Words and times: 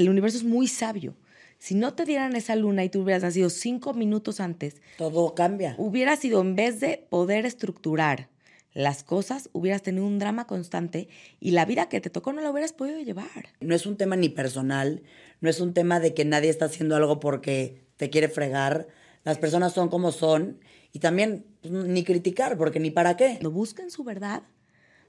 el 0.00 0.08
universo 0.08 0.38
es 0.38 0.44
muy 0.44 0.66
sabio. 0.66 1.14
Si 1.58 1.74
no 1.74 1.92
te 1.94 2.06
dieran 2.06 2.34
esa 2.36 2.56
luna 2.56 2.84
y 2.84 2.88
tú 2.88 3.02
hubieras 3.02 3.22
nacido 3.22 3.50
cinco 3.50 3.92
minutos 3.92 4.40
antes, 4.40 4.76
todo 4.96 5.34
cambia. 5.34 5.74
Hubiera 5.78 6.16
sido, 6.16 6.40
en 6.40 6.56
vez 6.56 6.80
de 6.80 7.06
poder 7.10 7.44
estructurar 7.44 8.28
las 8.72 9.02
cosas, 9.02 9.50
hubieras 9.52 9.82
tenido 9.82 10.06
un 10.06 10.18
drama 10.18 10.46
constante 10.46 11.08
y 11.38 11.50
la 11.50 11.66
vida 11.66 11.88
que 11.88 12.00
te 12.00 12.08
tocó 12.08 12.32
no 12.32 12.40
la 12.40 12.50
hubieras 12.50 12.72
podido 12.72 12.98
llevar. 13.00 13.50
No 13.60 13.74
es 13.74 13.84
un 13.84 13.96
tema 13.96 14.16
ni 14.16 14.30
personal, 14.30 15.02
no 15.40 15.50
es 15.50 15.60
un 15.60 15.74
tema 15.74 16.00
de 16.00 16.14
que 16.14 16.24
nadie 16.24 16.48
está 16.48 16.64
haciendo 16.64 16.96
algo 16.96 17.20
porque 17.20 17.84
te 17.96 18.08
quiere 18.08 18.28
fregar. 18.28 18.88
Las 19.24 19.36
personas 19.36 19.74
son 19.74 19.88
como 19.88 20.12
son 20.12 20.60
y 20.92 21.00
también 21.00 21.44
pues, 21.60 21.72
ni 21.72 22.04
criticar, 22.04 22.56
porque 22.56 22.80
ni 22.80 22.90
para 22.90 23.16
qué. 23.16 23.38
Lo 23.42 23.50
busquen 23.50 23.90
su 23.90 24.02
verdad 24.02 24.44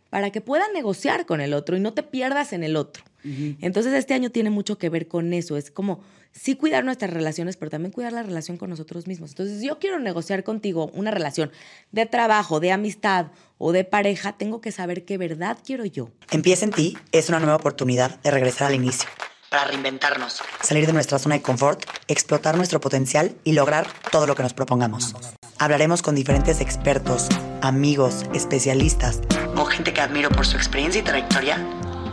para 0.10 0.30
que 0.32 0.42
puedan 0.42 0.74
negociar 0.74 1.26
con 1.26 1.40
el 1.40 1.54
otro 1.54 1.78
y 1.78 1.80
no 1.80 1.94
te 1.94 2.04
pierdas 2.04 2.52
en 2.52 2.64
el 2.64 2.76
otro. 2.76 3.06
Entonces 3.24 3.94
este 3.94 4.14
año 4.14 4.32
tiene 4.32 4.50
mucho 4.50 4.78
que 4.78 4.90
ver 4.90 5.08
con 5.08 5.34
eso. 5.34 5.58
Es 5.58 5.72
como 5.72 6.02
sí 6.32 6.56
cuidar 6.56 6.84
nuestras 6.84 7.12
relaciones, 7.12 7.58
pero 7.58 7.72
también 7.72 7.92
cuidar 7.92 8.14
la 8.14 8.24
relación 8.24 8.58
con 8.58 8.70
nosotros 8.70 9.08
mismos. 9.08 9.32
Entonces, 9.32 9.62
yo 9.62 9.80
quiero 9.80 10.00
negociar 10.00 10.44
contigo 10.44 10.90
una 10.94 11.12
relación 11.12 11.52
de 11.92 12.06
trabajo, 12.06 12.60
de 12.60 12.72
amistad 12.72 13.28
o 13.58 13.72
de 13.72 13.84
pareja, 13.84 14.34
tengo 14.34 14.62
que 14.62 14.72
saber 14.72 15.06
qué 15.06 15.18
verdad 15.18 15.58
quiero 15.64 15.86
yo. 15.86 16.10
Empieza 16.32 16.66
en 16.66 16.72
ti 16.72 16.98
es 17.12 17.30
una 17.30 17.40
nueva 17.40 17.56
oportunidad 17.56 18.20
de 18.22 18.32
regresar 18.32 18.68
al 18.68 18.76
inicio. 18.76 19.10
Para 19.50 19.66
reinventarnos, 19.66 20.42
salir 20.62 20.88
de 20.88 20.94
nuestra 20.94 21.20
zona 21.20 21.36
de 21.36 21.42
confort, 21.42 21.84
explotar 22.08 22.56
nuestro 22.56 22.80
potencial 22.80 23.36
y 23.44 23.52
lograr 23.52 23.86
todo 24.10 24.26
lo 24.26 24.34
que 24.34 24.44
nos 24.44 24.54
propongamos. 24.54 25.14
Hablaremos 25.60 26.02
con 26.02 26.16
diferentes 26.16 26.62
expertos, 26.62 27.28
amigos, 27.62 28.24
especialistas 28.34 29.20
o 29.58 29.66
gente 29.66 29.94
que 29.94 30.00
admiro 30.00 30.30
por 30.30 30.48
su 30.48 30.56
experiencia 30.56 31.02
y 31.02 31.04
trayectoria 31.04 31.58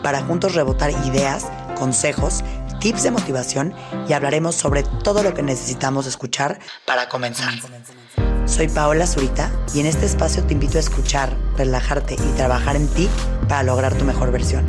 para 0.03 0.23
juntos 0.23 0.55
rebotar 0.55 0.91
ideas, 1.07 1.47
consejos 1.79 2.43
tips 2.81 3.03
de 3.03 3.11
motivación 3.11 3.75
y 4.09 4.13
hablaremos 4.13 4.55
sobre 4.55 4.83
todo 4.83 5.23
lo 5.23 5.35
que 5.35 5.43
necesitamos 5.43 6.07
escuchar 6.07 6.59
para 6.87 7.09
comenzar. 7.09 7.53
Soy 8.47 8.69
Paola 8.69 9.07
Zurita 9.07 9.53
y 9.75 9.81
en 9.81 9.87
este 9.87 10.07
espacio 10.07 10.45
te 10.45 10.55
invito 10.55 10.79
a 10.79 10.81
escuchar, 10.81 11.37
relajarte 11.57 12.15
y 12.15 12.37
trabajar 12.37 12.77
en 12.77 12.89
ti 12.89 13.09
para 13.49 13.63
lograr 13.63 13.97
tu 13.97 14.05
mejor 14.05 14.33
versión. 14.33 14.65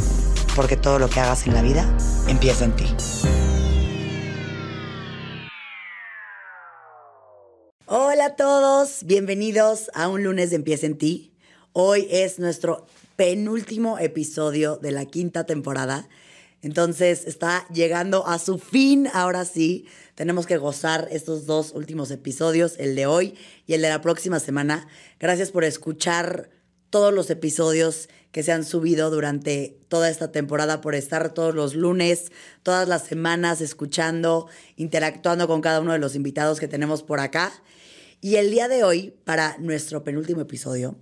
Porque 0.55 0.75
todo 0.75 0.99
lo 0.99 1.09
que 1.09 1.19
hagas 1.19 1.47
en 1.47 1.53
la 1.53 1.61
vida 1.61 1.85
empieza 2.27 2.65
en 2.65 2.75
ti. 2.75 2.85
Hola 7.85 8.25
a 8.25 8.35
todos, 8.35 9.03
bienvenidos 9.05 9.89
a 9.93 10.09
un 10.09 10.23
lunes 10.23 10.49
de 10.49 10.57
Empieza 10.57 10.85
en 10.85 10.97
ti. 10.97 11.33
Hoy 11.71 12.07
es 12.11 12.37
nuestro 12.39 12.85
penúltimo 13.19 13.99
episodio 13.99 14.77
de 14.77 14.91
la 14.93 15.03
quinta 15.03 15.45
temporada 15.45 16.07
entonces 16.61 17.25
está 17.25 17.65
llegando 17.69 18.27
a 18.27 18.37
su 18.37 18.57
fin, 18.57 19.07
ahora 19.13 19.45
sí. 19.45 19.85
Tenemos 20.15 20.45
que 20.45 20.57
gozar 20.57 21.07
estos 21.11 21.45
dos 21.45 21.71
últimos 21.73 22.11
episodios, 22.11 22.75
el 22.79 22.95
de 22.95 23.05
hoy 23.05 23.35
y 23.65 23.73
el 23.73 23.81
de 23.81 23.89
la 23.89 24.01
próxima 24.01 24.39
semana. 24.39 24.87
Gracias 25.19 25.51
por 25.51 25.63
escuchar 25.63 26.49
todos 26.89 27.13
los 27.13 27.29
episodios 27.29 28.09
que 28.31 28.43
se 28.43 28.51
han 28.51 28.65
subido 28.65 29.09
durante 29.09 29.79
toda 29.87 30.09
esta 30.09 30.31
temporada, 30.31 30.81
por 30.81 30.95
estar 30.95 31.33
todos 31.33 31.55
los 31.55 31.75
lunes, 31.75 32.31
todas 32.61 32.87
las 32.87 33.03
semanas 33.03 33.61
escuchando, 33.61 34.47
interactuando 34.75 35.47
con 35.47 35.61
cada 35.61 35.79
uno 35.79 35.93
de 35.93 35.99
los 35.99 36.15
invitados 36.15 36.59
que 36.59 36.67
tenemos 36.67 37.03
por 37.03 37.21
acá. 37.21 37.53
Y 38.21 38.35
el 38.35 38.51
día 38.51 38.67
de 38.67 38.83
hoy, 38.83 39.13
para 39.23 39.57
nuestro 39.59 40.03
penúltimo 40.03 40.41
episodio, 40.41 40.97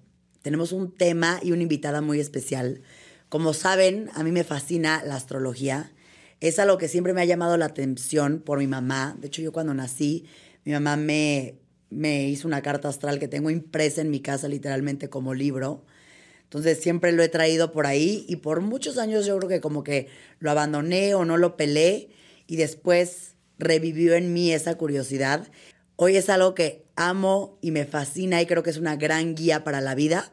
tenemos 0.48 0.72
un 0.72 0.94
tema 0.96 1.40
y 1.44 1.52
una 1.52 1.64
invitada 1.64 2.00
muy 2.00 2.22
especial 2.22 2.82
como 3.30 3.54
saben, 3.54 4.10
a 4.14 4.24
mí 4.24 4.32
me 4.32 4.46
fascina 4.46 5.04
la 5.06 5.16
astrología. 5.16 5.92
Es 6.40 6.60
algo 6.60 6.78
que 6.78 6.88
siempre 6.88 7.14
me 7.14 7.22
ha 7.22 7.26
llamado 7.26 7.58
la 7.58 7.66
atención 7.66 8.40
por 8.40 8.60
mi 8.60 8.68
mamá. 8.68 9.18
De 9.20 9.28
hecho, 9.28 9.42
yo 9.42 9.52
cuando 9.52 9.74
nací, 9.74 10.26
mi 10.64 10.72
mamá 10.72 10.96
me, 10.96 11.56
me 11.90 12.30
hizo 12.30 12.48
una 12.48 12.62
carta 12.62 12.88
astral 12.88 13.20
que 13.20 13.28
tengo 13.28 13.50
impresa 13.50 14.00
en 14.00 14.12
mi 14.12 14.22
casa 14.22 14.48
literalmente 14.48 15.10
como 15.10 15.34
libro. 15.34 15.84
Entonces 16.44 16.80
siempre 16.80 17.12
lo 17.12 17.22
he 17.22 17.28
traído 17.28 17.74
por 17.74 17.86
ahí 17.86 18.26
y 18.30 18.38
por 18.38 18.62
muchos 18.62 18.98
años 18.98 19.26
yo 19.26 19.38
creo 19.40 19.50
que 19.50 19.60
como 19.60 19.84
que 19.84 20.08
lo 20.40 20.50
abandoné 20.50 21.14
o 21.14 21.26
no 21.26 21.36
lo 21.36 21.58
pelé 21.58 22.10
y 22.48 22.56
después 22.56 23.36
revivió 23.60 24.16
en 24.16 24.32
mí 24.32 24.54
esa 24.54 24.76
curiosidad. 24.76 25.50
Hoy 25.98 26.16
es 26.16 26.30
algo 26.30 26.56
que 26.56 26.86
amo 26.96 27.58
y 27.62 27.72
me 27.72 27.84
fascina 27.84 28.42
y 28.42 28.46
creo 28.46 28.64
que 28.64 28.70
es 28.70 28.78
una 28.78 28.96
gran 28.96 29.36
guía 29.36 29.66
para 29.66 29.82
la 29.82 29.96
vida. 29.96 30.32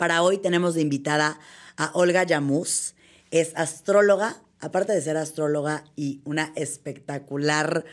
Para 0.00 0.22
hoy 0.22 0.38
tenemos 0.38 0.72
de 0.72 0.80
invitada 0.80 1.38
a 1.76 1.90
Olga 1.92 2.24
Yamus. 2.24 2.94
Es 3.30 3.52
astróloga, 3.54 4.42
aparte 4.58 4.94
de 4.94 5.02
ser 5.02 5.18
astróloga 5.18 5.84
y 5.94 6.22
una 6.24 6.54
espectacular 6.56 7.84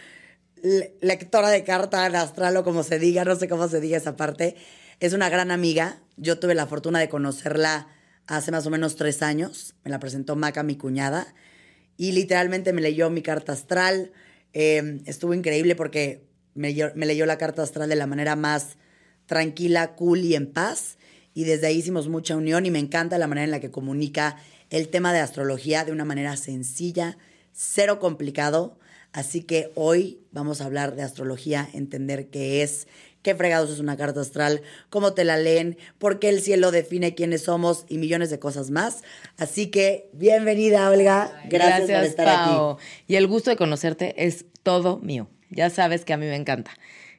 lectora 1.01 1.49
de 1.49 1.65
carta 1.65 2.05
astral 2.05 2.55
o 2.55 2.63
como 2.63 2.83
se 2.83 2.97
diga, 2.97 3.25
no 3.25 3.35
sé 3.35 3.49
cómo 3.49 3.67
se 3.67 3.81
diga 3.81 3.97
esa 3.97 4.15
parte. 4.15 4.55
Es 5.01 5.11
una 5.11 5.27
gran 5.27 5.51
amiga. 5.51 6.01
Yo 6.15 6.39
tuve 6.39 6.55
la 6.55 6.65
fortuna 6.65 6.99
de 6.99 7.09
conocerla 7.09 7.89
hace 8.25 8.53
más 8.53 8.65
o 8.65 8.69
menos 8.69 8.95
tres 8.95 9.21
años. 9.21 9.75
Me 9.83 9.91
la 9.91 9.99
presentó 9.99 10.37
Maca, 10.37 10.63
mi 10.63 10.77
cuñada. 10.77 11.35
Y 11.97 12.13
literalmente 12.13 12.71
me 12.71 12.79
leyó 12.79 13.09
mi 13.09 13.21
carta 13.21 13.51
astral. 13.51 14.13
Em, 14.53 15.01
estuvo 15.07 15.33
increíble 15.33 15.75
porque 15.75 16.25
me 16.53 16.71
leyó 16.71 17.25
la 17.25 17.37
carta 17.37 17.63
astral 17.63 17.89
de 17.89 17.97
la 17.97 18.07
manera 18.07 18.37
más 18.37 18.77
tranquila, 19.25 19.93
cool 19.95 20.19
y 20.19 20.35
en 20.35 20.53
paz 20.53 20.96
y 21.37 21.43
desde 21.43 21.67
ahí 21.67 21.77
hicimos 21.77 22.07
mucha 22.07 22.35
unión 22.35 22.65
y 22.65 22.71
me 22.71 22.79
encanta 22.79 23.19
la 23.19 23.27
manera 23.27 23.45
en 23.45 23.51
la 23.51 23.59
que 23.59 23.69
comunica 23.69 24.37
el 24.71 24.87
tema 24.87 25.13
de 25.13 25.19
astrología 25.19 25.85
de 25.85 25.91
una 25.91 26.03
manera 26.03 26.35
sencilla, 26.35 27.19
cero 27.51 27.99
complicado. 27.99 28.79
Así 29.13 29.43
que 29.43 29.71
hoy 29.75 30.19
vamos 30.31 30.61
a 30.61 30.65
hablar 30.65 30.95
de 30.95 31.03
astrología, 31.03 31.69
entender 31.73 32.31
qué 32.31 32.63
es, 32.63 32.87
qué 33.21 33.35
fregados 33.35 33.69
es 33.69 33.77
una 33.77 33.95
carta 33.97 34.21
astral, 34.21 34.63
cómo 34.89 35.13
te 35.13 35.25
la 35.25 35.37
leen, 35.37 35.77
por 35.99 36.17
qué 36.17 36.29
el 36.29 36.41
cielo 36.41 36.71
define 36.71 37.13
quiénes 37.13 37.43
somos 37.43 37.85
y 37.87 37.99
millones 37.99 38.31
de 38.31 38.39
cosas 38.39 38.71
más. 38.71 39.03
Así 39.37 39.67
que 39.67 40.09
bienvenida, 40.13 40.89
Olga. 40.89 41.39
Gracias, 41.47 41.99
por 41.99 42.03
estar 42.03 42.27
aquí. 42.29 42.83
Y 43.05 43.15
el 43.15 43.27
gusto 43.27 43.51
de 43.51 43.57
conocerte 43.57 44.25
es 44.25 44.45
todo 44.63 44.97
mío. 44.97 45.29
Ya 45.51 45.69
sabes 45.69 46.03
que 46.03 46.13
a 46.13 46.17
mí 46.17 46.25
me 46.25 46.35
encanta. 46.35 46.71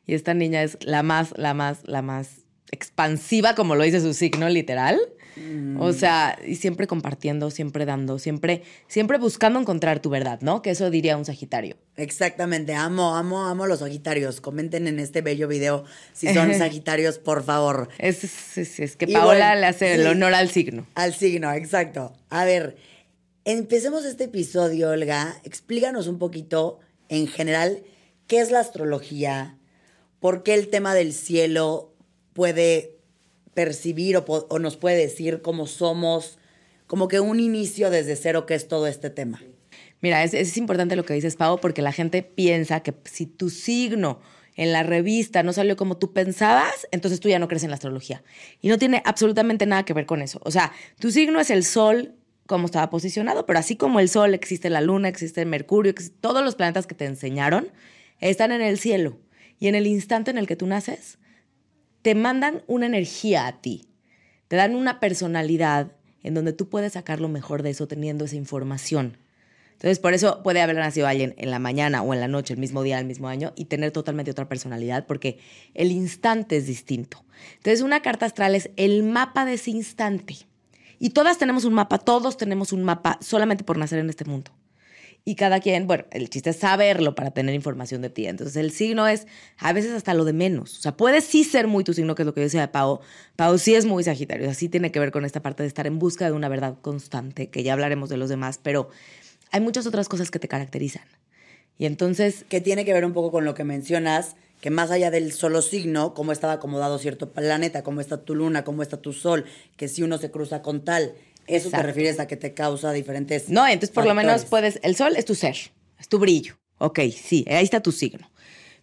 Y 0.07 0.15
esta 0.15 0.35
niña 0.35 0.65
es 0.65 0.77
la 0.81 1.05
más, 1.05 1.35
la 1.37 1.55
más, 1.55 1.83
la 1.85 2.03
más 2.03 2.48
expansiva, 2.71 3.55
como 3.55 3.75
lo 3.75 3.85
dice 3.85 4.01
su 4.01 4.15
signo 4.15 4.49
literal. 4.49 4.99
Mm. 5.37 5.81
O 5.81 5.93
sea, 5.93 6.39
y 6.45 6.57
siempre 6.57 6.87
compartiendo, 6.87 7.51
siempre 7.51 7.85
dando, 7.85 8.19
siempre, 8.19 8.63
siempre 8.89 9.19
buscando 9.19 9.61
encontrar 9.61 10.01
tu 10.01 10.11
verdad, 10.11 10.41
¿no? 10.41 10.63
Que 10.63 10.71
eso 10.71 10.91
diría 10.91 11.17
un 11.17 11.25
Sagitario. 11.25 11.77
Exactamente, 11.97 12.75
amo, 12.75 13.17
amo, 13.17 13.47
amo 13.47 13.67
los 13.67 13.81
Sagitarios. 13.81 14.41
Comenten 14.41 14.87
en 14.89 14.99
este 14.99 15.23
bello 15.23 15.49
video 15.49 15.85
si 16.13 16.33
son 16.33 16.55
Sagitarios, 16.59 17.19
por 17.19 17.45
favor. 17.45 17.89
Es, 17.99 18.59
es, 18.59 18.97
que 18.97 19.07
Paola 19.09 19.55
le 19.55 19.67
hace 19.67 19.95
el 19.95 20.07
honor 20.07 20.35
al 20.35 20.51
signo. 20.51 20.87
Al 20.95 21.15
signo, 21.15 21.53
exacto. 21.53 22.13
A 22.31 22.45
ver, 22.45 22.77
empecemos 23.45 24.05
este 24.05 24.25
episodio, 24.25 24.91
Olga. 24.91 25.37
Explícanos 25.45 26.09
un 26.09 26.19
poquito, 26.19 26.81
en 27.09 27.27
general, 27.29 27.83
qué 28.27 28.41
es 28.41 28.51
la 28.51 28.61
astrología, 28.61 29.57
por 30.21 30.43
qué 30.43 30.55
el 30.55 30.69
tema 30.69 30.95
del 30.95 31.13
cielo 31.13 31.95
puede 32.39 33.01
percibir 33.53 34.17
o, 34.17 34.59
nos 34.61 34.77
puede 34.77 34.97
decir 34.97 35.43
cómo 35.43 35.67
somos, 35.67 36.39
como 36.87 37.09
que 37.09 37.19
un 37.19 37.41
inicio 37.41 37.91
desde 37.91 38.15
cero 38.15 38.47
que 38.47 38.55
es 38.55 38.69
todo 38.69 38.87
este 38.87 39.11
tema. 39.11 39.43
Mira, 40.01 40.23
es, 40.23 40.35
es 40.35 40.57
importante 40.57 40.95
lo 40.95 41.05
que 41.05 41.15
dices, 41.15 41.35
Pau, 41.35 41.59
porque 41.59 41.83
la 41.83 41.91
gente 41.91 42.23
piensa 42.23 42.79
que 42.79 42.95
si 43.07 43.27
tu 43.27 43.51
signo 43.51 44.21
en 44.55 44.71
la 44.71 44.85
revista 44.85 45.43
no 45.43 45.53
salió 45.53 45.75
como 45.75 45.97
tú 45.97 46.13
pensabas, 46.13 46.87
entonces 46.93 47.19
tú 47.19 47.29
ya 47.29 47.41
no 47.41 47.49
crees 47.49 47.65
en 47.65 47.71
la 47.71 47.75
astrología. 47.75 48.23
Y 48.61 48.69
no 48.69 48.79
tiene 48.79 49.03
absolutamente 49.05 49.67
nada 49.67 49.85
que 49.85 49.93
ver 49.93 50.07
con 50.07 50.23
eso. 50.23 50.41
O 50.45 50.53
sea, 50.53 50.71
tu 51.01 51.11
signo 51.11 51.41
es 51.41 51.51
el 51.51 51.65
sol, 51.65 52.15
como 52.47 52.67
estaba 52.67 52.89
posicionado, 52.89 53.47
pero 53.47 53.59
así 53.59 53.75
como 53.75 53.99
el 53.99 54.09
sol, 54.09 54.33
existe 54.33 54.71
la 54.71 54.81
luna, 54.81 55.09
existe 55.09 55.45
Mercurio, 55.45 55.93
todos 56.21 56.45
los 56.45 56.55
planetas 56.55 56.87
que 56.87 56.95
te 56.95 57.05
enseñaron 57.05 57.73
están 58.21 58.53
en 58.53 58.61
el 58.61 58.79
cielo. 58.79 59.19
Y 59.59 59.67
en 59.67 59.75
el 59.75 59.89
instante 59.89 60.31
en 60.31 60.39
el 60.39 60.47
que 60.47 60.55
tú 60.55 60.69
naces, 60.69 61.19
te 62.03 62.15
mandan 62.15 62.63
una 62.67 62.87
energía 62.87 63.47
a 63.47 63.61
ti, 63.61 63.89
te 64.49 64.57
dan 64.57 64.75
una 64.75 65.01
personalidad 65.01 65.93
en 66.23 66.35
donde 66.35 66.53
tú 66.53 66.69
puedes 66.69 66.95
sacar 66.95 67.21
lo 67.21 67.29
mejor 67.29 67.63
de 67.63 67.71
eso 67.71 67.87
teniendo 67.87 68.25
esa 68.25 68.37
información. 68.37 69.19
Entonces, 69.73 70.01
por 70.01 70.13
eso 70.13 70.43
puede 70.43 70.61
haber 70.61 70.77
nacido 70.77 71.07
alguien 71.07 71.35
en 71.39 71.53
la 71.53 71.61
mañana 71.61 72.03
o 72.03 72.13
en 72.13 72.19
la 72.19 72.27
noche, 72.27 72.55
el 72.55 72.59
mismo 72.59 72.83
día, 72.83 72.99
el 72.99 73.07
mismo 73.07 73.29
año, 73.29 73.53
y 73.55 73.67
tener 73.67 73.93
totalmente 73.93 74.33
otra 74.33 74.49
personalidad, 74.49 75.07
porque 75.07 75.39
el 75.75 75.93
instante 75.93 76.57
es 76.57 76.67
distinto. 76.67 77.25
Entonces, 77.59 77.83
una 77.83 78.03
carta 78.03 78.27
astral 78.27 78.57
es 78.57 78.71
el 78.77 79.05
mapa 79.05 79.45
de 79.45 79.55
ese 79.55 79.71
instante. 79.71 80.37
Y 80.99 81.11
todas 81.11 81.39
tenemos 81.39 81.65
un 81.65 81.75
mapa, 81.75 81.99
todos 81.99 82.37
tenemos 82.37 82.73
un 82.73 82.83
mapa 82.83 83.19
solamente 83.21 83.63
por 83.63 83.79
nacer 83.79 84.01
en 84.01 84.11
este 84.11 84.25
mundo 84.25 84.51
y 85.29 85.35
cada 85.35 85.61
quien, 85.61 85.87
bueno, 85.87 86.07
el 86.11 86.31
chiste 86.31 86.49
es 86.49 86.57
saberlo 86.57 87.15
para 87.15 87.33
tener 87.33 87.55
información 87.55 88.01
de 88.01 88.09
ti. 88.09 88.27
Entonces, 88.27 88.57
el 88.57 88.71
signo 88.71 89.07
es 89.07 89.27
a 89.59 89.75
veces 89.75 89.93
hasta 89.93 90.15
lo 90.15 90.25
de 90.25 90.33
menos. 90.33 90.79
O 90.79 90.81
sea, 90.81 90.97
puede 90.97 91.21
sí 91.21 91.45
ser 91.45 91.67
muy 91.67 91.85
tu 91.85 91.93
signo, 91.93 92.15
que 92.15 92.23
es 92.23 92.27
lo 92.27 92.33
que 92.33 92.41
decía 92.41 92.63
de 92.63 92.69
Pau. 92.69 93.01
Pau 93.37 93.59
sí 93.59 93.75
es 93.75 93.85
muy 93.85 94.03
Sagitario, 94.03 94.49
así 94.49 94.71
tiene 94.71 94.91
que 94.91 94.99
ver 95.01 95.11
con 95.11 95.27
esta 95.27 95.43
parte 95.43 95.63
de 95.63 95.67
estar 95.67 95.87
en 95.87 95.99
busca 95.99 96.25
de 96.25 96.33
una 96.33 96.49
verdad 96.49 96.77
constante, 96.81 97.51
que 97.51 97.63
ya 97.63 97.75
hablaremos 97.75 98.09
de 98.09 98.17
los 98.17 98.31
demás, 98.31 98.59
pero 98.63 98.89
hay 99.51 99.61
muchas 99.61 99.87
otras 99.87 100.09
cosas 100.09 100.31
que 100.31 100.39
te 100.39 100.49
caracterizan. 100.49 101.05
Y 101.77 101.85
entonces... 101.85 102.47
Que 102.49 102.63
tiene 102.63 102.87
que 102.87 102.95
ver 102.95 103.05
un 103.05 103.13
poco 103.13 103.31
con 103.31 103.45
lo 103.45 103.53
que 103.53 103.65
mencionas, 103.65 104.35
que 104.63 104.71
más 104.71 104.91
allá 104.91 105.11
del 105.11 105.33
solo 105.33 105.61
signo, 105.61 106.15
cómo 106.15 106.33
estaba 106.33 106.55
acomodado 106.55 106.99
cierto 106.99 107.33
planeta, 107.33 107.83
cómo 107.83 108.01
está 108.01 108.25
tu 108.25 108.35
luna, 108.35 108.65
cómo 108.65 108.83
está 108.83 108.97
tu 108.97 109.13
sol, 109.13 109.45
que 109.77 109.89
si 109.89 110.03
uno 110.03 110.17
se 110.17 110.31
cruza 110.31 110.63
con 110.63 110.85
tal, 110.85 111.13
eso 111.49 111.71
te 111.71 111.83
refieres 111.83 112.21
a 112.21 112.27
que 112.27 112.37
te 112.37 112.55
causa 112.55 112.93
diferentes. 112.93 113.49
No, 113.49 113.67
entonces 113.67 113.91
por 113.91 114.07
lo 114.07 114.15
menos 114.15 114.45
puedes. 114.45 114.79
El 114.83 114.97
sol 114.97 115.17
es 115.17 115.25
tu 115.25 115.35
ser, 115.35 115.57
es 115.99 116.09
tu 116.09 116.19
brillo. 116.19 116.59
Ok, 116.79 117.01
sí, 117.15 117.45
ahí 117.49 117.65
está 117.65 117.81
tu 117.81 117.93
signo. 117.93 118.31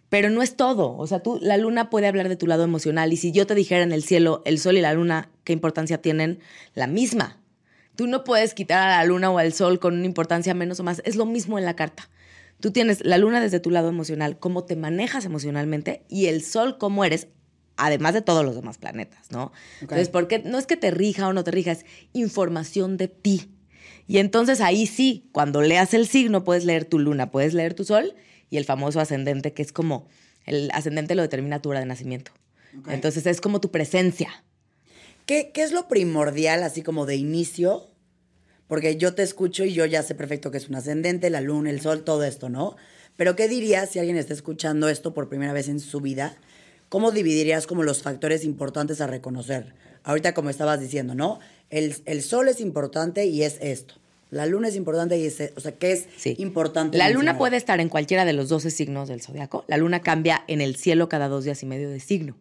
Pero 0.08 0.30
no 0.30 0.42
es 0.42 0.56
todo. 0.56 0.96
O 0.96 1.06
sea, 1.06 1.20
tú, 1.20 1.38
la 1.42 1.56
luna 1.56 1.90
puede 1.90 2.06
hablar 2.06 2.28
de 2.28 2.36
tu 2.36 2.46
lado 2.46 2.62
emocional. 2.62 3.12
Y 3.12 3.16
si 3.16 3.32
yo 3.32 3.46
te 3.46 3.54
dijera 3.54 3.82
en 3.82 3.92
el 3.92 4.04
cielo, 4.04 4.42
el 4.44 4.58
sol 4.58 4.76
y 4.76 4.80
la 4.80 4.94
luna, 4.94 5.30
¿qué 5.42 5.52
importancia 5.52 6.00
tienen? 6.00 6.38
La 6.74 6.86
misma. 6.86 7.40
Tú 7.96 8.06
no 8.06 8.22
puedes 8.22 8.54
quitar 8.54 8.88
a 8.88 8.98
la 8.98 9.04
luna 9.04 9.30
o 9.30 9.38
al 9.38 9.52
sol 9.52 9.80
con 9.80 9.94
una 9.94 10.06
importancia 10.06 10.54
menos 10.54 10.78
o 10.78 10.84
más. 10.84 11.02
Es 11.04 11.16
lo 11.16 11.26
mismo 11.26 11.58
en 11.58 11.64
la 11.64 11.74
carta. 11.74 12.08
Tú 12.60 12.70
tienes 12.70 13.04
la 13.04 13.18
luna 13.18 13.40
desde 13.40 13.60
tu 13.60 13.70
lado 13.70 13.88
emocional, 13.88 14.38
cómo 14.38 14.64
te 14.64 14.76
manejas 14.76 15.24
emocionalmente, 15.24 16.04
y 16.08 16.26
el 16.26 16.42
sol, 16.42 16.78
cómo 16.78 17.04
eres, 17.04 17.28
además 17.76 18.14
de 18.14 18.22
todos 18.22 18.44
los 18.44 18.54
demás 18.54 18.78
planetas, 18.78 19.30
¿no? 19.30 19.52
Entonces, 19.80 20.08
porque 20.08 20.38
no 20.40 20.58
es 20.58 20.66
que 20.66 20.76
te 20.76 20.90
rija 20.90 21.28
o 21.28 21.32
no 21.32 21.44
te 21.44 21.50
rija, 21.50 21.72
es 21.72 21.84
información 22.12 22.96
de 22.96 23.08
ti. 23.08 23.50
Y 24.06 24.18
entonces 24.18 24.60
ahí 24.60 24.86
sí, 24.86 25.28
cuando 25.32 25.62
leas 25.62 25.94
el 25.94 26.06
signo, 26.06 26.44
puedes 26.44 26.64
leer 26.64 26.84
tu 26.84 26.98
luna, 26.98 27.30
puedes 27.30 27.54
leer 27.54 27.74
tu 27.74 27.84
sol 27.84 28.14
y 28.50 28.56
el 28.56 28.64
famoso 28.64 29.00
ascendente, 29.00 29.52
que 29.52 29.62
es 29.62 29.72
como, 29.72 30.08
el 30.44 30.70
ascendente 30.72 31.14
lo 31.14 31.22
determina 31.22 31.60
tu 31.60 31.70
hora 31.70 31.80
de 31.80 31.86
nacimiento. 31.86 32.32
Entonces 32.88 33.26
es 33.26 33.40
como 33.40 33.60
tu 33.60 33.70
presencia. 33.70 34.44
¿Qué, 35.24 35.50
¿Qué 35.52 35.62
es 35.62 35.72
lo 35.72 35.88
primordial, 35.88 36.62
así 36.62 36.82
como 36.82 37.06
de 37.06 37.16
inicio? 37.16 37.88
Porque 38.68 38.96
yo 38.96 39.14
te 39.14 39.22
escucho 39.22 39.64
y 39.64 39.72
yo 39.72 39.86
ya 39.86 40.02
sé 40.02 40.14
perfecto 40.14 40.50
que 40.50 40.58
es 40.58 40.68
un 40.68 40.76
ascendente, 40.76 41.30
la 41.30 41.40
luna, 41.40 41.70
el 41.70 41.80
sol, 41.80 42.04
todo 42.04 42.22
esto, 42.22 42.48
¿no? 42.48 42.76
Pero 43.16 43.34
¿qué 43.34 43.48
dirías 43.48 43.90
si 43.90 43.98
alguien 43.98 44.16
está 44.18 44.34
escuchando 44.34 44.88
esto 44.88 45.14
por 45.14 45.28
primera 45.28 45.52
vez 45.52 45.68
en 45.68 45.80
su 45.80 46.00
vida? 46.00 46.36
¿Cómo 46.88 47.10
dividirías 47.10 47.66
como 47.66 47.82
los 47.82 48.02
factores 48.02 48.44
importantes 48.44 49.00
a 49.00 49.06
reconocer? 49.06 49.74
Ahorita 50.04 50.34
como 50.34 50.50
estabas 50.50 50.80
diciendo, 50.80 51.14
¿no? 51.14 51.40
El, 51.70 51.96
el 52.04 52.22
sol 52.22 52.48
es 52.48 52.60
importante 52.60 53.26
y 53.26 53.42
es 53.42 53.58
esto. 53.60 53.96
La 54.30 54.46
luna 54.46 54.68
es 54.68 54.76
importante 54.76 55.18
y 55.18 55.26
es, 55.26 55.52
o 55.56 55.60
sea, 55.60 55.72
¿qué 55.72 55.92
es 55.92 56.08
importante? 56.38 56.98
La 56.98 57.10
luna 57.10 57.38
puede 57.38 57.56
estar 57.56 57.80
en 57.80 57.88
cualquiera 57.88 58.24
de 58.24 58.32
los 58.32 58.48
12 58.48 58.70
signos 58.70 59.08
del 59.08 59.22
zodiaco. 59.22 59.64
La 59.68 59.76
luna 59.76 60.00
cambia 60.00 60.44
en 60.48 60.60
el 60.60 60.76
cielo 60.76 61.08
cada 61.08 61.28
dos 61.28 61.44
días 61.44 61.62
y 61.62 61.66
medio 61.66 61.88
de 61.90 62.00
signo. 62.00 62.36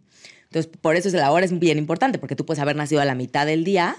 Entonces, 0.45 0.71
por 0.81 0.95
eso 0.95 1.09
la 1.15 1.31
hora 1.31 1.45
es 1.45 1.57
bien 1.57 1.77
importante, 1.77 2.17
porque 2.17 2.35
tú 2.35 2.45
puedes 2.45 2.61
haber 2.61 2.75
nacido 2.75 3.01
a 3.01 3.05
la 3.05 3.13
mitad 3.13 3.45
del 3.45 3.63
día 3.63 3.97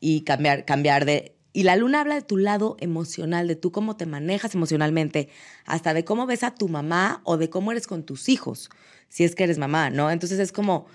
y 0.00 0.20
cambiar, 0.22 0.64
cambiar 0.64 1.04
de... 1.06 1.34
Y 1.52 1.64
la 1.64 1.74
luna 1.74 2.02
habla 2.02 2.14
de 2.14 2.22
tu 2.22 2.36
lado 2.36 2.76
emocional, 2.78 3.48
de 3.48 3.56
tú 3.56 3.72
cómo 3.72 3.96
te 3.96 4.06
manejas 4.06 4.54
emocionalmente, 4.54 5.28
hasta 5.64 5.94
de 5.94 6.04
cómo 6.04 6.26
ves 6.26 6.44
a 6.44 6.54
tu 6.54 6.68
mamá 6.68 7.20
o 7.24 7.36
de 7.36 7.50
cómo 7.50 7.72
eres 7.72 7.86
con 7.86 8.04
tus 8.04 8.28
hijos, 8.28 8.70
si 9.08 9.24
es 9.24 9.34
que 9.34 9.44
eres 9.44 9.58
mamá, 9.58 9.90
¿no? 9.90 10.10
Entonces 10.10 10.38
es 10.38 10.52
como 10.52 10.86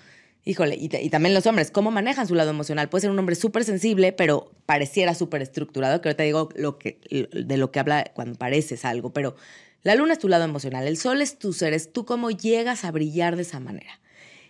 híjole, 0.44 0.76
y, 0.78 0.88
también 1.08 1.34
los 1.34 1.46
hombres, 1.46 1.70
¿cómo 1.70 1.90
manejan 1.90 2.26
su 2.26 2.34
lado 2.34 2.50
emocional? 2.50 2.88
Puede 2.88 3.02
ser 3.02 3.10
un 3.10 3.18
hombre 3.18 3.34
súper 3.34 3.64
sensible, 3.64 4.12
pero 4.12 4.52
pareciera 4.66 5.14
súper 5.14 5.42
estructurado, 5.42 6.00
que 6.00 6.08
ahorita 6.08 6.22
digo 6.22 6.50
lo 6.54 6.78
que, 6.78 7.00
de 7.32 7.56
lo 7.56 7.70
que 7.70 7.80
habla 7.80 8.10
cuando 8.14 8.38
pareces 8.38 8.84
algo, 8.84 9.12
pero 9.12 9.36
la 9.82 9.94
luna 9.94 10.14
es 10.14 10.18
tu 10.18 10.28
lado 10.28 10.44
emocional, 10.44 10.86
el 10.86 10.96
sol 10.96 11.22
es 11.22 11.38
tu 11.38 11.52
ser, 11.52 11.72
es 11.72 11.92
tú 11.92 12.04
cómo 12.04 12.30
llegas 12.30 12.84
a 12.84 12.90
brillar 12.90 13.36
de 13.36 13.42
esa 13.42 13.60
manera. 13.60 14.00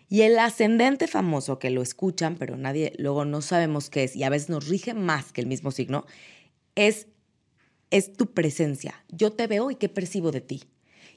Y 0.08 0.22
el 0.22 0.38
ascendente 0.38 1.06
famoso, 1.06 1.58
que 1.58 1.70
lo 1.70 1.80
escuchan, 1.80 2.36
pero 2.36 2.56
nadie, 2.56 2.92
luego 2.98 3.24
no 3.24 3.40
sabemos 3.40 3.88
qué 3.88 4.04
es, 4.04 4.16
y 4.16 4.24
a 4.24 4.30
veces 4.30 4.48
nos 4.48 4.68
rige 4.68 4.94
más 4.94 5.32
que 5.32 5.40
el 5.40 5.46
mismo 5.46 5.70
signo, 5.70 6.06
es, 6.74 7.06
es 7.90 8.12
tu 8.12 8.32
presencia. 8.32 9.04
Yo 9.10 9.32
te 9.32 9.46
veo 9.46 9.70
y 9.70 9.76
qué 9.76 9.88
percibo 9.88 10.32
de 10.32 10.40
ti. 10.40 10.64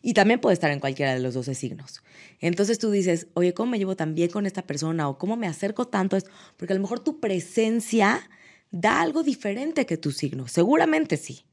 Y 0.01 0.13
también 0.13 0.39
puede 0.39 0.53
estar 0.53 0.71
en 0.71 0.79
cualquiera 0.79 1.13
de 1.13 1.19
los 1.19 1.33
12 1.33 1.55
signos. 1.55 2.03
Entonces 2.39 2.79
tú 2.79 2.91
dices, 2.91 3.27
oye, 3.33 3.53
¿cómo 3.53 3.71
me 3.71 3.79
llevo 3.79 3.95
tan 3.95 4.15
bien 4.15 4.29
con 4.29 4.45
esta 4.45 4.61
persona? 4.61 5.09
¿O 5.09 5.17
cómo 5.17 5.35
me 5.37 5.47
acerco 5.47 5.87
tanto? 5.87 6.17
Porque 6.55 6.73
a 6.73 6.75
lo 6.75 6.81
mejor 6.81 6.99
tu 6.99 7.19
presencia 7.19 8.29
da 8.71 9.01
algo 9.01 9.23
diferente 9.23 9.85
que 9.85 9.97
tu 9.97 10.11
signo. 10.11 10.47
Seguramente 10.47 11.17
sí. 11.17 11.45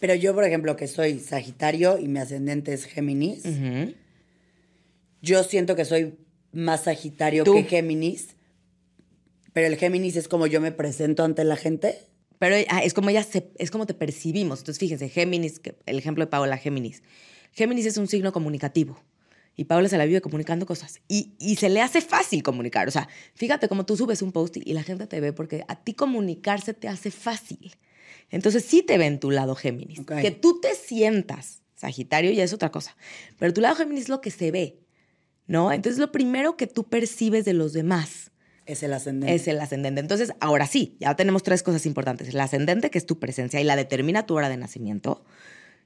Pero 0.00 0.14
yo, 0.14 0.34
por 0.34 0.44
ejemplo, 0.44 0.76
que 0.76 0.86
soy 0.86 1.18
Sagitario 1.18 1.98
y 1.98 2.08
mi 2.08 2.20
ascendente 2.20 2.72
es 2.72 2.84
Géminis, 2.84 3.44
yo 5.20 5.42
siento 5.44 5.74
que 5.76 5.84
soy 5.84 6.14
más 6.52 6.84
Sagitario 6.84 7.44
que 7.44 7.64
Géminis. 7.64 8.36
Pero 9.52 9.66
el 9.66 9.76
Géminis 9.76 10.16
es 10.16 10.28
como 10.28 10.46
yo 10.46 10.60
me 10.60 10.72
presento 10.72 11.24
ante 11.24 11.44
la 11.44 11.56
gente. 11.56 11.98
Pero 12.38 12.54
ah, 12.68 12.82
es 12.84 12.94
como 12.94 13.10
ella 13.10 13.26
es 13.58 13.70
como 13.70 13.86
te 13.86 13.94
percibimos. 13.94 14.60
Entonces, 14.60 14.78
fíjense, 14.78 15.08
Géminis, 15.08 15.60
el 15.86 15.98
ejemplo 15.98 16.24
de 16.24 16.30
Paola 16.30 16.56
Géminis. 16.58 17.02
Géminis 17.52 17.86
es 17.86 17.96
un 17.96 18.06
signo 18.06 18.32
comunicativo. 18.32 19.00
Y 19.56 19.64
Paula 19.64 19.88
se 19.88 19.98
la 19.98 20.04
vive 20.04 20.20
comunicando 20.20 20.66
cosas. 20.66 21.00
Y, 21.08 21.56
se 21.56 21.68
le 21.68 21.80
hace 21.80 22.00
fácil 22.00 22.44
comunicar. 22.44 22.86
O 22.86 22.92
sea, 22.92 23.08
fíjate 23.34 23.68
cómo 23.68 23.84
tú 23.84 23.96
subes 23.96 24.22
un 24.22 24.30
post 24.30 24.56
y 24.56 24.72
la 24.72 24.84
gente 24.84 25.08
te 25.08 25.20
ve 25.20 25.32
porque 25.32 25.64
a 25.66 25.74
ti 25.74 25.94
comunicarse 25.94 26.74
te 26.74 26.86
hace 26.86 27.10
fácil. 27.10 27.74
Entonces 28.30 28.64
sí 28.64 28.82
te 28.82 28.98
ve 28.98 29.06
en 29.06 29.18
tu 29.18 29.32
lado 29.32 29.56
Géminis. 29.56 30.00
Que 30.06 30.30
tú 30.30 30.60
te 30.60 30.74
sientas 30.76 31.62
Sagitario 31.78 32.32
ya 32.32 32.42
es 32.42 32.52
otra 32.52 32.70
cosa. 32.70 32.96
Pero 33.38 33.54
tu 33.54 33.60
lado 33.60 33.76
Géminis 33.76 34.04
es 34.04 34.08
lo 34.08 34.20
que 34.20 34.32
se 34.32 34.50
ve. 34.50 34.80
¿No? 35.46 35.72
Entonces 35.72 35.98
lo 35.98 36.12
primero 36.12 36.56
que 36.56 36.66
tú 36.66 36.84
percibes 36.84 37.44
de 37.44 37.54
los 37.54 37.72
demás. 37.72 38.32
Es 38.66 38.82
el 38.82 38.92
ascendente. 38.92 39.34
Es 39.34 39.48
el 39.48 39.60
ascendente. 39.60 40.00
Entonces, 40.00 40.34
ahora 40.40 40.66
sí, 40.66 40.96
ya 41.00 41.16
tenemos 41.16 41.42
tres 41.42 41.62
cosas 41.62 41.86
importantes. 41.86 42.28
El 42.28 42.40
ascendente, 42.40 42.90
que 42.90 42.98
es 42.98 43.06
tu 43.06 43.18
presencia 43.18 43.58
y 43.60 43.64
la 43.64 43.76
determina 43.76 44.26
tu 44.26 44.36
hora 44.36 44.50
de 44.50 44.58
nacimiento 44.58 45.24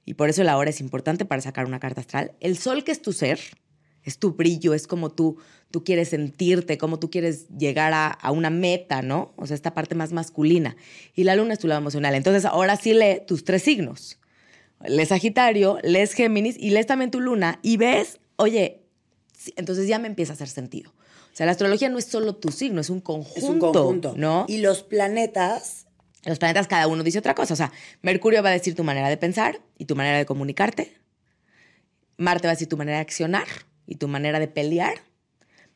y 0.04 0.14
por 0.14 0.28
eso 0.28 0.43
la 0.43 0.56
hora 0.56 0.70
es 0.70 0.81
importante 0.81 1.25
para 1.25 1.43
sacar 1.43 1.66
una 1.66 1.81
carta 1.81 2.00
astral. 2.00 2.32
El 2.40 2.58
sol, 2.58 2.84
que 2.84 2.93
es 2.93 3.02
tu 3.02 3.12
ser, 3.12 3.38
es 4.04 4.19
tu 4.19 4.32
brillo, 4.32 4.75
es 4.75 4.87
como 4.87 5.10
tú, 5.10 5.37
tú 5.70 5.84
quieres 5.84 6.08
sentirte, 6.08 6.78
como 6.78 6.99
tú 6.99 7.10
quieres 7.10 7.49
llegar 7.56 7.93
a, 7.94 8.31
una 8.32 8.50
meta, 8.50 9.02
¿no? 9.02 9.32
O 9.37 9.46
sea, 9.46 9.54
esta 9.54 9.75
parte 9.75 9.94
más 9.94 10.12
masculina. 10.12 10.76
Y 11.14 11.25
la 11.25 11.37
luna 11.37 11.54
es 11.54 11.60
tu 11.60 11.69
lado 11.69 11.81
emocional. 11.81 12.14
Entonces, 12.14 12.44
ahora 12.44 12.76
sí 12.76 12.94
lee 12.94 13.22
tus 13.26 13.44
tres 13.44 13.62
signos. 13.62 14.19
Lees 14.84 15.10
Sagitario, 15.10 15.78
lees 15.84 16.14
Géminis 16.14 16.56
y 16.58 16.70
lees 16.70 16.87
también 16.87 17.12
tu 17.12 17.20
luna 17.20 17.60
y 17.62 17.76
ves, 17.76 18.19
oye, 18.34 18.82
entonces 19.54 19.87
ya 19.87 20.00
me 20.00 20.08
empieza 20.08 20.32
a 20.32 20.34
hacer 20.34 20.49
sentido. 20.49 20.90
O 21.32 21.37
sea, 21.37 21.46
la 21.46 21.52
astrología 21.52 21.88
no 21.88 21.99
es 21.99 22.04
solo 22.04 22.34
tu 22.34 22.50
signo, 22.50 22.81
es 22.81 22.90
un 22.90 23.00
conjunto. 23.00 23.38
Es 23.38 23.44
un 23.44 23.58
conjunto. 23.60 24.14
¿no? 24.16 24.44
Y 24.49 24.58
los 24.58 24.82
planetas 24.82 25.87
los 26.24 26.38
planetas 26.38 26.69
cada 26.69 26.86
uno 26.86 27.02
dice 27.02 27.19
otra 27.19 27.34
cosa. 27.34 27.54
O 27.54 27.56
sea, 27.56 27.72
Mercurio 28.02 28.42
va 28.42 28.50
a 28.50 28.52
decir 28.52 28.74
tu 28.74 28.84
manera 28.84 29.08
de 29.08 29.16
pensar 29.16 29.60
y 29.78 29.86
tu 29.86 29.96
manera 29.96 30.19
de 30.19 30.26
comunicarte. 30.26 30.92
Marte 32.16 32.47
va 32.47 32.52
a 32.52 32.54
decir 32.54 32.68
tu 32.68 32.76
manera 32.76 32.99
de 32.99 33.02
accionar 33.02 33.47
y 33.87 33.97
tu 33.97 34.08
manera 34.08 34.38
de 34.38 34.49
pelear. 34.49 34.94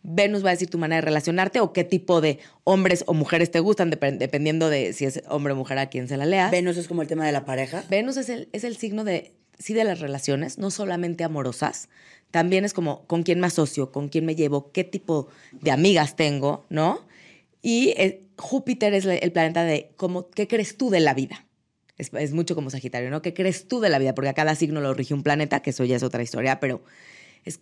Venus 0.09 0.45
va 0.45 0.51
a 0.51 0.53
decir 0.53 0.71
tu 0.71 0.79
manera 0.79 1.01
de 1.01 1.07
relacionarte 1.07 1.59
o 1.59 1.73
qué 1.73 1.83
tipo 1.83 2.21
de 2.21 2.39
hombres 2.63 3.03
o 3.09 3.15
mujeres 3.15 3.51
te 3.51 3.59
gustan, 3.59 3.91
dependiendo 3.91 4.71
de 4.71 4.93
si 4.93 5.05
es 5.05 5.23
hombre 5.29 5.53
o 5.53 5.57
mujer 5.57 5.79
a 5.79 5.87
quien 5.87 6.07
se 6.07 6.17
la 6.17 6.27
lea. 6.27 6.49
Venus 6.49 6.77
es 6.77 6.87
como 6.87 7.03
el 7.03 7.09
tema 7.09 7.27
de 7.27 7.33
la 7.33 7.45
pareja. 7.45 7.83
Venus 7.91 8.17
es 8.17 8.29
el, 8.29 8.49
es 8.53 8.63
el 8.63 8.77
signo 8.77 9.03
de, 9.03 9.33
sí, 9.59 9.75
de 9.75 9.83
las 9.83 9.99
relaciones, 9.99 10.59
no 10.59 10.71
solamente 10.71 11.25
amorosas. 11.25 11.89
También 12.31 12.65
es 12.65 12.73
como 12.73 13.05
con 13.09 13.25
quién 13.25 13.41
me 13.41 13.49
asocio, 13.49 13.91
con 13.91 14.09
quién 14.09 14.25
me 14.27 14.37
llevo, 14.37 14.71
qué 14.71 14.85
tipo 14.85 15.27
de 15.53 15.73
amigas 15.73 16.15
tengo, 16.15 16.67
¿no? 16.69 17.05
Y 17.63 17.95
eh, 17.97 18.26
Júpiter 18.37 18.95
es 18.95 19.05
el 19.05 19.33
planeta 19.33 19.65
de 19.65 19.93
cómo, 19.97 20.31
qué 20.31 20.47
crees 20.47 20.77
tú 20.77 20.91
de 20.91 21.01
la 21.01 21.15
vida. 21.15 21.47
Es, 21.99 22.33
mucho 22.33 22.55
como 22.55 22.69
Sagitario, 22.69 23.11
¿no? 23.11 23.23
¿Qué 23.23 23.33
crees 23.33 23.69
tú 23.69 23.81
de 23.81 23.89
la 23.89 23.99
vida? 23.99 24.15
Porque 24.15 24.29
a 24.29 24.35
cada 24.35 24.55
signo 24.55 24.83
lo 24.83 24.93
rige 24.93 25.15
un 25.15 25.23
planeta, 25.23 25.61
que 25.61 25.71
eso 25.71 25.85
ya 25.85 25.97
es 25.97 26.03
otra 26.03 26.23
historia, 26.23 26.61
pero 26.61 26.85
es 27.45 27.61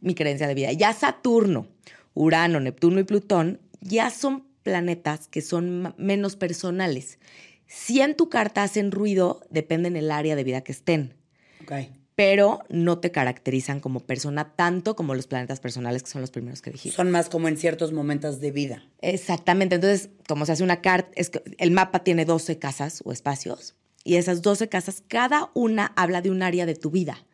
mi 0.00 0.14
creencia 0.14 0.46
de 0.46 0.54
vida. 0.54 0.72
Ya 0.72 0.92
Saturno, 0.92 1.68
Urano, 2.12 2.60
Neptuno 2.60 3.00
y 3.00 3.04
Plutón 3.04 3.60
ya 3.80 4.10
son 4.10 4.46
planetas 4.62 5.28
que 5.28 5.40
son 5.40 5.94
menos 5.96 6.36
personales. 6.36 7.18
Si 7.66 8.02
en 8.02 8.14
tu 8.14 8.28
carta 8.28 8.62
hacen 8.62 8.90
ruido, 8.90 9.46
depende 9.48 9.88
en 9.88 9.96
el 9.96 10.10
área 10.10 10.36
de 10.36 10.44
vida 10.44 10.60
que 10.60 10.72
estén. 10.72 11.14
Okay 11.62 12.03
pero 12.14 12.60
no 12.68 12.98
te 12.98 13.10
caracterizan 13.10 13.80
como 13.80 14.00
persona 14.00 14.54
tanto 14.54 14.94
como 14.94 15.14
los 15.14 15.26
planetas 15.26 15.60
personales, 15.60 16.02
que 16.02 16.10
son 16.10 16.20
los 16.20 16.30
primeros 16.30 16.62
que 16.62 16.70
dijimos. 16.70 16.94
Son 16.94 17.10
más 17.10 17.28
como 17.28 17.48
en 17.48 17.56
ciertos 17.56 17.92
momentos 17.92 18.40
de 18.40 18.52
vida. 18.52 18.84
Exactamente. 19.00 19.74
Entonces, 19.74 20.10
como 20.28 20.46
se 20.46 20.52
hace 20.52 20.62
una 20.62 20.80
carta, 20.80 21.10
es 21.16 21.30
que 21.30 21.42
el 21.58 21.72
mapa 21.72 22.04
tiene 22.04 22.24
12 22.24 22.58
casas 22.58 23.02
o 23.04 23.12
espacios, 23.12 23.74
y 24.04 24.16
esas 24.16 24.42
12 24.42 24.68
casas, 24.68 25.02
cada 25.08 25.50
una 25.54 25.86
habla 25.96 26.20
de 26.20 26.30
un 26.30 26.42
área 26.42 26.66
de 26.66 26.74
tu 26.74 26.90
vida. 26.90 27.24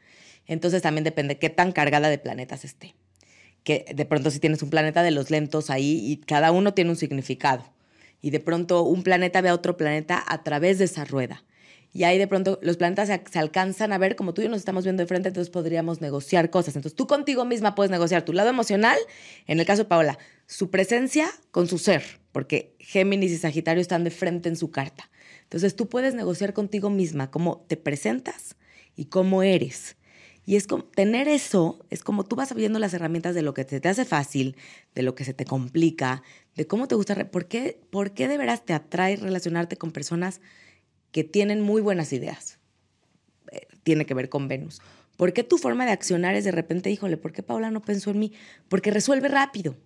Entonces, 0.47 0.83
también 0.83 1.05
depende 1.05 1.39
qué 1.39 1.51
tan 1.51 1.73
cargada 1.73 2.09
de 2.09 2.19
planetas 2.19 2.65
esté. 2.65 2.95
Que 3.65 3.85
de 3.95 4.05
pronto, 4.07 4.31
si 4.31 4.39
tienes 4.39 4.63
un 4.63 4.71
planeta 4.71 5.03
de 5.03 5.11
los 5.11 5.31
lentos 5.31 5.69
ahí, 5.69 6.01
y 6.11 6.17
cada 6.19 6.53
uno 6.53 6.73
tiene 6.73 6.91
un 6.91 6.97
significado. 6.97 7.65
Y 8.23 8.31
de 8.31 8.41
pronto, 8.41 8.83
un 8.83 9.03
planeta 9.03 9.41
ve 9.41 9.51
a 9.51 9.55
otro 9.55 9.77
planeta 9.77 10.23
a 10.27 10.43
través 10.43 10.79
de 10.79 10.85
esa 10.85 11.05
rueda 11.05 11.43
y 11.93 12.05
ahí 12.05 12.19
de 12.19 12.29
pronto 12.29 12.59
los 12.63 12.77
planetas 12.77 13.09
se, 13.09 13.39
alcanzan 13.39 13.93
a 13.93 13.99
ver 13.99 14.15
como 14.15 14.33
tú 14.33 14.43
y 14.43 14.45
yo 14.45 14.51
nos 14.51 14.61
estamos 14.61 14.85
viendo 14.85 15.03
de 15.03 15.07
frente, 15.07 15.29
entonces 15.29 15.51
podríamos 15.51 16.01
negociar 16.01 16.51
cosas. 16.51 16.77
Entonces 16.77 16.97
tú 16.97 17.07
contigo 17.07 17.45
misma 17.45 17.75
puedes 17.75 17.91
negociar 17.91 18.25
tu 18.25 18.33
lado 18.33 18.49
emocional, 18.49 18.97
en 19.47 19.59
el 19.59 19.67
caso 19.67 19.83
de 19.83 19.89
Paola, 19.89 20.19
su 20.47 20.71
presencia 20.71 21.29
con 21.51 21.67
su 21.67 21.79
ser, 21.79 22.03
porque 22.33 22.75
Géminis 22.79 23.33
y 23.33 23.39
Sagitario 23.39 23.81
están 23.81 24.05
de 24.05 24.11
frente 24.11 24.49
en 24.49 24.57
su 24.57 24.71
carta. 24.71 25.11
Entonces 25.43 25.75
tú 25.75 25.89
puedes 25.89 26.15
negociar 26.15 26.53
contigo 26.53 26.91
misma 26.91 27.31
cómo 27.31 27.65
te 27.67 27.77
presentas 27.77 28.57
y 28.95 29.07
cómo 29.07 29.43
eres. 29.43 29.97
Y 30.47 30.57
es 30.57 30.67
como 30.67 30.85
tener 30.85 31.29
eso, 31.29 31.85
es 31.91 32.03
como 32.03 32.25
tú 32.25 32.35
vas 32.35 32.55
viendo 32.55 32.79
las 32.79 32.95
herramientas 32.95 33.35
de 33.35 33.43
lo 33.43 33.53
que 33.53 33.65
te, 33.65 33.81
te 33.81 33.89
hace 33.89 34.05
fácil, 34.05 34.57
de 34.95 35.03
lo 35.03 35.15
que 35.15 35.25
se 35.25 35.35
te 35.35 35.45
complica, 35.45 36.23
de 36.57 36.67
cómo 36.67 36.89
te 36.89 36.95
gusta, 36.95 37.31
por 37.31 37.47
qué, 37.47 37.81
por 37.91 38.13
qué 38.15 38.27
de 38.27 38.39
veras 38.39 38.65
te 38.65 38.73
atrae 38.73 39.17
relacionarte 39.17 39.77
con 39.77 39.93
personas 39.93 40.41
que 41.13 41.25
tienen 41.25 41.61
muy 41.61 41.81
buenas 41.81 42.13
ideas. 42.13 42.59
Eh, 43.53 43.67
tiene 43.83 44.07
que 44.07 44.15
ver 44.15 44.29
con 44.29 44.49
Venus. 44.49 44.81
¿Por 45.17 45.33
qué 45.33 45.45
tu 45.45 45.59
forma 45.59 45.85
de 45.85 45.93
accionar 45.93 46.35
es 46.35 46.45
de 46.45 46.51
repente, 46.51 46.91
híjole, 46.91 47.17
¿por 47.17 47.33
qué 47.33 47.43
Paula 47.43 47.71
no 47.71 47.83
pensó 47.83 48.11
en 48.11 48.19
mí? 48.19 48.33
Porque 48.69 48.91
resuelve 48.91 49.29
rápido. 49.29 49.77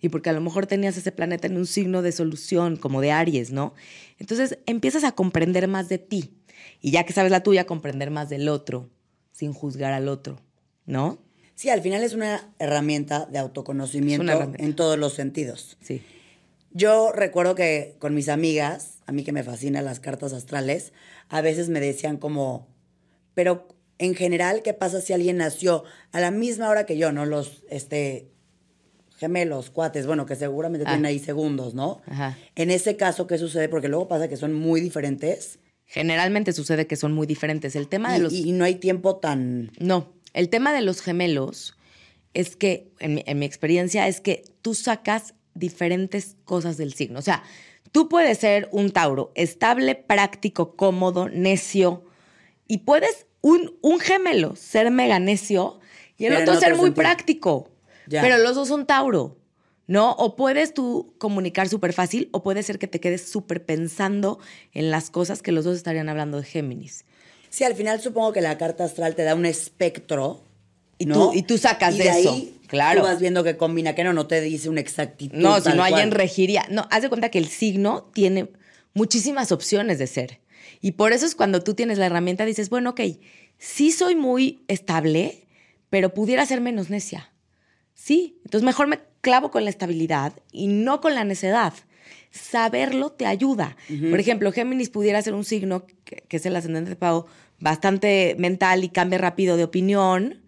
Y 0.00 0.08
porque 0.08 0.30
a 0.30 0.32
lo 0.32 0.40
mejor 0.40 0.66
tenías 0.66 0.96
ese 0.96 1.12
planeta 1.12 1.46
en 1.46 1.56
un 1.56 1.66
signo 1.66 2.02
de 2.02 2.10
solución, 2.10 2.76
como 2.76 3.00
de 3.00 3.12
Aries, 3.12 3.52
¿no? 3.52 3.74
Entonces 4.18 4.58
empiezas 4.66 5.04
a 5.04 5.12
comprender 5.12 5.68
más 5.68 5.88
de 5.88 5.98
ti. 5.98 6.34
Y 6.80 6.90
ya 6.90 7.04
que 7.04 7.12
sabes 7.12 7.30
la 7.30 7.44
tuya, 7.44 7.66
comprender 7.66 8.10
más 8.10 8.28
del 8.28 8.48
otro, 8.48 8.90
sin 9.30 9.52
juzgar 9.52 9.92
al 9.92 10.08
otro, 10.08 10.40
¿no? 10.84 11.18
Sí, 11.54 11.68
al 11.68 11.80
final 11.80 12.02
es 12.02 12.14
una 12.14 12.52
herramienta 12.58 13.26
de 13.26 13.38
autoconocimiento 13.38 14.52
en 14.58 14.74
todos 14.74 14.98
los 14.98 15.12
sentidos. 15.12 15.76
Sí. 15.80 16.02
Yo 16.74 17.12
recuerdo 17.12 17.54
que 17.54 17.96
con 17.98 18.14
mis 18.14 18.28
amigas, 18.28 18.98
a 19.06 19.12
mí 19.12 19.24
que 19.24 19.32
me 19.32 19.42
fascinan 19.42 19.84
las 19.84 20.00
cartas 20.00 20.32
astrales, 20.32 20.92
a 21.28 21.40
veces 21.40 21.68
me 21.68 21.80
decían 21.80 22.16
como, 22.16 22.68
pero 23.34 23.68
en 23.98 24.14
general, 24.14 24.62
¿qué 24.62 24.74
pasa 24.74 25.00
si 25.00 25.12
alguien 25.12 25.36
nació 25.36 25.84
a 26.12 26.20
la 26.20 26.30
misma 26.30 26.68
hora 26.68 26.86
que 26.86 26.96
yo, 26.96 27.12
no? 27.12 27.26
Los 27.26 27.62
este, 27.70 28.32
gemelos, 29.16 29.70
cuates, 29.70 30.06
bueno, 30.06 30.26
que 30.26 30.34
seguramente 30.34 30.84
tienen 30.84 31.04
ah. 31.04 31.08
ahí 31.08 31.18
segundos, 31.18 31.74
¿no? 31.74 32.00
Ajá. 32.06 32.36
En 32.56 32.70
ese 32.70 32.96
caso, 32.96 33.26
¿qué 33.26 33.38
sucede? 33.38 33.68
Porque 33.68 33.88
luego 33.88 34.08
pasa 34.08 34.28
que 34.28 34.36
son 34.36 34.52
muy 34.52 34.80
diferentes. 34.80 35.58
Generalmente 35.86 36.52
sucede 36.52 36.86
que 36.86 36.96
son 36.96 37.12
muy 37.12 37.26
diferentes. 37.26 37.76
El 37.76 37.86
tema 37.86 38.12
de 38.12 38.18
los... 38.18 38.32
Y 38.32 38.50
no 38.52 38.64
hay 38.64 38.76
tiempo 38.76 39.16
tan... 39.16 39.70
No, 39.78 40.12
el 40.32 40.48
tema 40.48 40.72
de 40.72 40.80
los 40.80 41.02
gemelos 41.02 41.76
es 42.34 42.56
que, 42.56 42.90
en 42.98 43.38
mi, 43.38 43.44
experiencia, 43.44 44.08
es 44.08 44.20
que 44.20 44.42
tú 44.62 44.74
sacas 44.74 45.34
diferentes 45.54 46.36
cosas 46.44 46.76
del 46.76 46.94
signo. 46.94 47.18
O 47.18 47.22
sea, 47.22 47.42
tú 47.92 48.08
puedes 48.08 48.38
ser 48.38 48.68
un 48.72 48.90
Tauro, 48.90 49.32
estable, 49.34 49.94
práctico, 49.94 50.76
cómodo, 50.76 51.28
necio, 51.28 52.04
y 52.66 52.78
puedes 52.78 53.26
un, 53.40 53.76
un 53.82 54.00
gemelo 54.00 54.56
ser 54.56 54.90
mega 54.90 55.18
necio 55.18 55.80
y 56.16 56.26
el 56.26 56.36
otro 56.36 56.58
ser 56.58 56.76
muy 56.76 56.92
práctico. 56.92 57.70
Pero 58.08 58.38
los 58.38 58.54
dos 58.54 58.68
son 58.68 58.86
Tauro. 58.86 59.38
¿no? 59.86 60.12
O 60.12 60.36
puedes 60.36 60.74
tú 60.74 61.14
comunicar 61.18 61.68
súper 61.68 61.92
fácil 61.92 62.28
o 62.32 62.42
puede 62.42 62.62
ser 62.62 62.78
que 62.78 62.86
te 62.86 63.00
quedes 63.00 63.28
súper 63.28 63.64
pensando 63.66 64.38
en 64.72 64.90
las 64.90 65.10
cosas 65.10 65.42
que 65.42 65.52
los 65.52 65.64
dos 65.64 65.76
estarían 65.76 66.08
hablando 66.08 66.38
de 66.38 66.44
Géminis. 66.44 67.04
Sí, 67.50 67.64
al 67.64 67.74
final 67.74 68.00
supongo 68.00 68.32
que 68.32 68.40
la 68.40 68.56
carta 68.56 68.84
astral 68.84 69.14
te 69.14 69.24
da 69.24 69.34
un 69.34 69.44
espectro. 69.44 70.40
Y, 71.02 71.06
tú, 71.06 71.32
y 71.34 71.42
tú 71.42 71.58
sacas 71.58 71.96
de, 71.98 72.08
eso. 72.08 72.32
Ahí 72.32 72.60
claro. 72.68 73.00
Tú 73.00 73.06
vas 73.06 73.20
viendo 73.20 73.44
que 73.44 73.56
combina, 73.56 73.94
que 73.94 74.04
no, 74.04 74.12
no 74.12 74.26
te 74.26 74.40
dice 74.40 74.68
una 74.68 74.80
exactitud. 74.80 75.36
No, 75.36 75.60
si 75.60 75.72
no 75.74 75.82
hay 75.82 75.94
en 75.94 76.10
regiría. 76.10 76.64
No, 76.70 76.86
haz 76.90 77.02
de 77.02 77.08
cuenta 77.08 77.28
que 77.28 77.38
el 77.38 77.48
signo 77.48 78.10
tiene 78.14 78.50
muchísimas 78.94 79.52
opciones 79.52 79.98
de 79.98 80.06
ser. 80.06 80.40
Y 80.80 80.92
por 80.92 81.12
eso 81.12 81.26
es 81.26 81.34
cuando 81.34 81.62
tú 81.62 81.74
tienes 81.74 81.98
la 81.98 82.06
herramienta, 82.06 82.44
dices, 82.44 82.70
bueno, 82.70 82.90
ok, 82.90 83.00
sí 83.58 83.92
soy 83.92 84.14
muy 84.14 84.64
estable, 84.68 85.46
pero 85.90 86.14
pudiera 86.14 86.46
ser 86.46 86.60
menos 86.60 86.90
necia. 86.90 87.32
Sí, 87.94 88.40
entonces 88.44 88.64
mejor 88.64 88.86
me 88.86 89.00
clavo 89.20 89.50
con 89.50 89.64
la 89.64 89.70
estabilidad 89.70 90.32
y 90.50 90.66
no 90.66 91.00
con 91.00 91.14
la 91.14 91.24
necedad. 91.24 91.72
Saberlo 92.30 93.10
te 93.10 93.26
ayuda. 93.26 93.76
Por 94.10 94.18
ejemplo, 94.18 94.50
Géminis 94.50 94.88
pudiera 94.88 95.20
ser 95.20 95.34
un 95.34 95.44
signo, 95.44 95.84
que, 96.04 96.24
es 96.30 96.46
el 96.46 96.56
ascendente 96.56 96.90
de 96.90 96.96
Pau, 96.96 97.26
bastante 97.60 98.34
mental 98.38 98.82
y 98.82 98.88
cambia 98.88 99.18
rápido 99.18 99.56
de 99.56 99.64
opinión, 99.64 100.41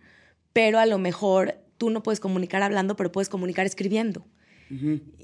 pero 0.54 0.78
a 0.78 0.87
lo 0.87 0.99
mejor 0.99 1.56
tú 1.76 1.90
no 1.90 2.02
puedes 2.02 2.20
comunicar 2.20 2.62
hablando, 2.62 2.96
pero 2.96 3.12
puedes 3.12 3.28
comunicar 3.28 3.66
escribiendo. 3.66 4.25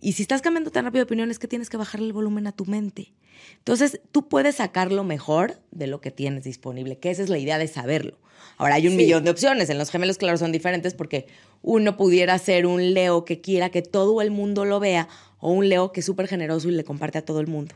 Y 0.00 0.12
si 0.12 0.22
estás 0.22 0.42
cambiando 0.42 0.70
tan 0.70 0.84
rápido 0.84 1.00
de 1.00 1.04
opinión, 1.04 1.30
es 1.30 1.38
que 1.38 1.48
tienes 1.48 1.70
que 1.70 1.76
bajarle 1.76 2.06
el 2.06 2.12
volumen 2.12 2.46
a 2.46 2.52
tu 2.52 2.66
mente. 2.66 3.14
Entonces, 3.56 4.00
tú 4.12 4.28
puedes 4.28 4.56
sacar 4.56 4.92
lo 4.92 5.02
mejor 5.02 5.58
de 5.70 5.86
lo 5.86 6.00
que 6.00 6.10
tienes 6.10 6.44
disponible, 6.44 6.98
que 6.98 7.10
esa 7.10 7.22
es 7.22 7.30
la 7.30 7.38
idea 7.38 7.58
de 7.58 7.66
saberlo. 7.66 8.18
Ahora, 8.58 8.74
hay 8.74 8.86
un 8.86 8.96
millón 8.96 9.24
de 9.24 9.30
opciones. 9.30 9.70
En 9.70 9.78
los 9.78 9.90
gemelos, 9.90 10.18
claro, 10.18 10.36
son 10.36 10.52
diferentes 10.52 10.94
porque 10.94 11.26
uno 11.62 11.96
pudiera 11.96 12.38
ser 12.38 12.66
un 12.66 12.92
Leo 12.94 13.24
que 13.24 13.40
quiera 13.40 13.70
que 13.70 13.82
todo 13.82 14.20
el 14.20 14.30
mundo 14.30 14.64
lo 14.64 14.78
vea 14.78 15.08
o 15.38 15.50
un 15.50 15.68
Leo 15.68 15.90
que 15.90 16.00
es 16.00 16.06
súper 16.06 16.28
generoso 16.28 16.68
y 16.68 16.72
le 16.72 16.84
comparte 16.84 17.18
a 17.18 17.24
todo 17.24 17.40
el 17.40 17.46
mundo. 17.46 17.74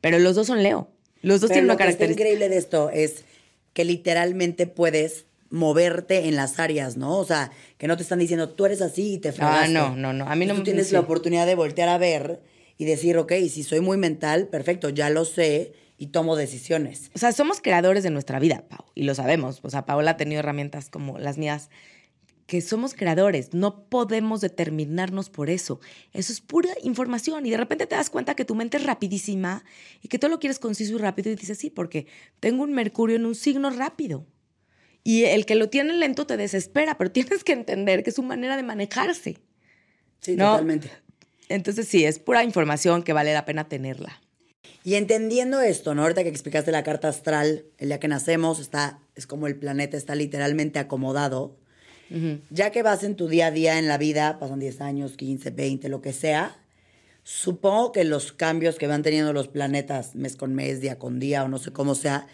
Pero 0.00 0.18
los 0.18 0.34
dos 0.34 0.46
son 0.46 0.62
Leo. 0.62 0.88
Los 1.20 1.40
dos 1.40 1.50
tienen 1.50 1.66
una 1.66 1.76
característica. 1.76 2.22
Lo 2.22 2.30
increíble 2.30 2.48
de 2.48 2.58
esto 2.58 2.90
es 2.90 3.24
que 3.74 3.84
literalmente 3.84 4.66
puedes 4.66 5.26
moverte 5.50 6.28
en 6.28 6.36
las 6.36 6.58
áreas, 6.58 6.96
¿no? 6.96 7.18
O 7.18 7.24
sea, 7.24 7.50
que 7.76 7.86
no 7.86 7.96
te 7.96 8.02
están 8.02 8.18
diciendo, 8.20 8.48
tú 8.50 8.66
eres 8.66 8.80
así 8.80 9.14
y 9.14 9.18
te 9.18 9.32
fregaste. 9.32 9.64
Ah, 9.64 9.68
no, 9.68 9.96
no, 9.96 10.12
no. 10.12 10.26
A 10.26 10.34
mí 10.36 10.46
no 10.46 10.54
Tú 10.54 10.62
tienes 10.62 10.92
la 10.92 11.00
oportunidad 11.00 11.46
de 11.46 11.56
voltear 11.56 11.88
a 11.88 11.98
ver 11.98 12.40
y 12.78 12.84
decir, 12.84 13.18
ok, 13.18 13.32
si 13.50 13.62
soy 13.62 13.80
muy 13.80 13.98
mental, 13.98 14.48
perfecto, 14.48 14.88
ya 14.88 15.10
lo 15.10 15.24
sé 15.24 15.72
y 15.98 16.06
tomo 16.06 16.36
decisiones. 16.36 17.10
O 17.14 17.18
sea, 17.18 17.32
somos 17.32 17.60
creadores 17.60 18.02
de 18.02 18.10
nuestra 18.10 18.38
vida, 18.38 18.64
Pau, 18.68 18.86
y 18.94 19.02
lo 19.02 19.14
sabemos. 19.14 19.60
O 19.62 19.70
sea, 19.70 19.84
Paola 19.84 20.12
ha 20.12 20.16
tenido 20.16 20.38
herramientas 20.38 20.88
como 20.88 21.18
las 21.18 21.36
mías 21.36 21.68
que 22.46 22.60
somos 22.60 22.94
creadores, 22.94 23.54
no 23.54 23.84
podemos 23.84 24.40
determinarnos 24.40 25.30
por 25.30 25.50
eso. 25.50 25.78
Eso 26.12 26.32
es 26.32 26.40
pura 26.40 26.70
información 26.82 27.46
y 27.46 27.50
de 27.50 27.56
repente 27.56 27.86
te 27.86 27.94
das 27.94 28.10
cuenta 28.10 28.34
que 28.34 28.44
tu 28.44 28.56
mente 28.56 28.76
es 28.76 28.82
rapidísima 28.82 29.62
y 30.02 30.08
que 30.08 30.18
todo 30.18 30.32
lo 30.32 30.40
quieres 30.40 30.58
conciso 30.58 30.94
y 30.94 30.98
rápido 30.98 31.30
y 31.30 31.36
dices, 31.36 31.58
sí, 31.58 31.70
porque 31.70 32.08
tengo 32.40 32.64
un 32.64 32.72
Mercurio 32.72 33.14
en 33.14 33.24
un 33.24 33.36
signo 33.36 33.70
rápido. 33.70 34.26
Y 35.02 35.24
el 35.24 35.46
que 35.46 35.54
lo 35.54 35.68
tiene 35.68 35.94
lento 35.94 36.26
te 36.26 36.36
desespera, 36.36 36.98
pero 36.98 37.10
tienes 37.12 37.44
que 37.44 37.52
entender 37.52 38.02
que 38.02 38.10
es 38.10 38.16
su 38.16 38.22
manera 38.22 38.56
de 38.56 38.62
manejarse. 38.62 39.38
Sí, 40.20 40.36
totalmente. 40.36 40.90
Entonces 41.48 41.88
sí, 41.88 42.04
es 42.04 42.18
pura 42.18 42.44
información 42.44 43.02
que 43.02 43.12
vale 43.12 43.32
la 43.32 43.44
pena 43.44 43.68
tenerla. 43.68 44.20
Y 44.84 44.94
entendiendo 44.94 45.60
esto, 45.60 45.94
¿no? 45.94 46.02
Ahorita 46.02 46.22
que 46.22 46.28
explicaste 46.28 46.70
la 46.72 46.82
carta 46.82 47.08
astral, 47.08 47.64
el 47.78 47.88
día 47.88 48.00
que 48.00 48.08
nacemos, 48.08 48.60
está, 48.60 49.00
es 49.14 49.26
como 49.26 49.46
el 49.46 49.56
planeta 49.56 49.96
está 49.96 50.14
literalmente 50.14 50.78
acomodado 50.78 51.58
ya 52.50 52.70
que 52.70 52.82
vas 52.82 53.04
en 53.04 53.14
tu 53.14 53.28
día 53.28 53.46
a 53.46 53.50
día 53.52 53.78
en 53.78 53.86
la 53.86 53.96
vida, 53.96 54.38
pasan 54.40 54.58
10 54.58 54.80
años, 54.80 55.16
15, 55.16 55.50
20, 55.50 55.88
lo 55.88 56.02
que 56.02 56.12
sea, 56.12 56.56
supongo 57.22 57.92
que 57.92 58.02
los 58.02 58.32
cambios 58.32 58.76
que 58.76 58.88
van 58.88 59.02
teniendo 59.02 59.32
los 59.32 59.46
planetas 59.46 60.16
mes 60.16 60.34
con 60.34 60.54
mes, 60.54 60.80
día 60.80 60.98
con 60.98 61.20
día, 61.20 61.44
o 61.44 61.48
no 61.48 61.58
sé 61.58 61.72
cómo 61.72 61.94
sea, 61.94 62.26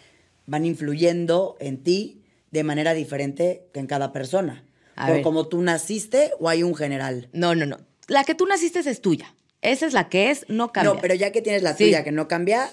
van 0.47 0.65
influyendo 0.65 1.57
en 1.59 1.83
ti 1.83 2.23
de 2.51 2.63
manera 2.63 2.93
diferente 2.93 3.67
que 3.73 3.79
en 3.79 3.87
cada 3.87 4.13
persona. 4.13 4.63
¿Por 5.05 5.21
como 5.21 5.47
tú 5.47 5.61
naciste 5.61 6.31
o 6.39 6.49
hay 6.49 6.63
un 6.63 6.75
general? 6.75 7.29
No, 7.31 7.53
no, 7.53 7.65
no. 7.65 7.77
La 8.07 8.23
que 8.23 8.33
tú 8.33 8.45
naciste 8.45 8.79
es 8.79 9.01
tuya. 9.01 9.35
Esa 9.61 9.85
es 9.85 9.93
la 9.93 10.09
que 10.09 10.31
es, 10.31 10.45
no 10.47 10.71
cambia. 10.71 10.93
No, 10.93 11.01
pero 11.01 11.13
ya 11.13 11.31
que 11.31 11.41
tienes 11.41 11.61
la 11.61 11.75
tuya 11.75 12.03
que 12.03 12.11
no 12.11 12.27
cambia. 12.27 12.69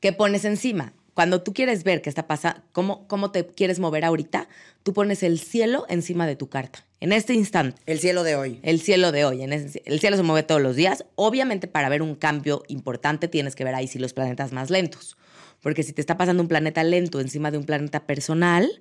¿Qué 0.00 0.12
pones 0.12 0.44
encima? 0.44 0.92
Cuando 1.14 1.42
tú 1.42 1.54
quieres 1.54 1.82
ver 1.82 2.02
qué 2.02 2.10
está 2.10 2.26
pasando, 2.26 2.62
cómo, 2.72 3.08
cómo 3.08 3.32
te 3.32 3.46
quieres 3.46 3.78
mover 3.78 4.04
ahorita, 4.04 4.48
tú 4.82 4.92
pones 4.92 5.22
el 5.22 5.40
cielo 5.40 5.86
encima 5.88 6.26
de 6.26 6.36
tu 6.36 6.48
carta. 6.48 6.84
En 7.00 7.12
este 7.12 7.32
instante. 7.32 7.80
El 7.86 8.00
cielo 8.00 8.22
de 8.22 8.36
hoy. 8.36 8.60
El 8.62 8.80
cielo 8.80 9.12
de 9.12 9.24
hoy. 9.24 9.42
En 9.42 9.52
el 9.52 10.00
cielo 10.00 10.16
se 10.16 10.22
mueve 10.22 10.42
todos 10.42 10.60
los 10.60 10.76
días. 10.76 11.04
Obviamente, 11.14 11.68
para 11.68 11.88
ver 11.88 12.02
un 12.02 12.16
cambio 12.16 12.62
importante, 12.68 13.28
tienes 13.28 13.54
que 13.54 13.64
ver 13.64 13.74
ahí 13.74 13.86
si 13.86 13.98
los 13.98 14.12
planetas 14.12 14.52
más 14.52 14.70
lentos. 14.70 15.16
Porque 15.62 15.82
si 15.82 15.92
te 15.92 16.00
está 16.00 16.16
pasando 16.16 16.42
un 16.42 16.48
planeta 16.48 16.84
lento 16.84 17.20
encima 17.20 17.50
de 17.50 17.58
un 17.58 17.64
planeta 17.64 18.06
personal, 18.06 18.80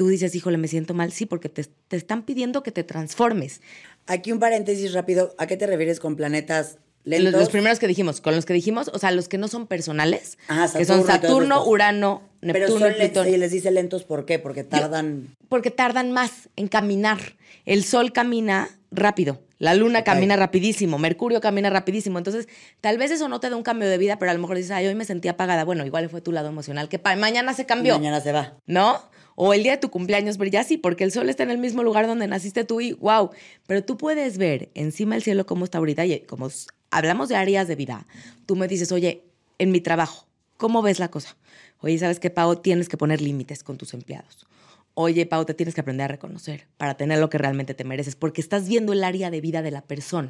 tú 0.00 0.08
dices, 0.08 0.34
híjole, 0.34 0.56
me 0.56 0.66
siento 0.66 0.94
mal. 0.94 1.12
Sí, 1.12 1.26
porque 1.26 1.50
te, 1.50 1.62
te 1.88 1.94
están 1.98 2.22
pidiendo 2.22 2.62
que 2.62 2.72
te 2.72 2.84
transformes. 2.84 3.60
Aquí 4.06 4.32
un 4.32 4.38
paréntesis 4.38 4.94
rápido. 4.94 5.34
¿A 5.36 5.46
qué 5.46 5.58
te 5.58 5.66
refieres 5.66 6.00
con 6.00 6.16
planetas 6.16 6.78
los, 7.04 7.50
primeros 7.50 7.78
que 7.78 7.86
dijimos, 7.86 8.22
con 8.22 8.34
los 8.34 8.46
que 8.46 8.54
dijimos, 8.54 8.90
o 8.94 8.98
sea, 8.98 9.10
los 9.10 9.28
que 9.28 9.36
no 9.36 9.46
son 9.48 9.66
personales, 9.66 10.38
que 10.74 10.86
son 10.86 11.04
Saturno, 11.04 11.66
Urano, 11.66 12.22
Neptuno, 12.40 12.86
Pero 12.86 12.96
Plutón. 12.96 13.28
Y 13.28 13.36
les 13.36 13.50
dice 13.52 13.70
lentos, 13.70 14.04
¿por 14.04 14.24
qué? 14.24 14.38
Porque 14.38 14.64
tardan... 14.64 15.36
porque 15.50 15.70
tardan 15.70 16.12
más 16.12 16.48
en 16.56 16.68
caminar. 16.68 17.18
El 17.66 17.84
Sol 17.84 18.14
camina 18.14 18.70
rápido, 18.90 19.42
la 19.58 19.74
Luna 19.74 20.02
camina 20.02 20.36
rapidísimo, 20.36 20.98
Mercurio 20.98 21.42
camina 21.42 21.68
rapidísimo. 21.68 22.16
Entonces, 22.16 22.48
tal 22.80 22.96
vez 22.96 23.10
eso 23.10 23.28
no 23.28 23.38
te 23.38 23.50
da 23.50 23.56
un 23.56 23.64
cambio 23.64 23.86
de 23.90 23.98
vida, 23.98 24.18
pero 24.18 24.30
a 24.30 24.34
lo 24.34 24.40
mejor 24.40 24.56
dices, 24.56 24.70
ay, 24.70 24.86
hoy 24.86 24.94
me 24.94 25.04
sentí 25.04 25.28
apagada. 25.28 25.64
Bueno, 25.64 25.84
igual 25.84 26.08
fue 26.08 26.22
tu 26.22 26.32
lado 26.32 26.48
emocional, 26.48 26.88
que 26.88 26.98
mañana 27.18 27.52
se 27.52 27.66
cambió. 27.66 27.96
Mañana 27.96 28.22
se 28.22 28.32
va. 28.32 28.54
¿No? 28.64 29.10
O 29.42 29.54
el 29.54 29.62
día 29.62 29.72
de 29.72 29.78
tu 29.78 29.88
cumpleaños 29.90 30.36
brilla 30.36 30.60
así, 30.60 30.76
porque 30.76 31.02
el 31.02 31.12
sol 31.12 31.30
está 31.30 31.44
en 31.44 31.50
el 31.50 31.56
mismo 31.56 31.82
lugar 31.82 32.06
donde 32.06 32.28
naciste 32.28 32.62
tú 32.64 32.82
y 32.82 32.92
wow. 32.92 33.30
Pero 33.66 33.82
tú 33.82 33.96
puedes 33.96 34.36
ver 34.36 34.68
encima 34.74 35.14
del 35.14 35.22
cielo 35.22 35.46
cómo 35.46 35.64
está 35.64 35.78
ahorita 35.78 36.04
y 36.04 36.20
como 36.20 36.50
hablamos 36.90 37.30
de 37.30 37.36
áreas 37.36 37.66
de 37.66 37.74
vida, 37.74 38.06
tú 38.44 38.54
me 38.54 38.68
dices, 38.68 38.92
oye, 38.92 39.24
en 39.56 39.70
mi 39.70 39.80
trabajo, 39.80 40.26
¿cómo 40.58 40.82
ves 40.82 40.98
la 40.98 41.10
cosa? 41.10 41.38
Oye, 41.78 41.96
¿sabes 41.96 42.20
qué, 42.20 42.28
Pau? 42.28 42.56
Tienes 42.56 42.90
que 42.90 42.98
poner 42.98 43.22
límites 43.22 43.64
con 43.64 43.78
tus 43.78 43.94
empleados. 43.94 44.46
Oye, 44.92 45.24
Pau, 45.24 45.46
te 45.46 45.54
tienes 45.54 45.74
que 45.74 45.80
aprender 45.80 46.04
a 46.04 46.08
reconocer 46.08 46.66
para 46.76 46.98
tener 46.98 47.18
lo 47.18 47.30
que 47.30 47.38
realmente 47.38 47.72
te 47.72 47.84
mereces, 47.84 48.16
porque 48.16 48.42
estás 48.42 48.68
viendo 48.68 48.92
el 48.92 49.02
área 49.02 49.30
de 49.30 49.40
vida 49.40 49.62
de 49.62 49.70
la 49.70 49.80
persona. 49.80 50.28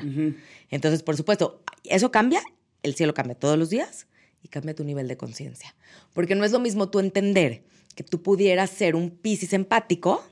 Entonces, 0.71 1.03
por 1.03 1.17
supuesto, 1.17 1.65
eso 1.83 2.13
cambia, 2.13 2.43
el 2.85 2.95
cielo 2.95 3.13
cambia 3.13 3.35
todos 3.35 3.59
los 3.59 3.71
días 3.71 4.07
y 4.41 4.47
cambia 4.47 4.73
tu 4.73 4.85
nivel 4.85 5.09
de 5.09 5.17
conciencia. 5.17 5.75
Porque 6.13 6.37
no 6.37 6.45
es 6.45 6.53
lo 6.53 6.61
mismo 6.61 6.91
tú 6.91 7.01
entender 7.01 7.65
que 7.95 8.05
tú 8.05 8.23
pudieras 8.23 8.71
ser 8.71 8.97
un 8.97 9.11
Piscis 9.11 9.53
empático 9.53 10.25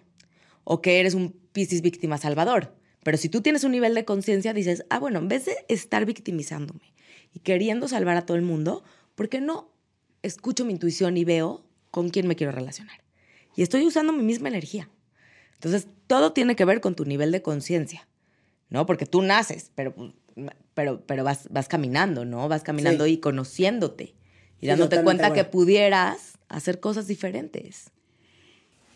o 0.64 0.80
que 0.82 1.00
eres 1.00 1.14
un 1.14 1.32
Piscis 1.52 1.82
víctima 1.82 2.18
salvador. 2.18 2.74
Pero 3.02 3.16
si 3.16 3.28
tú 3.28 3.40
tienes 3.40 3.64
un 3.64 3.72
nivel 3.72 3.94
de 3.94 4.04
conciencia, 4.04 4.52
dices, 4.52 4.84
ah, 4.90 4.98
bueno, 4.98 5.18
en 5.18 5.28
vez 5.28 5.46
de 5.46 5.56
estar 5.68 6.04
victimizándome 6.04 6.92
y 7.32 7.40
queriendo 7.40 7.88
salvar 7.88 8.16
a 8.16 8.26
todo 8.26 8.36
el 8.36 8.42
mundo, 8.42 8.82
¿por 9.14 9.28
qué 9.28 9.40
no 9.40 9.70
escucho 10.22 10.64
mi 10.64 10.72
intuición 10.72 11.16
y 11.16 11.24
veo 11.24 11.64
con 11.90 12.10
quién 12.10 12.26
me 12.26 12.36
quiero 12.36 12.52
relacionar? 12.52 13.00
Y 13.56 13.62
estoy 13.62 13.86
usando 13.86 14.12
mi 14.12 14.22
misma 14.22 14.48
energía. 14.48 14.90
Entonces, 15.54 15.88
todo 16.06 16.32
tiene 16.32 16.54
que 16.54 16.64
ver 16.64 16.80
con 16.80 16.94
tu 16.94 17.04
nivel 17.04 17.32
de 17.32 17.42
conciencia, 17.42 18.06
¿no? 18.68 18.86
Porque 18.86 19.06
tú 19.06 19.22
naces, 19.22 19.72
pero, 19.74 19.94
pero, 20.74 21.04
pero 21.06 21.24
vas, 21.24 21.48
vas 21.50 21.66
caminando, 21.66 22.24
¿no? 22.24 22.46
Vas 22.48 22.62
caminando 22.62 23.06
y 23.06 23.18
conociéndote 23.18 24.14
y 24.60 24.66
dándote 24.66 25.02
cuenta 25.02 25.32
que 25.32 25.44
pudieras 25.44 26.27
hacer 26.48 26.80
cosas 26.80 27.06
diferentes. 27.06 27.90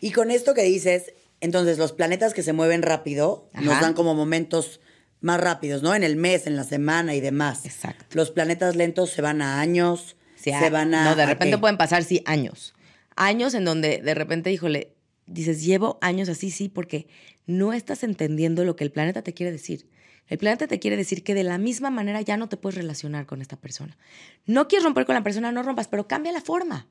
Y 0.01 0.11
con 0.11 0.31
esto 0.31 0.53
que 0.53 0.63
dices, 0.63 1.13
entonces 1.39 1.77
los 1.77 1.93
planetas 1.93 2.33
que 2.33 2.43
se 2.43 2.53
mueven 2.53 2.81
rápido 2.81 3.49
nos 3.53 3.79
dan 3.79 3.93
como 3.93 4.15
momentos 4.15 4.81
más 5.21 5.39
rápidos, 5.39 5.81
¿no? 5.81 5.95
En 5.95 6.03
el 6.03 6.17
mes, 6.17 6.47
en 6.47 6.55
la 6.55 6.65
semana 6.65 7.15
y 7.15 7.21
demás. 7.21 7.65
Exacto. 7.65 8.05
Los 8.11 8.31
planetas 8.31 8.75
lentos 8.75 9.09
se 9.09 9.21
van 9.21 9.41
a 9.41 9.61
años, 9.61 10.17
se 10.35 10.69
van 10.69 10.93
a... 10.93 11.05
No, 11.05 11.15
de 11.15 11.25
repente 11.25 11.57
pueden 11.57 11.77
pasar, 11.77 12.03
sí, 12.03 12.21
años. 12.25 12.73
Años 13.15 13.53
en 13.53 13.63
donde 13.63 14.01
de 14.01 14.13
repente, 14.13 14.51
híjole, 14.51 14.93
dices, 15.25 15.63
llevo 15.63 15.97
años 16.01 16.27
así, 16.27 16.51
sí, 16.51 16.67
porque 16.67 17.07
no 17.45 17.73
estás 17.73 18.03
entendiendo 18.03 18.65
lo 18.65 18.75
que 18.75 18.83
el 18.83 18.91
planeta 18.91 19.21
te 19.21 19.33
quiere 19.33 19.51
decir. 19.51 19.89
El 20.27 20.37
planeta 20.37 20.67
te 20.67 20.79
quiere 20.79 20.97
decir 20.97 21.23
que 21.23 21.33
de 21.33 21.43
la 21.43 21.57
misma 21.57 21.89
manera 21.89 22.21
ya 22.21 22.37
no 22.37 22.49
te 22.49 22.57
puedes 22.57 22.77
relacionar 22.77 23.25
con 23.25 23.41
esta 23.41 23.57
persona. 23.57 23.97
No 24.45 24.67
quieres 24.67 24.83
romper 24.83 25.05
con 25.05 25.15
la 25.15 25.23
persona, 25.23 25.51
no 25.51 25.63
rompas, 25.63 25.87
pero 25.87 26.07
cambia 26.07 26.31
la 26.31 26.41
forma. 26.41 26.87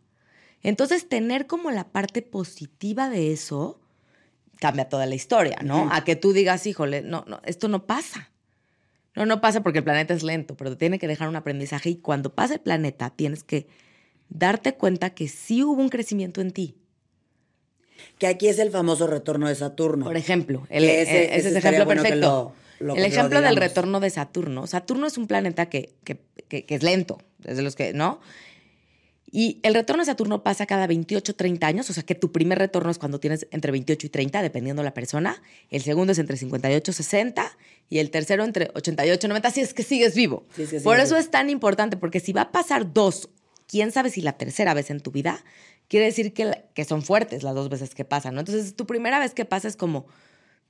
Entonces, 0.63 1.09
tener 1.09 1.47
como 1.47 1.71
la 1.71 1.89
parte 1.89 2.23
positiva 2.23 3.09
de 3.09 3.33
eso 3.33 3.81
cambia 4.59 4.89
toda 4.89 5.07
la 5.07 5.15
historia, 5.15 5.59
¿no? 5.65 5.89
A 5.93 6.05
que 6.05 6.15
tú 6.15 6.33
digas, 6.33 6.67
híjole, 6.67 7.03
no, 7.03 7.25
no, 7.27 7.41
esto 7.45 7.69
no 7.69 7.87
pasa. 7.87 8.31
No, 9.15 9.27
no 9.27 9.41
pasa 9.41 9.63
porque 9.63 9.81
el 9.81 9.85
planeta 9.85 10.15
es 10.15 10.23
lento, 10.23 10.57
pero 10.57 10.71
te 10.71 10.77
tiene 10.77 10.99
que 10.99 11.09
dejar 11.09 11.29
un 11.29 11.37
aprendizaje 11.37 11.91
y 11.91 11.97
cuando 11.97 12.35
pasa 12.35 12.55
el 12.55 12.61
planeta 12.61 13.11
tienes 13.11 13.43
que 13.43 13.67
darte 14.29 14.75
cuenta 14.75 15.11
que 15.11 15.29
sí 15.29 15.65
hubo 15.65 15.83
un 15.83 15.89
crecimiento 15.89 16.41
en 16.41 16.53
ti. 16.53 16.77
Que 18.19 18.27
aquí 18.27 18.49
es 18.49 18.59
el 18.59 18.71
famoso 18.71 19.07
retorno 19.07 19.49
de 19.49 19.55
Saturno. 19.55 20.07
Por 20.07 20.17
ejemplo, 20.17 20.67
ese, 20.71 21.37
es 21.37 21.45
el 21.45 21.57
ejemplo 21.57 21.87
perfecto 21.87 22.55
el 22.83 23.05
ejemplo 23.05 23.41
del 23.41 23.57
retorno 23.57 24.01
de 24.01 24.11
Saturno. 24.11 24.67
Saturno 24.67 25.07
es 25.07 25.19
un 25.19 25.27
planeta 25.27 25.67
que, 25.67 25.95
es 26.51 26.83
lento, 26.83 27.19
desde 27.39 27.63
los 27.63 27.77
que, 27.77 27.93
¿no? 27.93 28.21
Y 29.35 29.61
el 29.63 29.73
retorno 29.73 30.03
de 30.03 30.07
Saturno 30.07 30.43
pasa 30.43 30.67
cada 30.67 30.87
28, 30.87 31.35
30 31.35 31.67
años, 31.67 31.89
o 31.89 31.95
sea 31.95 32.03
que 32.03 32.15
tu 32.15 32.33
primer 32.33 32.59
retorno 32.59 32.91
es 32.91 32.99
cuando 32.99 33.19
tienes 33.19 33.49
entre 33.51 33.73
28 33.73 34.07
y 34.07 34.11
30, 34.11 34.43
dependiendo 34.43 34.83
de 34.83 34.85
la 34.85 34.93
persona. 34.93 35.43
El 35.71 35.81
segundo 35.81 36.13
es 36.13 36.19
entre 36.19 36.37
58 36.37 36.91
y 36.91 36.95
60 36.95 37.59
y 37.89 37.99
el 37.99 38.11
tercero 38.11 38.45
entre 38.45 38.71
88 38.75 39.27
y 39.27 39.29
90, 39.29 39.51
si 39.51 39.61
es 39.63 39.73
que 39.73 39.85
sigues 39.85 40.15
vivo. 40.15 40.45
Por 40.85 41.01
eso 41.01 41.17
es 41.17 41.31
tan 41.31 41.49
importante, 41.49 41.97
porque 41.97 42.21
si 42.21 42.35
va 42.35 42.43
a 42.43 42.53
pasar 42.53 42.93
dos, 42.93 43.31
quién 43.67 43.91
sabe 43.91 44.11
si 44.11 44.21
la 44.21 44.37
tercera 44.37 44.75
vez 44.75 44.91
en 44.91 45.01
tu 45.01 45.11
vida, 45.11 45.43
quiere 45.89 46.05
decir 46.05 46.35
que, 46.35 46.65
que 46.75 46.85
son 46.85 47.01
fuertes 47.01 47.43
las 47.43 47.55
dos 47.55 47.71
veces 47.71 47.95
que 47.95 48.05
pasan, 48.05 48.35
¿no? 48.35 48.41
Entonces, 48.41 48.77
tu 48.77 48.85
primera 48.87 49.19
vez 49.19 49.33
que 49.33 49.47
pasa 49.47 49.67
es 49.67 49.77
como 49.77 50.05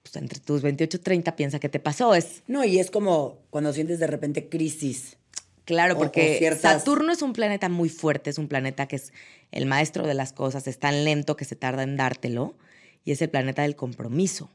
pues, 0.02 0.14
entre 0.16 0.38
tus 0.38 0.62
28 0.62 0.97
y 0.97 1.00
30 1.00 1.35
piensa 1.35 1.59
que 1.59 1.69
te 1.69 1.81
pasó. 1.81 2.14
Es... 2.14 2.42
No, 2.47 2.64
y 2.64 2.78
es 2.78 2.92
como 2.92 3.38
cuando 3.50 3.73
sientes 3.73 3.99
de 3.99 4.07
repente 4.07 4.49
crisis. 4.49 5.16
Claro, 5.64 5.97
porque 5.97 6.57
Saturno 6.61 7.12
es 7.12 7.23
un 7.23 7.33
planeta 7.33 7.69
muy 7.69 7.88
fuerte, 7.88 8.31
es 8.31 8.38
un 8.38 8.49
planeta 8.49 8.87
que 8.87 8.97
es 8.97 9.12
el 9.52 9.66
maestro 9.66 10.07
de 10.07 10.14
las 10.14 10.33
cosas, 10.33 10.66
es 10.66 10.78
tan 10.78 11.04
lento 11.04 11.37
que 11.37 11.45
se 11.45 11.54
tarda 11.54 11.83
en 11.85 11.97
dártelo, 11.97 12.57
y 13.04 13.12
es 13.12 13.23
el 13.23 13.31
planeta 13.31 13.62
del 13.62 13.76
compromiso. 13.76 14.50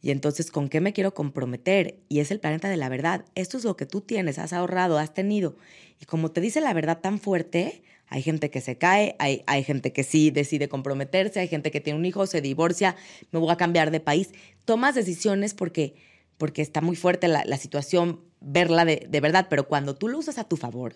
Y 0.00 0.10
entonces, 0.10 0.50
¿con 0.50 0.68
qué 0.68 0.80
me 0.80 0.92
quiero 0.92 1.12
comprometer? 1.12 1.98
Y 2.08 2.20
es 2.20 2.30
el 2.30 2.38
planeta 2.38 2.68
de 2.68 2.76
la 2.76 2.88
verdad. 2.88 3.24
Esto 3.34 3.56
es 3.56 3.64
lo 3.64 3.76
que 3.76 3.86
tú 3.86 4.00
tienes, 4.00 4.38
has 4.38 4.52
ahorrado, 4.52 4.98
has 4.98 5.12
tenido. 5.12 5.56
Y 6.00 6.04
como 6.04 6.30
te 6.30 6.40
dice 6.40 6.60
la 6.60 6.72
verdad 6.72 7.00
tan 7.00 7.18
fuerte, 7.18 7.82
hay 8.06 8.22
gente 8.22 8.50
que 8.50 8.60
se 8.60 8.78
cae, 8.78 9.16
hay, 9.18 9.42
hay 9.46 9.64
gente 9.64 9.92
que 9.92 10.04
sí 10.04 10.30
decide 10.30 10.68
comprometerse, 10.68 11.40
hay 11.40 11.48
gente 11.48 11.70
que 11.70 11.80
tiene 11.80 11.98
un 11.98 12.06
hijo, 12.06 12.26
se 12.26 12.40
divorcia, 12.40 12.96
me 13.32 13.40
voy 13.40 13.50
a 13.50 13.56
cambiar 13.56 13.90
de 13.90 14.00
país. 14.00 14.30
Tomas 14.64 14.94
decisiones 14.94 15.54
porque, 15.54 15.94
porque 16.38 16.62
está 16.62 16.80
muy 16.80 16.96
fuerte 16.96 17.28
la, 17.28 17.56
situación, 17.58 18.20
verla 18.40 18.84
de, 18.84 19.20
verdad, 19.20 19.48
pero 19.50 19.68
cuando 19.68 19.94
tú 19.94 20.08
lo 20.08 20.18
usas 20.18 20.38
a 20.38 20.44
tu 20.44 20.56
favor, 20.56 20.94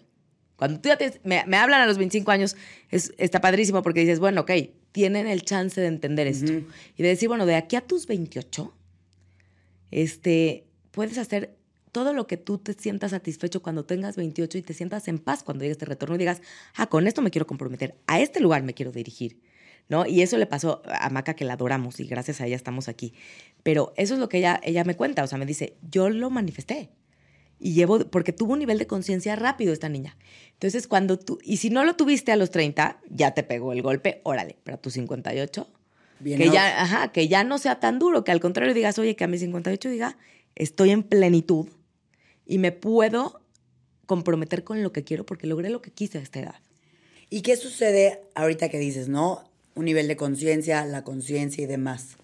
cuando 0.56 0.80
tú 0.80 0.88
ya 0.88 0.98
me, 1.24 1.56
hablan 1.56 1.80
a 1.80 1.86
los 1.86 1.98
25 1.98 2.30
años, 2.30 2.56
es, 2.90 3.12
está 3.18 3.40
padrísimo 3.40 3.82
porque 3.82 4.00
dices, 4.00 4.20
bueno, 4.20 4.42
ok, 4.42 4.52
tienen 4.92 5.26
el 5.26 5.42
chance 5.42 5.80
de 5.80 5.88
entender 5.88 6.28
esto. 6.28 6.52
Y 6.96 7.02
de 7.02 7.08
decir, 7.08 7.28
bueno, 7.28 7.44
de 7.44 7.56
aquí 7.56 7.74
a 7.74 7.80
tus 7.80 8.06
28, 8.06 8.72
este, 9.90 10.66
puedes 10.92 11.18
hacer 11.18 11.56
todo 11.90 12.14
lo 12.14 12.26
que 12.26 12.36
tú 12.36 12.58
te 12.58 12.72
sientas 12.72 13.10
satisfecho 13.10 13.62
cuando 13.62 13.84
tengas 13.84 14.16
28 14.16 14.58
y 14.58 14.62
te 14.62 14.72
sientas 14.74 15.08
en 15.08 15.18
paz 15.18 15.42
cuando 15.42 15.62
llegue 15.62 15.72
este 15.72 15.84
retorno 15.84 16.14
y 16.14 16.18
digas, 16.18 16.40
ah, 16.76 16.86
con 16.86 17.06
esto 17.06 17.20
me 17.20 17.30
quiero 17.30 17.46
comprometer, 17.46 17.96
a 18.06 18.20
este 18.20 18.40
lugar 18.40 18.62
me 18.62 18.74
quiero 18.74 18.92
dirigir. 18.92 19.40
¿No? 19.88 20.06
Y 20.06 20.22
eso 20.22 20.38
le 20.38 20.46
pasó 20.46 20.82
a 20.86 21.10
Maca, 21.10 21.34
que 21.34 21.44
la 21.44 21.54
adoramos 21.54 22.00
y 22.00 22.06
gracias 22.06 22.40
a 22.40 22.46
ella 22.46 22.56
estamos 22.56 22.88
aquí. 22.88 23.12
Pero 23.62 23.92
eso 23.96 24.14
es 24.14 24.20
lo 24.20 24.28
que 24.28 24.38
ella, 24.38 24.60
ella 24.62 24.84
me 24.84 24.96
cuenta, 24.96 25.22
o 25.22 25.26
sea, 25.26 25.38
me 25.38 25.44
dice, 25.44 25.76
yo 25.90 26.08
lo 26.08 26.30
manifesté. 26.30 26.90
Y 27.58 27.74
llevo, 27.74 27.98
porque 28.10 28.32
tuvo 28.32 28.54
un 28.54 28.58
nivel 28.58 28.78
de 28.78 28.86
conciencia 28.86 29.36
rápido 29.36 29.72
esta 29.72 29.88
niña. 29.88 30.16
Entonces, 30.54 30.88
cuando 30.88 31.18
tú, 31.18 31.38
y 31.44 31.58
si 31.58 31.70
no 31.70 31.84
lo 31.84 31.94
tuviste 31.94 32.32
a 32.32 32.36
los 32.36 32.50
30, 32.50 33.00
ya 33.10 33.34
te 33.34 33.42
pegó 33.42 33.72
el 33.72 33.82
golpe, 33.82 34.20
órale, 34.24 34.56
pero 34.64 34.76
a 34.76 34.80
tus 34.80 34.94
58, 34.94 35.68
que, 36.24 36.50
ya, 36.50 36.82
ajá, 36.82 37.12
que 37.12 37.28
ya 37.28 37.44
no 37.44 37.58
sea 37.58 37.78
tan 37.78 37.98
duro, 37.98 38.24
que 38.24 38.32
al 38.32 38.40
contrario 38.40 38.74
digas, 38.74 38.98
oye, 38.98 39.14
que 39.14 39.24
a 39.24 39.28
mis 39.28 39.40
58 39.40 39.90
diga, 39.90 40.16
estoy 40.54 40.90
en 40.90 41.02
plenitud, 41.02 41.68
y 42.46 42.58
me 42.58 42.72
puedo 42.72 43.40
comprometer 44.06 44.64
con 44.64 44.82
lo 44.82 44.92
que 44.92 45.04
quiero 45.04 45.24
porque 45.24 45.46
logré 45.46 45.70
lo 45.70 45.82
que 45.82 45.90
quise 45.90 46.18
a 46.18 46.22
esta 46.22 46.40
edad. 46.40 46.56
¿Y 47.30 47.42
qué 47.42 47.56
sucede 47.56 48.24
ahorita 48.34 48.68
que 48.68 48.78
dices, 48.78 49.08
no? 49.08 49.44
Un 49.74 49.84
nivel 49.84 50.08
de 50.08 50.16
conciencia, 50.16 50.84
la 50.84 51.04
conciencia 51.04 51.64
y 51.64 51.66
demás. 51.66 52.16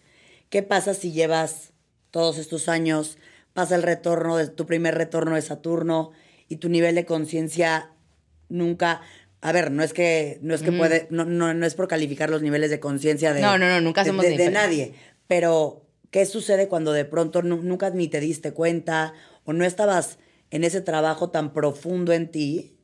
¿Qué 0.51 0.63
pasa 0.63 0.95
si 0.95 1.13
llevas 1.13 1.73
todos 2.11 2.39
estos 2.39 2.69
años, 2.69 3.19
pasa 3.53 3.75
el 3.75 3.83
retorno, 3.83 4.37
de 4.37 4.49
tu 4.49 4.67
primer 4.67 4.95
retorno 4.95 5.35
de 5.35 5.43
Saturno 5.43 6.13
y 6.49 6.57
tu 6.57 6.69
nivel 6.69 6.95
de 6.95 7.05
conciencia 7.05 7.91
nunca... 8.49 9.03
A 9.41 9.53
ver, 9.53 9.71
no 9.71 9.85
es 9.85 9.93
que, 9.93 10.41
no 10.43 10.53
es 10.53 10.63
que 10.63 10.73
puede, 10.73 11.07
no, 11.11 11.25
no, 11.25 11.55
no, 11.55 11.65
es 11.65 11.77
por 11.77 11.87
calificar 11.87 12.29
los 12.29 12.43
niveles 12.43 12.71
de 12.71 12.81
conciencia 12.81 13.33
de... 13.33 13.41
No, 13.41 13.57
no, 13.57 13.69
no, 13.69 13.81
nunca 13.81 14.05
somos 14.05 14.25
de, 14.25 14.37
de, 14.37 14.51
nadie. 14.51 14.95
Pero, 15.29 15.87
¿qué 16.11 16.27
sucede 16.27 16.67
cuando 16.67 16.93
de 16.93 17.05
pronto 17.05 17.43
nunca 17.43 17.91
ni 17.91 18.09
te 18.09 18.19
diste 18.19 18.53
cuenta 18.53 19.15
o 19.45 19.53
no 19.53 19.65
estabas 19.65 20.19
en 20.51 20.65
ese 20.65 20.81
trabajo 20.81 21.31
tan 21.31 21.53
profundo 21.53 22.13
en 22.13 22.33
ti 22.33 22.79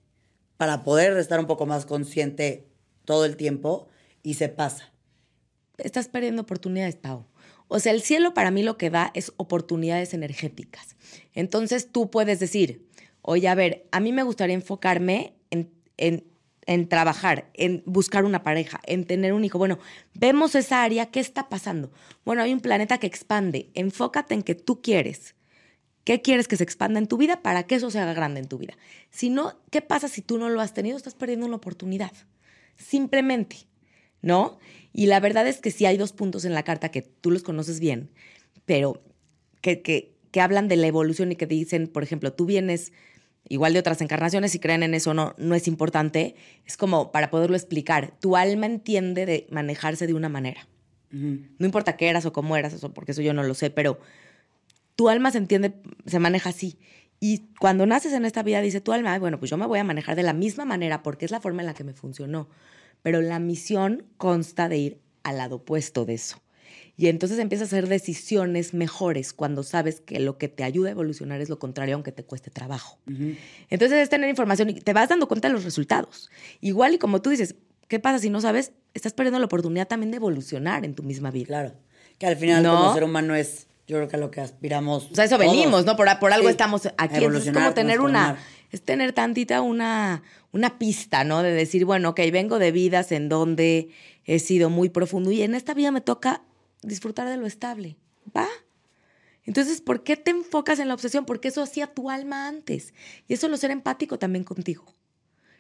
para 0.57 0.85
poder 0.85 1.17
estar 1.17 1.41
un 1.41 1.47
poco 1.47 1.67
más 1.67 1.87
consciente 1.87 2.69
todo 3.05 3.25
el 3.25 3.37
tiempo 3.37 3.89
y 4.25 4.35
se 4.35 4.49
pasa. 4.49 4.91
Estás 5.79 6.09
perdiendo 6.09 6.43
oportunidades, 6.43 6.97
Pau. 6.97 7.27
O 7.69 7.79
sea, 7.79 7.93
el 7.93 8.03
cielo 8.03 8.35
para 8.35 8.51
mí 8.51 8.65
lo 8.65 8.77
que 8.77 8.91
da 8.91 9.13
es 9.15 9.33
oportunidades 9.37 10.15
energéticas. 10.15 10.97
Entonces 11.35 11.93
tú 11.93 12.11
puedes 12.11 12.41
decir, 12.41 12.89
oye, 13.23 13.49
a 13.49 13.55
ver, 13.55 13.87
a 13.93 14.01
mí 14.01 14.13
me 14.13 14.23
gustaría 14.23 14.55
enfocarme 14.55 15.35
en, 15.51 15.71
en, 15.97 16.25
en, 16.67 16.89
trabajar, 16.89 17.51
en 17.55 17.83
buscar 17.87 18.25
una 18.25 18.43
pareja, 18.43 18.81
en 18.87 19.05
tener 19.05 19.33
un 19.33 19.45
hijo. 19.45 19.59
Bueno, 19.59 19.79
vemos 20.15 20.55
esa 20.55 20.83
área, 20.83 21.07
¿qué 21.07 21.21
está 21.21 21.49
pasando? 21.49 21.91
Bueno, 22.25 22.43
hay 22.43 22.53
un 22.53 22.61
planeta 22.61 22.99
que 22.99 23.07
expande, 23.07 23.71
enfócate 23.75 24.35
en 24.35 24.43
que 24.43 24.55
tú 24.55 24.83
quieres. 24.83 25.35
¿Qué 26.05 26.21
quieres 26.21 26.49
que 26.49 26.59
se 26.59 26.65
expanda 26.65 26.99
en 26.99 27.09
tu 27.09 27.17
vida 27.17 27.41
para 27.41 27.63
que 27.63 27.77
eso 27.77 27.91
se 27.91 27.99
haga 27.99 28.13
grande 28.13 28.41
en 28.41 28.49
tu 28.49 28.59
vida? 28.59 28.75
Si 29.11 29.31
no, 29.31 29.59
¿qué 29.71 29.81
pasa 29.81 30.07
si 30.07 30.21
tú 30.21 30.37
no 30.37 30.51
lo 30.51 30.61
has 30.61 30.75
tenido? 30.75 30.99
Estás 30.99 31.15
perdiendo 31.15 31.47
una 31.47 31.57
oportunidad. 31.57 32.13
Simplemente, 32.77 33.67
¿no? 34.25 34.59
Y 34.93 35.07
la 35.07 35.21
verdad 35.21 35.47
es 35.47 35.61
que 35.61 35.71
sí 35.71 35.87
hay 35.87 35.97
dos 35.97 36.13
puntos 36.13 36.45
en 36.45 36.55
la 36.55 36.63
carta 36.63 36.91
que 36.91 37.03
tú 37.03 37.31
los 37.31 37.43
conoces 37.43 37.81
bien, 37.81 38.11
pero 38.65 39.03
que, 39.61 39.83
que, 39.83 40.15
que 40.31 40.41
hablan 40.41 40.69
de 40.69 40.77
la 40.77 40.87
evolución 40.87 41.33
y 41.33 41.37
que 41.37 41.47
dicen, 41.47 41.87
por 41.87 42.03
ejemplo, 42.03 42.33
tú 42.33 42.47
vienes 42.47 42.93
igual 43.49 43.75
de 43.75 43.79
otras 43.79 44.01
encarnaciones 44.01 44.55
y 44.55 44.59
creen 44.59 44.83
en 44.83 44.95
eso 44.95 45.15
no, 45.15 45.35
no 45.37 45.55
es 45.55 45.69
importante. 45.69 46.35
Es 46.65 46.77
como 46.77 47.13
para 47.13 47.31
poderlo 47.31 47.57
explicar. 47.57 48.15
Tu 48.21 48.37
alma 48.37 48.67
entiende 48.67 49.27
de 49.27 49.47
manejarse 49.51 50.07
de 50.07 50.15
una 50.15 50.29
manera. 50.29 50.67
No 51.11 51.65
importa 51.65 51.97
qué 51.97 52.09
eras 52.09 52.27
o 52.27 52.33
cómo 52.33 52.57
eras, 52.57 52.73
eso, 52.73 52.93
porque 52.93 53.13
eso 53.13 53.23
yo 53.23 53.33
no 53.33 53.45
lo 53.45 53.55
sé, 53.55 53.71
pero 53.71 54.01
tu 54.97 55.09
alma 55.09 55.31
se 55.31 55.39
entiende, 55.39 55.73
se 56.07 56.19
maneja 56.19 56.51
así. 56.51 56.77
Y 57.21 57.51
cuando 57.61 57.87
naces 57.87 58.13
en 58.15 58.25
esta 58.25 58.43
vida, 58.43 58.61
dice 58.61 58.81
tu 58.81 58.93
alma, 58.93 59.17
bueno, 59.21 59.39
pues 59.39 59.49
yo 59.49 59.57
me 59.57 59.67
voy 59.67 59.79
a 59.79 59.85
manejar 59.85 60.17
de 60.17 60.25
la 60.25 60.33
misma 60.33 60.65
manera 60.65 61.05
porque 61.05 61.25
es 61.25 61.31
la 61.31 61.41
forma 61.41 61.63
en 61.63 61.67
la 61.67 61.75
que 61.75 61.85
me 61.85 61.93
funcionó. 61.93 62.49
Pero 63.05 63.21
la 63.21 63.39
misión 63.39 64.07
consta 64.17 64.71
de 64.71 64.79
ir 64.79 65.01
al 65.25 65.37
lado 65.37 65.57
opuesto 65.57 66.07
de 66.07 66.15
eso. 66.15 66.41
Y 66.97 67.09
entonces 67.09 67.39
empiezas 67.39 67.67
a 67.67 67.77
hacer 67.77 67.87
decisiones 67.87 68.73
mejores 68.73 69.35
cuando 69.35 69.63
sabes 69.63 70.01
que 70.01 70.21
lo 70.21 70.39
que 70.39 70.49
te 70.49 70.65
ayuda 70.65 70.89
a 70.89 70.93
evolucionar 70.93 71.43
es 71.43 71.51
lo 71.51 71.59
contrario, 71.59 71.97
aunque 71.97 72.13
te 72.13 72.25
cueste 72.25 72.51
trabajo. 72.51 72.99
Entonces 73.69 73.99
es 73.99 74.09
tener 74.09 74.31
información 74.31 74.71
y 74.71 74.75
te 74.81 74.95
vas 74.95 75.11
dando 75.11 75.29
cuenta 75.29 75.49
de 75.49 75.55
los 75.55 75.65
resultados. 75.65 76.31
Igual 76.63 76.95
y 76.95 76.99
como 76.99 77.21
tú 77.21 77.29
dices, 77.29 77.57
¿qué 77.89 77.99
pasa 77.99 78.21
si 78.21 78.31
no 78.31 78.41
sabes? 78.41 78.73
Estás 78.95 79.13
perdiendo 79.13 79.39
la 79.39 79.45
oportunidad 79.45 79.87
también 79.87 80.13
de 80.13 80.17
evolucionar 80.17 80.87
en 80.87 80.95
tu 80.95 81.03
misma 81.03 81.31
vida. 81.31 81.47
Claro. 81.47 81.75
Que 82.19 82.27
al 82.27 82.37
final 82.37 82.63
¿No? 82.63 82.75
como 82.75 82.95
ser 82.95 83.05
humano 83.05 83.35
es, 83.35 83.67
yo 83.87 83.99
creo 83.99 84.09
que 84.09 84.17
a 84.17 84.19
lo 84.19 84.31
que 84.31 84.41
aspiramos. 84.41 85.11
O 85.11 85.15
sea, 85.15 85.25
eso 85.25 85.37
todos. 85.37 85.51
venimos, 85.51 85.85
¿no? 85.85 85.97
Por, 85.97 86.09
por 86.19 86.33
algo 86.33 86.47
Sí, 86.47 86.53
estamos 86.53 86.89
aquí. 86.97 87.25
Es 87.25 87.51
como 87.51 87.75
tener 87.75 88.01
una. 88.01 88.39
Es 88.75 88.83
tener 88.83 89.13
tantita 89.13 89.63
una, 89.63 90.23
una 90.53 90.79
pista, 90.79 91.25
¿no? 91.25 91.43
De 91.43 91.53
decir, 91.53 91.85
bueno, 91.85 92.11
ok, 92.11 92.21
vengo 92.33 92.59
de 92.59 92.73
vidas 92.73 93.13
en 93.13 93.29
donde 93.29 93.89
he 94.25 94.39
sido 94.39 94.71
muy 94.71 94.89
profundo 94.89 95.31
y 95.31 95.43
en 95.43 95.55
esta 95.55 95.75
vida 95.75 95.91
me 95.91 96.01
toca 96.01 96.43
disfrutar 96.83 97.29
de 97.29 97.37
lo 97.37 97.47
estable, 97.47 97.97
¿va? 98.37 98.49
Entonces, 99.47 99.81
¿por 99.81 100.03
qué 100.03 100.17
te 100.17 100.31
enfocas 100.31 100.79
en 100.79 100.89
la 100.89 100.95
obsesión? 100.95 101.25
Porque 101.27 101.49
eso 101.49 101.63
hacía 101.63 101.87
tu 101.87 102.11
alma 102.11 102.49
antes. 102.49 102.95
Y 103.29 103.35
eso 103.35 103.47
es 103.47 103.51
lo 103.51 103.57
ser 103.59 103.71
empático 103.71 104.19
también 104.19 104.43
contigo. 104.45 104.85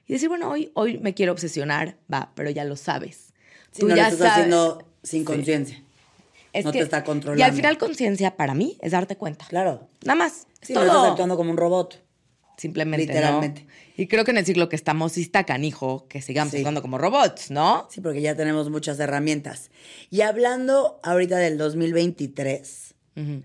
Y 0.06 0.14
decir, 0.14 0.28
bueno, 0.28 0.50
hoy, 0.50 0.70
hoy 0.74 0.98
me 0.98 1.14
quiero 1.14 1.32
obsesionar, 1.32 1.96
va, 2.12 2.32
pero 2.34 2.48
ya 2.50 2.64
lo 2.64 2.76
sabes. 2.76 3.32
Sí, 3.72 3.80
Tú 3.80 3.88
no 3.88 3.96
ya 3.96 4.04
lo 4.04 4.08
estás 4.14 4.18
sabes. 4.28 4.32
haciendo 4.32 4.88
sin 5.02 5.20
Sí. 5.20 5.24
conciencia. 5.24 5.82
Es 6.52 6.64
no 6.64 6.72
te 6.72 6.78
está 6.80 7.04
controlando. 7.04 7.40
Y 7.40 7.42
al 7.42 7.52
final, 7.52 7.78
conciencia 7.78 8.36
para 8.36 8.54
mí 8.54 8.78
es 8.80 8.92
darte 8.92 9.16
cuenta. 9.16 9.44
Claro. 9.48 9.88
Nada 10.04 10.16
más. 10.16 10.46
Es 10.60 10.68
Sí, 10.68 10.72
no 10.72 10.80
todo. 10.80 10.88
estás 10.90 11.10
actuando 11.10 11.36
como 11.36 11.50
un 11.50 11.56
robot. 11.56 12.02
Simplemente. 12.56 13.06
Literalmente. 13.06 13.62
¿no? 13.62 13.68
Y 13.96 14.06
creo 14.06 14.24
que 14.24 14.30
en 14.32 14.38
el 14.38 14.46
siglo 14.46 14.68
que 14.68 14.76
estamos 14.76 15.12
sí 15.12 15.22
está 15.22 15.44
canijo 15.44 16.06
que 16.08 16.20
sigamos 16.22 16.52
Sí. 16.52 16.58
actuando 16.58 16.82
como 16.82 16.98
robots, 16.98 17.50
¿no? 17.50 17.86
Sí, 17.90 18.00
porque 18.00 18.20
ya 18.20 18.34
tenemos 18.36 18.70
muchas 18.70 18.98
herramientas. 19.00 19.70
Y 20.10 20.20
hablando 20.22 20.98
ahorita 21.02 21.36
del 21.38 21.58
2023, 21.58 22.94
Ujú. 23.16 23.42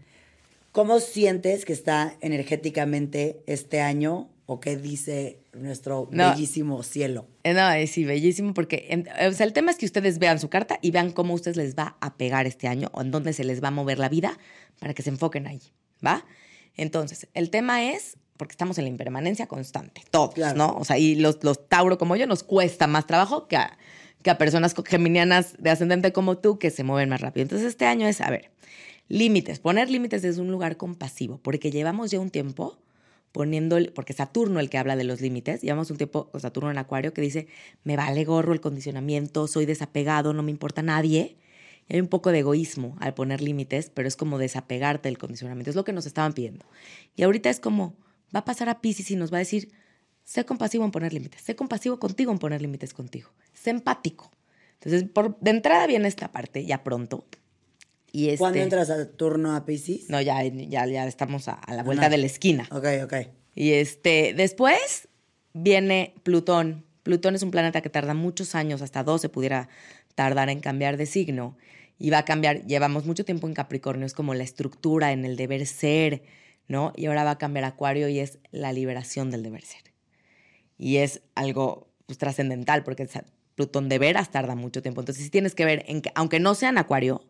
¿cómo 0.71 0.99
sientes 0.99 1.65
que 1.65 1.73
está 1.73 2.15
energéticamente 2.21 3.41
este 3.47 3.81
año 3.81 4.29
o 4.45 4.59
qué 4.59 4.77
dice 4.77 5.39
nuestro 5.53 6.07
No. 6.11 6.31
bellísimo 6.31 6.81
cielo? 6.83 7.27
Eh, 7.43 7.53
No, 7.53 7.71
es 7.71 7.91
sí, 7.91 8.03
bellísimo, 8.05 8.53
porque 8.53 8.87
en- 8.89 9.07
o 9.27 9.31
sea, 9.33 9.45
el 9.45 9.53
tema 9.53 9.71
es 9.71 9.77
que 9.77 9.85
ustedes 9.85 10.19
vean 10.19 10.39
su 10.39 10.49
carta 10.49 10.79
y 10.81 10.91
vean 10.91 11.11
cómo 11.11 11.33
a 11.33 11.35
ustedes 11.35 11.57
les 11.57 11.75
va 11.75 11.97
a 12.01 12.17
pegar 12.17 12.45
este 12.47 12.67
año 12.67 12.89
o 12.93 13.01
en 13.01 13.11
dónde 13.11 13.33
se 13.33 13.43
les 13.43 13.63
va 13.63 13.67
a 13.69 13.71
mover 13.71 13.99
la 13.99 14.09
vida 14.09 14.37
para 14.79 14.93
que 14.93 15.03
se 15.03 15.09
enfoquen 15.09 15.47
ahí, 15.47 15.61
¿va? 16.05 16.25
Entonces, 16.75 17.27
el 17.33 17.49
tema 17.49 17.91
es, 17.91 18.15
porque 18.39 18.53
estamos 18.53 18.77
en 18.77 18.85
la 18.85 18.89
impermanencia 18.89 19.47
constante, 19.47 20.01
todos, 20.11 20.33
Claro. 20.33 20.57
¿no? 20.57 20.75
O 20.77 20.85
sea, 20.85 20.97
y 20.97 21.15
los, 21.15 21.43
los 21.43 21.67
Tauro 21.67 21.97
como 21.97 22.15
yo 22.15 22.25
nos 22.25 22.41
cuesta 22.43 22.87
más 22.87 23.05
trabajo 23.05 23.49
que 23.49 23.57
a, 23.57 23.77
que 24.23 24.29
a 24.29 24.37
personas 24.37 24.73
geminianas 24.87 25.55
de 25.59 25.69
ascendente 25.69 26.13
como 26.13 26.37
tú 26.37 26.57
que 26.57 26.71
se 26.71 26.85
mueven 26.85 27.09
más 27.09 27.19
rápido. 27.19 27.41
Entonces, 27.43 27.67
este 27.67 27.85
año 27.85 28.07
es, 28.07 28.21
a 28.21 28.29
ver, 28.29 28.49
límites, 29.09 29.59
poner 29.59 29.89
límites 29.89 30.21
desde 30.21 30.39
un 30.41 30.49
lugar 30.51 30.77
compasivo, 30.77 31.37
porque 31.43 31.69
llevamos 31.69 32.11
ya 32.11 32.19
un 32.21 32.29
tiempo 32.29 32.77
poniendo, 33.33 33.75
el- 33.77 33.91
porque 33.91 34.13
Saturno 34.13 34.59
el 34.61 34.69
que 34.69 34.77
habla 34.77 34.95
de 34.95 35.03
los 35.03 35.19
límites, 35.19 35.61
llevamos 35.61 35.91
un 35.91 35.97
tiempo 35.97 36.31
Saturno 36.39 36.71
en 36.71 36.77
Acuario 36.77 37.13
que 37.13 37.21
dice, 37.21 37.47
me 37.83 37.97
vale 37.97 38.23
gorro 38.23 38.53
el 38.53 38.61
condicionamiento, 38.61 39.47
soy 39.47 39.65
desapegado, 39.65 40.31
no 40.33 40.43
me 40.43 40.51
importa 40.51 40.81
nadie. 40.81 41.35
Y 41.89 41.95
hay 41.95 42.01
un 42.01 42.07
poco 42.07 42.31
de 42.31 42.39
egoísmo 42.39 42.95
al 42.99 43.13
poner 43.15 43.41
límites, 43.41 43.91
pero 43.93 44.07
es 44.07 44.15
como 44.15 44.37
desapegarte 44.37 45.09
del 45.09 45.17
condicionamiento, 45.17 45.69
es 45.71 45.75
lo 45.75 45.83
que 45.83 45.91
nos 45.91 46.05
estaban 46.05 46.33
pidiendo. 46.33 46.65
Y 47.15 47.23
ahorita 47.23 47.49
es 47.49 47.59
como, 47.59 47.95
va 48.35 48.41
a 48.41 48.45
pasar 48.45 48.69
a 48.69 48.81
Pisces 48.81 49.11
y 49.11 49.15
nos 49.15 49.31
va 49.31 49.37
a 49.37 49.39
decir, 49.39 49.71
sé 50.23 50.45
compasivo 50.45 50.85
en 50.85 50.91
poner 50.91 51.13
límites, 51.13 51.41
sé 51.41 51.55
compasivo 51.55 51.99
contigo 51.99 52.31
en 52.31 52.39
poner 52.39 52.61
límites 52.61 52.93
contigo, 52.93 53.29
sé 53.53 53.71
empático. 53.71 54.31
Entonces, 54.75 55.09
por, 55.09 55.37
de 55.39 55.51
entrada 55.51 55.87
viene 55.87 56.07
esta 56.07 56.31
parte, 56.31 56.65
ya 56.65 56.83
pronto. 56.83 57.25
Y 58.11 58.27
este, 58.27 58.37
¿Cuándo 58.39 58.59
entras 58.59 58.87
Saturno 58.87 59.55
a 59.55 59.65
Pisces? 59.65 60.09
No, 60.09 60.21
ya, 60.21 60.43
ya, 60.43 60.85
ya 60.87 61.05
estamos 61.05 61.47
a, 61.47 61.53
a 61.53 61.73
la 61.75 61.83
vuelta 61.83 62.09
de 62.09 62.17
la 62.17 62.25
esquina. 62.25 62.67
Ok, 62.71 62.85
ok. 63.03 63.13
Y 63.55 63.73
este, 63.73 64.33
después 64.35 65.07
viene 65.53 66.13
Plutón. 66.23 66.85
Plutón 67.03 67.35
es 67.35 67.43
un 67.43 67.51
planeta 67.51 67.81
que 67.81 67.89
tarda 67.89 68.13
muchos 68.13 68.55
años, 68.55 68.81
hasta 68.81 69.03
12 69.03 69.29
pudiera 69.29 69.69
tardar 70.15 70.49
en 70.49 70.59
cambiar 70.59 70.97
de 70.97 71.05
signo. 71.05 71.57
Y 71.97 72.09
va 72.11 72.19
a 72.19 72.25
cambiar, 72.25 72.65
llevamos 72.65 73.05
mucho 73.05 73.25
tiempo 73.25 73.47
en 73.47 73.53
Capricornio, 73.53 74.05
es 74.05 74.13
como 74.13 74.33
la 74.33 74.43
estructura, 74.43 75.11
en 75.11 75.25
el 75.25 75.35
deber 75.35 75.65
ser, 75.65 76.23
¿no? 76.69 76.93
Y 76.95 77.07
ahora 77.07 77.25
va 77.25 77.31
a 77.31 77.37
cambiar 77.37 77.65
a 77.65 77.69
Acuario 77.69 78.07
y 78.07 78.19
es 78.19 78.39
la 78.51 78.71
liberación 78.71 79.29
del 79.31 79.43
deber 79.43 79.63
ser. 79.63 79.81
Y 80.77 80.97
es 80.97 81.21
algo 81.35 81.89
pues, 82.05 82.17
trascendental 82.17 82.83
porque 82.85 83.05
Plutón 83.55 83.89
de 83.89 83.99
veras 83.99 84.31
tarda 84.31 84.55
mucho 84.55 84.81
tiempo. 84.81 85.01
Entonces 85.01 85.25
sí 85.25 85.29
tienes 85.29 85.53
que 85.53 85.65
ver, 85.65 85.83
en 85.87 86.01
que, 86.01 86.13
aunque 86.15 86.39
no 86.39 86.55
sea 86.55 86.69
en 86.69 86.77
Acuario, 86.77 87.27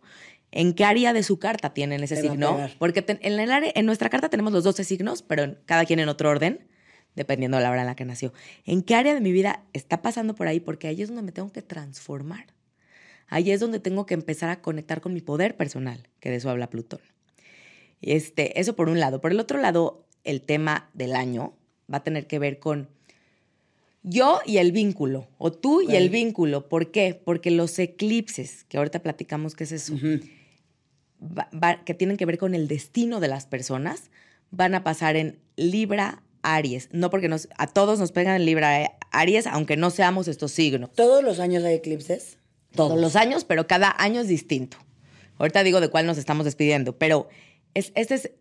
en 0.52 0.73
qué 0.73 0.84
área 0.86 1.12
de 1.13 1.23
su 1.23 1.39
carta 1.39 1.73
tienen 1.73 2.04
ese 2.04 2.15
signo. 2.21 2.52
Porque 2.78 3.02
ten- 3.02 3.17
en, 3.23 3.39
el 3.39 3.52
área- 3.52 3.71
en 3.73 3.88
nuestra 3.88 4.10
carta 4.12 4.30
tenemos 4.30 4.54
los 4.54 4.63
12 4.63 4.84
signos, 4.84 5.23
pero 5.23 5.41
en- 5.43 5.58
cada 5.65 5.86
quien 5.86 5.99
en 5.99 6.08
otro 6.10 6.30
orden, 6.30 6.67
dependiendo 7.15 7.58
de 7.58 7.63
la 7.63 7.71
hora 7.71 7.82
en 7.82 7.88
la 7.88 7.95
que 7.95 8.06
nació. 8.06 8.32
¿En 8.65 8.84
qué 8.84 8.93
área 8.93 9.15
de 9.15 9.21
mi 9.21 9.32
vida 9.32 9.63
está 9.73 10.04
pasando 10.04 10.36
por 10.36 10.47
ahí? 10.47 10.60
Porque 10.60 10.88
ahí 10.88 11.02
es 11.02 11.08
donde 11.08 11.23
me 11.23 11.32
tengo 11.32 11.52
que 11.52 11.63
transformar. 11.63 12.45
Ahí 13.28 13.52
es 13.52 13.60
donde 13.60 13.80
tengo 13.80 14.06
que 14.06 14.13
empezar 14.13 14.49
a 14.49 14.62
conectar 14.62 15.02
con 15.02 15.13
mi 15.13 15.21
poder 15.21 15.56
personal, 15.58 16.08
que 16.19 16.30
de 16.30 16.36
eso 16.36 16.49
habla 16.52 16.69
Plutón. 16.69 16.99
Este, 18.01 18.59
eso 18.59 18.75
por 18.75 18.89
un 18.89 18.99
lado. 18.99 19.21
Por 19.21 19.31
el 19.31 19.39
otro 19.39 19.59
lado, 19.59 20.05
el 20.23 20.41
tema 20.41 20.89
del 20.93 21.15
año 21.15 21.53
va 21.91 21.97
a 21.97 22.03
tener 22.03 22.27
que 22.27 22.39
ver 22.39 22.59
con 22.59 22.89
yo 24.03 24.39
y 24.45 24.57
el 24.57 24.71
vínculo, 24.71 25.27
o 25.38 25.51
tú 25.51 25.81
y 25.81 25.95
el 25.95 26.09
vínculo. 26.09 26.69
¿Por 26.69 26.89
qué? 26.91 27.19
Porque 27.21 27.51
los 27.51 27.77
eclipses, 27.79 28.63
que 28.69 28.77
ahorita 28.77 29.03
platicamos 29.03 29.55
qué 29.55 29.65
es 29.65 29.73
eso, 29.73 29.93
Ujú. 29.95 30.19
va- 31.21 31.49
va- 31.53 31.83
que 31.83 31.93
tienen 31.93 32.15
que 32.15 32.25
ver 32.25 32.38
con 32.38 32.55
el 32.55 32.67
destino 32.69 33.19
de 33.19 33.27
las 33.27 33.45
personas, 33.45 34.09
van 34.51 34.73
a 34.73 34.83
pasar 34.85 35.17
en 35.17 35.39
Libra, 35.57 36.23
Aries. 36.43 36.88
No 36.93 37.09
porque 37.09 37.27
nos, 37.27 37.49
a 37.57 37.67
todos 37.67 37.99
nos 37.99 38.13
pegan 38.13 38.38
en 38.38 38.45
Libra, 38.45 38.81
eh, 38.81 38.91
Aries, 39.12 39.45
aunque 39.47 39.75
no 39.75 39.89
seamos 39.89 40.29
estos 40.29 40.51
signos. 40.53 40.91
¿Todos 40.93 41.21
los 41.21 41.39
años 41.39 41.65
hay 41.65 41.75
eclipses? 41.75 42.38
Todos 42.73 42.99
los 42.99 43.15
años, 43.17 43.43
pero 43.43 43.67
cada 43.67 43.93
año 44.01 44.21
es 44.21 44.29
distinto. 44.29 44.77
Ahorita 45.39 45.63
digo 45.63 45.81
de 45.81 45.89
cuál 45.89 46.05
nos 46.05 46.17
estamos 46.17 46.45
despidiendo, 46.45 46.97
pero 46.97 47.27
es, 47.73 47.91
este 47.95 48.15
es 48.15 48.32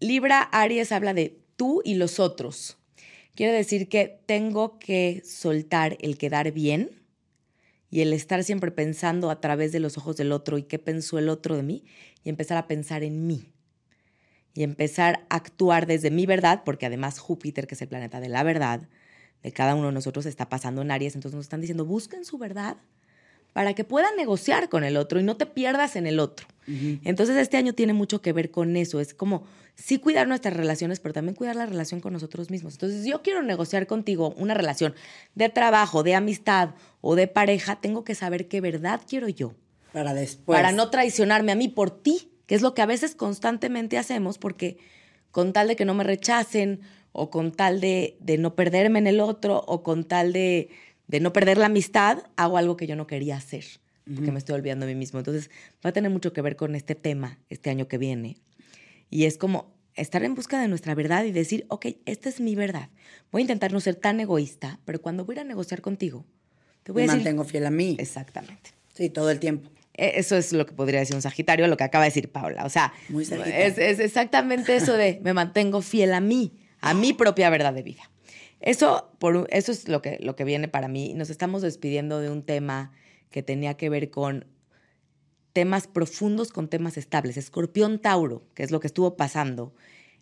Libra, 0.00 0.42
Aries 0.42 0.92
habla 0.92 1.14
de 1.14 1.40
tú 1.56 1.80
y 1.84 1.94
los 1.94 2.20
otros. 2.20 2.78
Quiere 3.34 3.52
decir 3.52 3.88
que 3.88 4.20
tengo 4.26 4.78
que 4.78 5.22
soltar 5.24 5.96
el 6.00 6.18
quedar 6.18 6.52
bien 6.52 7.02
y 7.90 8.00
el 8.00 8.12
estar 8.12 8.44
siempre 8.44 8.70
pensando 8.70 9.30
a 9.30 9.40
través 9.40 9.72
de 9.72 9.80
los 9.80 9.98
ojos 9.98 10.16
del 10.16 10.32
otro 10.32 10.58
y 10.58 10.64
qué 10.64 10.78
pensó 10.78 11.18
el 11.18 11.28
otro 11.28 11.56
de 11.56 11.62
mí 11.62 11.84
y 12.24 12.28
empezar 12.28 12.56
a 12.56 12.66
pensar 12.66 13.02
en 13.02 13.26
mí. 13.26 13.52
Y 14.54 14.62
empezar 14.62 15.26
a 15.28 15.36
actuar 15.36 15.86
desde 15.86 16.10
mi 16.10 16.24
verdad, 16.24 16.62
porque 16.64 16.86
además 16.86 17.18
Júpiter, 17.18 17.66
que 17.66 17.74
es 17.74 17.82
el 17.82 17.88
planeta 17.88 18.20
de 18.20 18.30
la 18.30 18.42
verdad, 18.42 18.88
de 19.42 19.52
cada 19.52 19.74
uno 19.74 19.88
de 19.88 19.92
nosotros 19.92 20.24
está 20.24 20.48
pasando 20.48 20.80
en 20.80 20.90
Aries, 20.90 21.14
entonces 21.14 21.36
nos 21.36 21.44
están 21.44 21.60
diciendo, 21.60 21.84
busquen 21.84 22.24
su 22.24 22.38
verdad 22.38 22.78
para 23.56 23.72
que 23.72 23.84
puedan 23.84 24.14
negociar 24.16 24.68
con 24.68 24.84
el 24.84 24.98
otro 24.98 25.18
y 25.18 25.22
no 25.22 25.38
te 25.38 25.46
pierdas 25.46 25.96
en 25.96 26.06
el 26.06 26.20
otro. 26.20 26.46
Entonces 26.66 27.38
este 27.38 27.56
año 27.56 27.72
tiene 27.72 27.94
mucho 27.94 28.20
que 28.20 28.34
ver 28.34 28.50
con 28.50 28.76
eso, 28.76 29.00
es 29.00 29.14
como 29.14 29.44
sí 29.74 29.98
cuidar 29.98 30.28
nuestras 30.28 30.54
relaciones, 30.54 31.00
pero 31.00 31.14
también 31.14 31.34
cuidar 31.34 31.56
la 31.56 31.64
relación 31.64 32.02
con 32.02 32.12
nosotros 32.12 32.50
mismos. 32.50 32.74
Entonces 32.74 33.06
yo 33.06 33.22
quiero 33.22 33.40
negociar 33.40 33.86
contigo 33.86 34.34
una 34.36 34.52
relación 34.52 34.94
de 35.34 35.48
trabajo, 35.48 36.02
de 36.02 36.14
amistad 36.14 36.74
o 37.00 37.14
de 37.14 37.28
pareja, 37.28 37.80
tengo 37.80 38.04
que 38.04 38.14
saber 38.14 38.46
qué 38.46 38.60
verdad 38.60 39.00
quiero 39.08 39.26
yo 39.26 39.54
Para 39.94 40.12
después. 40.12 40.54
para 40.54 40.72
no 40.72 40.90
traicionarme 40.90 41.52
a 41.52 41.56
mí 41.56 41.68
por 41.68 41.90
ti, 41.90 42.28
que 42.44 42.56
es 42.56 42.60
lo 42.60 42.74
que 42.74 42.82
a 42.82 42.86
veces 42.86 43.14
constantemente 43.14 43.96
hacemos, 43.96 44.36
porque 44.36 44.76
con 45.30 45.54
tal 45.54 45.68
de 45.68 45.76
que 45.76 45.86
no 45.86 45.94
me 45.94 46.04
rechacen, 46.04 46.80
o 47.12 47.30
con 47.30 47.52
tal 47.52 47.80
de, 47.80 48.18
de 48.20 48.36
no 48.36 48.54
perderme 48.54 48.98
en 48.98 49.06
el 49.06 49.20
otro, 49.20 49.64
o 49.66 49.82
con 49.82 50.04
tal 50.04 50.34
de, 50.34 50.68
de 51.08 51.20
no 51.20 51.32
perder 51.32 51.58
la 51.58 51.66
amistad, 51.66 52.24
hago 52.36 52.56
algo 52.58 52.76
que 52.76 52.86
yo 52.86 52.96
no 52.96 53.06
quería 53.06 53.36
hacer, 53.36 53.64
porque 54.14 54.32
me 54.32 54.38
estoy 54.38 54.54
olvidando 54.54 54.86
de 54.86 54.94
mí 54.94 54.98
mismo. 54.98 55.18
Entonces, 55.18 55.50
va 55.84 55.90
a 55.90 55.92
tener 55.92 56.10
mucho 56.10 56.32
que 56.32 56.40
ver 56.42 56.56
con 56.56 56.74
este 56.74 56.94
tema 56.94 57.38
este 57.50 57.70
año 57.70 57.88
que 57.88 57.98
viene. 57.98 58.36
Y 59.10 59.24
es 59.24 59.38
como 59.38 59.74
estar 59.94 60.22
en 60.24 60.34
busca 60.34 60.60
de 60.60 60.68
nuestra 60.68 60.94
verdad 60.94 61.24
y 61.24 61.32
decir, 61.32 61.64
ok, 61.68 61.86
esta 62.06 62.28
es 62.28 62.40
mi 62.40 62.54
verdad. 62.54 62.90
Voy 63.32 63.40
a 63.40 63.42
intentar 63.42 63.72
no 63.72 63.80
ser 63.80 63.94
tan 63.94 64.20
egoísta, 64.20 64.78
pero 64.84 65.00
cuando 65.00 65.24
voy 65.24 65.38
a 65.38 65.44
negociar 65.44 65.80
contigo, 65.80 66.24
te 66.82 66.92
voy 66.92 67.02
Me 67.02 67.10
a 67.10 67.14
decir... 67.14 67.24
mantengo 67.24 67.44
fiel 67.44 67.66
a 67.66 67.70
mí. 67.70 67.96
Exactamente. 67.98 68.70
Sí, 68.94 69.10
todo 69.10 69.30
el 69.30 69.38
tiempo. 69.40 69.70
E- 69.94 70.18
Eso 70.18 70.36
es 70.36 70.52
lo 70.52 70.66
que 70.66 70.72
podría 70.72 71.00
decir 71.00 71.14
un 71.16 71.22
Sagitario, 71.22 71.66
lo 71.68 71.76
que 71.76 71.84
acaba 71.84 72.04
de 72.04 72.10
decir 72.10 72.30
Paula. 72.30 72.64
O 72.64 72.68
sea, 72.68 72.92
Muy 73.08 73.22
es, 73.24 73.78
es 73.78 73.98
exactamente 73.98 74.76
eso 74.76 74.92
de 74.94 75.20
me 75.22 75.32
mantengo 75.32 75.80
fiel 75.82 76.12
a 76.14 76.20
mí, 76.20 76.52
a 76.80 76.92
mi 76.94 77.12
propia 77.12 77.48
verdad 77.50 77.72
de 77.72 77.82
vida. 77.82 78.02
Eso, 78.60 79.10
por, 79.18 79.46
eso 79.50 79.72
es 79.72 79.88
lo 79.88 80.02
que, 80.02 80.18
lo 80.20 80.36
que 80.36 80.44
viene 80.44 80.68
para 80.68 80.88
mí. 80.88 81.14
Nos 81.14 81.30
estamos 81.30 81.62
despidiendo 81.62 82.20
de 82.20 82.30
un 82.30 82.42
tema 82.42 82.92
que 83.30 83.42
tenía 83.42 83.74
que 83.76 83.88
ver 83.88 84.10
con 84.10 84.46
temas 85.56 85.86
profundos 85.86 86.50
con 86.50 86.68
temas 86.68 86.98
estables. 86.98 87.38
Escorpión 87.38 87.98
Tauro, 87.98 88.42
que 88.52 88.62
es 88.62 88.70
lo 88.70 88.78
que 88.78 88.88
estuvo 88.88 89.16
pasando 89.16 89.72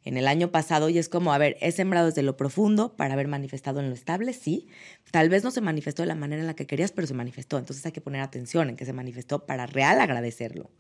en 0.05 0.17
el 0.17 0.29
año 0.29 0.53
pasado 0.53 0.91
y 0.91 0.99
es 0.99 1.09
como, 1.09 1.33
a 1.33 1.39
ver, 1.39 1.57
he 1.61 1.73
sembrado 1.73 2.07
desde 2.07 2.23
lo 2.23 2.37
profundo 2.37 2.95
para 2.95 3.15
haber 3.15 3.27
manifestado 3.27 3.81
en 3.81 3.89
lo 3.89 3.95
estable, 3.95 4.33
sí. 4.33 4.69
Tal 5.11 5.31
vez 5.31 5.43
no 5.43 5.51
se 5.51 5.61
manifestó 5.61 6.03
de 6.03 6.07
la 6.07 6.15
manera 6.15 6.41
en 6.41 6.47
la 6.47 6.55
que 6.55 6.69
querías, 6.69 6.93
pero 6.93 7.09
se 7.09 7.15
manifestó. 7.15 7.59
Entonces 7.59 7.85
hay 7.85 7.91
que 7.91 8.01
poner 8.01 8.21
atención 8.21 8.69
en 8.69 8.77
que 8.77 8.85
se 8.85 8.93
manifestó 8.93 9.45
para 9.45 9.67
real 9.67 10.01
agradecerlo. 10.01 10.71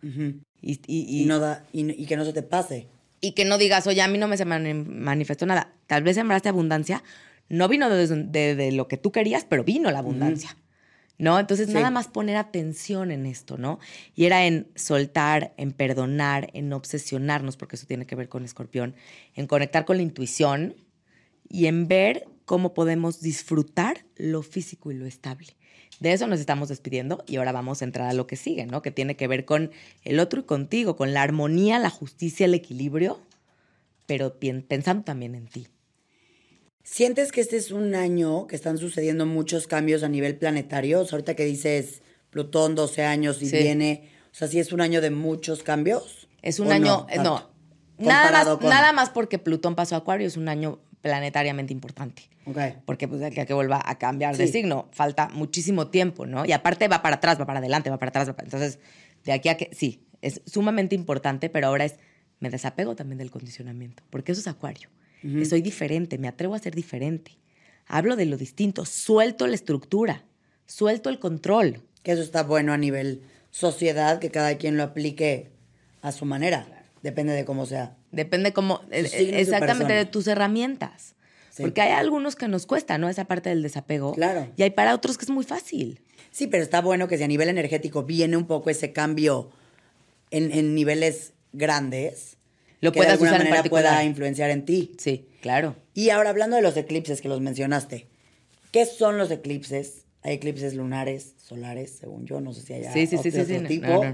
y, 0.62 0.80
y, 0.86 1.24
no 1.24 1.40
da, 1.40 1.66
y, 1.72 2.06
que 2.06 2.16
no 2.16 2.24
se 2.24 2.32
te 2.32 2.44
pase. 2.44 2.86
Y 3.20 3.32
que 3.32 3.44
no 3.44 3.58
digas, 3.58 3.88
oye, 3.88 4.02
a 4.02 4.08
mí 4.08 4.18
no 4.18 4.28
me 4.28 4.36
se 4.36 4.44
manifestó 4.44 5.46
nada. 5.46 5.72
Tal 5.88 6.04
vez 6.04 6.14
sembraste 6.14 6.48
abundancia, 6.48 7.02
no 7.48 7.68
vino 7.68 7.88
de, 7.90 8.72
lo 8.72 8.88
que 8.88 8.96
tú 8.96 9.12
querías, 9.12 9.44
pero 9.44 9.64
vino 9.64 9.90
la 9.90 9.98
abundancia. 9.98 10.56
¿no? 11.18 11.38
Entonces, 11.38 11.68
nada 11.68 11.90
más 11.90 12.08
poner 12.08 12.36
atención 12.36 13.10
en 13.10 13.26
esto, 13.26 13.56
¿no? 13.56 13.78
Y 14.14 14.24
era 14.24 14.46
en 14.46 14.68
soltar, 14.74 15.54
en 15.56 15.72
perdonar, 15.72 16.50
en 16.54 16.72
obsesionarnos, 16.72 17.56
porque 17.56 17.76
eso 17.76 17.86
tiene 17.86 18.06
que 18.06 18.16
ver 18.16 18.28
con 18.28 18.44
escorpión, 18.44 18.94
en 19.34 19.46
conectar 19.46 19.84
con 19.84 19.96
la 19.96 20.02
intuición 20.02 20.74
y 21.48 21.66
en 21.66 21.86
ver 21.86 22.26
cómo 22.44 22.74
podemos 22.74 23.20
disfrutar 23.20 24.04
lo 24.16 24.42
físico 24.42 24.90
y 24.90 24.94
lo 24.94 25.06
estable. 25.06 25.56
De 26.00 26.12
eso 26.12 26.26
nos 26.26 26.40
estamos 26.40 26.68
despidiendo 26.68 27.22
y 27.26 27.36
ahora 27.36 27.52
vamos 27.52 27.80
a 27.80 27.84
entrar 27.84 28.08
a 28.08 28.14
lo 28.14 28.26
que 28.26 28.36
sigue, 28.36 28.66
¿no? 28.66 28.82
Que 28.82 28.90
tiene 28.90 29.16
que 29.16 29.28
ver 29.28 29.44
con 29.44 29.70
el 30.02 30.18
otro 30.18 30.40
y 30.40 30.44
contigo, 30.44 30.96
con 30.96 31.14
la 31.14 31.22
armonía, 31.22 31.78
la 31.78 31.90
justicia, 31.90 32.46
el 32.46 32.54
equilibrio, 32.54 33.20
pero 34.06 34.36
pensando 34.38 35.04
también 35.04 35.36
en 35.36 35.46
ti. 35.46 35.68
¿Sientes 36.84 37.32
que 37.32 37.40
este 37.40 37.56
es 37.56 37.70
un 37.70 37.94
año 37.94 38.46
que 38.46 38.54
están 38.54 38.76
sucediendo 38.76 39.24
muchos 39.24 39.66
cambios 39.66 40.02
a 40.02 40.08
nivel 40.08 40.36
planetario? 40.36 40.98
ahorita 41.10 41.34
que 41.34 41.46
dices 41.46 42.02
Plutón 42.28 42.74
12 42.74 43.04
años 43.04 43.40
y 43.40 43.50
viene, 43.50 44.10
o 44.30 44.34
sea, 44.34 44.48
sí 44.48 44.60
es 44.60 44.70
un 44.70 44.82
año 44.82 45.00
de 45.00 45.10
muchos 45.10 45.62
cambios. 45.62 46.28
Es 46.42 46.60
un 46.60 46.70
año, 46.70 47.06
no, 47.22 47.50
nada 47.96 48.30
más, 48.30 48.62
nada 48.62 48.92
más 48.92 49.08
porque 49.08 49.38
Plutón 49.38 49.74
pasó 49.74 49.94
a 49.94 49.98
Acuario 49.98 50.26
es 50.26 50.36
un 50.36 50.46
año 50.50 50.78
planetariamente 51.00 51.72
importante. 51.72 52.28
Okay. 52.44 52.74
Porque 52.84 53.08
pues 53.08 53.32
que, 53.32 53.46
que 53.46 53.54
vuelva 53.54 53.80
a 53.82 53.96
cambiar 53.96 54.36
de 54.36 54.46
signo, 54.46 54.90
falta 54.92 55.30
muchísimo 55.30 55.88
tiempo, 55.88 56.26
¿no? 56.26 56.44
Y 56.44 56.52
aparte 56.52 56.86
va 56.88 57.00
para 57.00 57.16
atrás, 57.16 57.40
va 57.40 57.46
para 57.46 57.60
adelante, 57.60 57.88
va 57.88 57.98
para 57.98 58.10
atrás, 58.10 58.28
va 58.28 58.34
para... 58.34 58.46
entonces 58.46 58.78
de 59.24 59.32
aquí 59.32 59.48
a 59.48 59.56
que 59.56 59.70
sí, 59.72 60.06
es 60.20 60.42
sumamente 60.44 60.94
importante, 60.94 61.48
pero 61.48 61.68
ahora 61.68 61.86
es 61.86 61.94
me 62.40 62.50
desapego 62.50 62.94
también 62.94 63.16
del 63.16 63.30
condicionamiento, 63.30 64.02
porque 64.10 64.32
eso 64.32 64.42
es 64.42 64.48
Acuario 64.48 64.90
que 65.32 65.44
soy 65.46 65.62
diferente, 65.62 66.18
me 66.18 66.28
atrevo 66.28 66.54
a 66.54 66.58
ser 66.58 66.74
diferente. 66.74 67.38
Hablo 67.86 68.16
de 68.16 68.26
lo 68.26 68.36
distinto, 68.36 68.84
suelto 68.84 69.46
la 69.46 69.54
estructura, 69.54 70.24
suelto 70.66 71.08
el 71.08 71.18
control. 71.18 71.82
Que 72.02 72.12
eso 72.12 72.22
está 72.22 72.42
bueno 72.42 72.72
a 72.72 72.76
nivel 72.76 73.22
sociedad, 73.50 74.18
que 74.18 74.30
cada 74.30 74.56
quien 74.58 74.76
lo 74.76 74.82
aplique 74.82 75.50
a 76.02 76.12
su 76.12 76.24
manera. 76.26 76.66
Depende 77.02 77.32
de 77.32 77.44
cómo 77.44 77.66
sea. 77.66 77.96
Depende 78.12 78.52
cómo, 78.52 78.82
exactamente 78.90 79.92
de 79.92 80.04
tus 80.04 80.26
herramientas. 80.26 81.14
Porque 81.56 81.80
hay 81.80 81.92
algunos 81.92 82.34
que 82.34 82.48
nos 82.48 82.66
cuesta, 82.66 82.98
¿no? 82.98 83.08
Esa 83.08 83.26
parte 83.26 83.48
del 83.48 83.62
desapego. 83.62 84.12
Claro. 84.12 84.48
Y 84.56 84.62
hay 84.62 84.70
para 84.70 84.94
otros 84.94 85.16
que 85.16 85.24
es 85.24 85.30
muy 85.30 85.44
fácil. 85.44 86.00
Sí, 86.30 86.48
pero 86.48 86.62
está 86.62 86.80
bueno 86.80 87.06
que 87.06 87.16
si 87.16 87.22
a 87.22 87.28
nivel 87.28 87.48
energético 87.48 88.02
viene 88.02 88.36
un 88.36 88.46
poco 88.46 88.70
ese 88.70 88.92
cambio 88.92 89.50
en, 90.30 90.50
en 90.50 90.74
niveles 90.74 91.32
grandes, 91.52 92.38
lo 92.80 92.92
que 92.92 93.00
de 93.00 93.06
alguna 93.06 93.32
manera 93.32 93.62
pueda 93.64 94.04
influenciar 94.04 94.50
en 94.50 94.64
ti. 94.64 94.92
Sí, 94.98 95.26
claro. 95.40 95.76
Y 95.94 96.10
ahora 96.10 96.30
hablando 96.30 96.56
de 96.56 96.62
los 96.62 96.76
eclipses 96.76 97.20
que 97.20 97.28
los 97.28 97.40
mencionaste, 97.40 98.06
¿qué 98.70 98.86
son 98.86 99.18
los 99.18 99.30
eclipses? 99.30 100.04
Hay 100.22 100.34
eclipses 100.34 100.74
lunares, 100.74 101.34
solares, 101.36 101.98
según 102.00 102.26
yo, 102.26 102.40
no 102.40 102.52
sé 102.52 102.62
si 102.62 102.72
hay 102.72 102.84
sí, 102.92 103.06
sí, 103.06 103.16
otro, 103.16 103.44
sí, 103.44 103.60
tipo. 103.66 104.04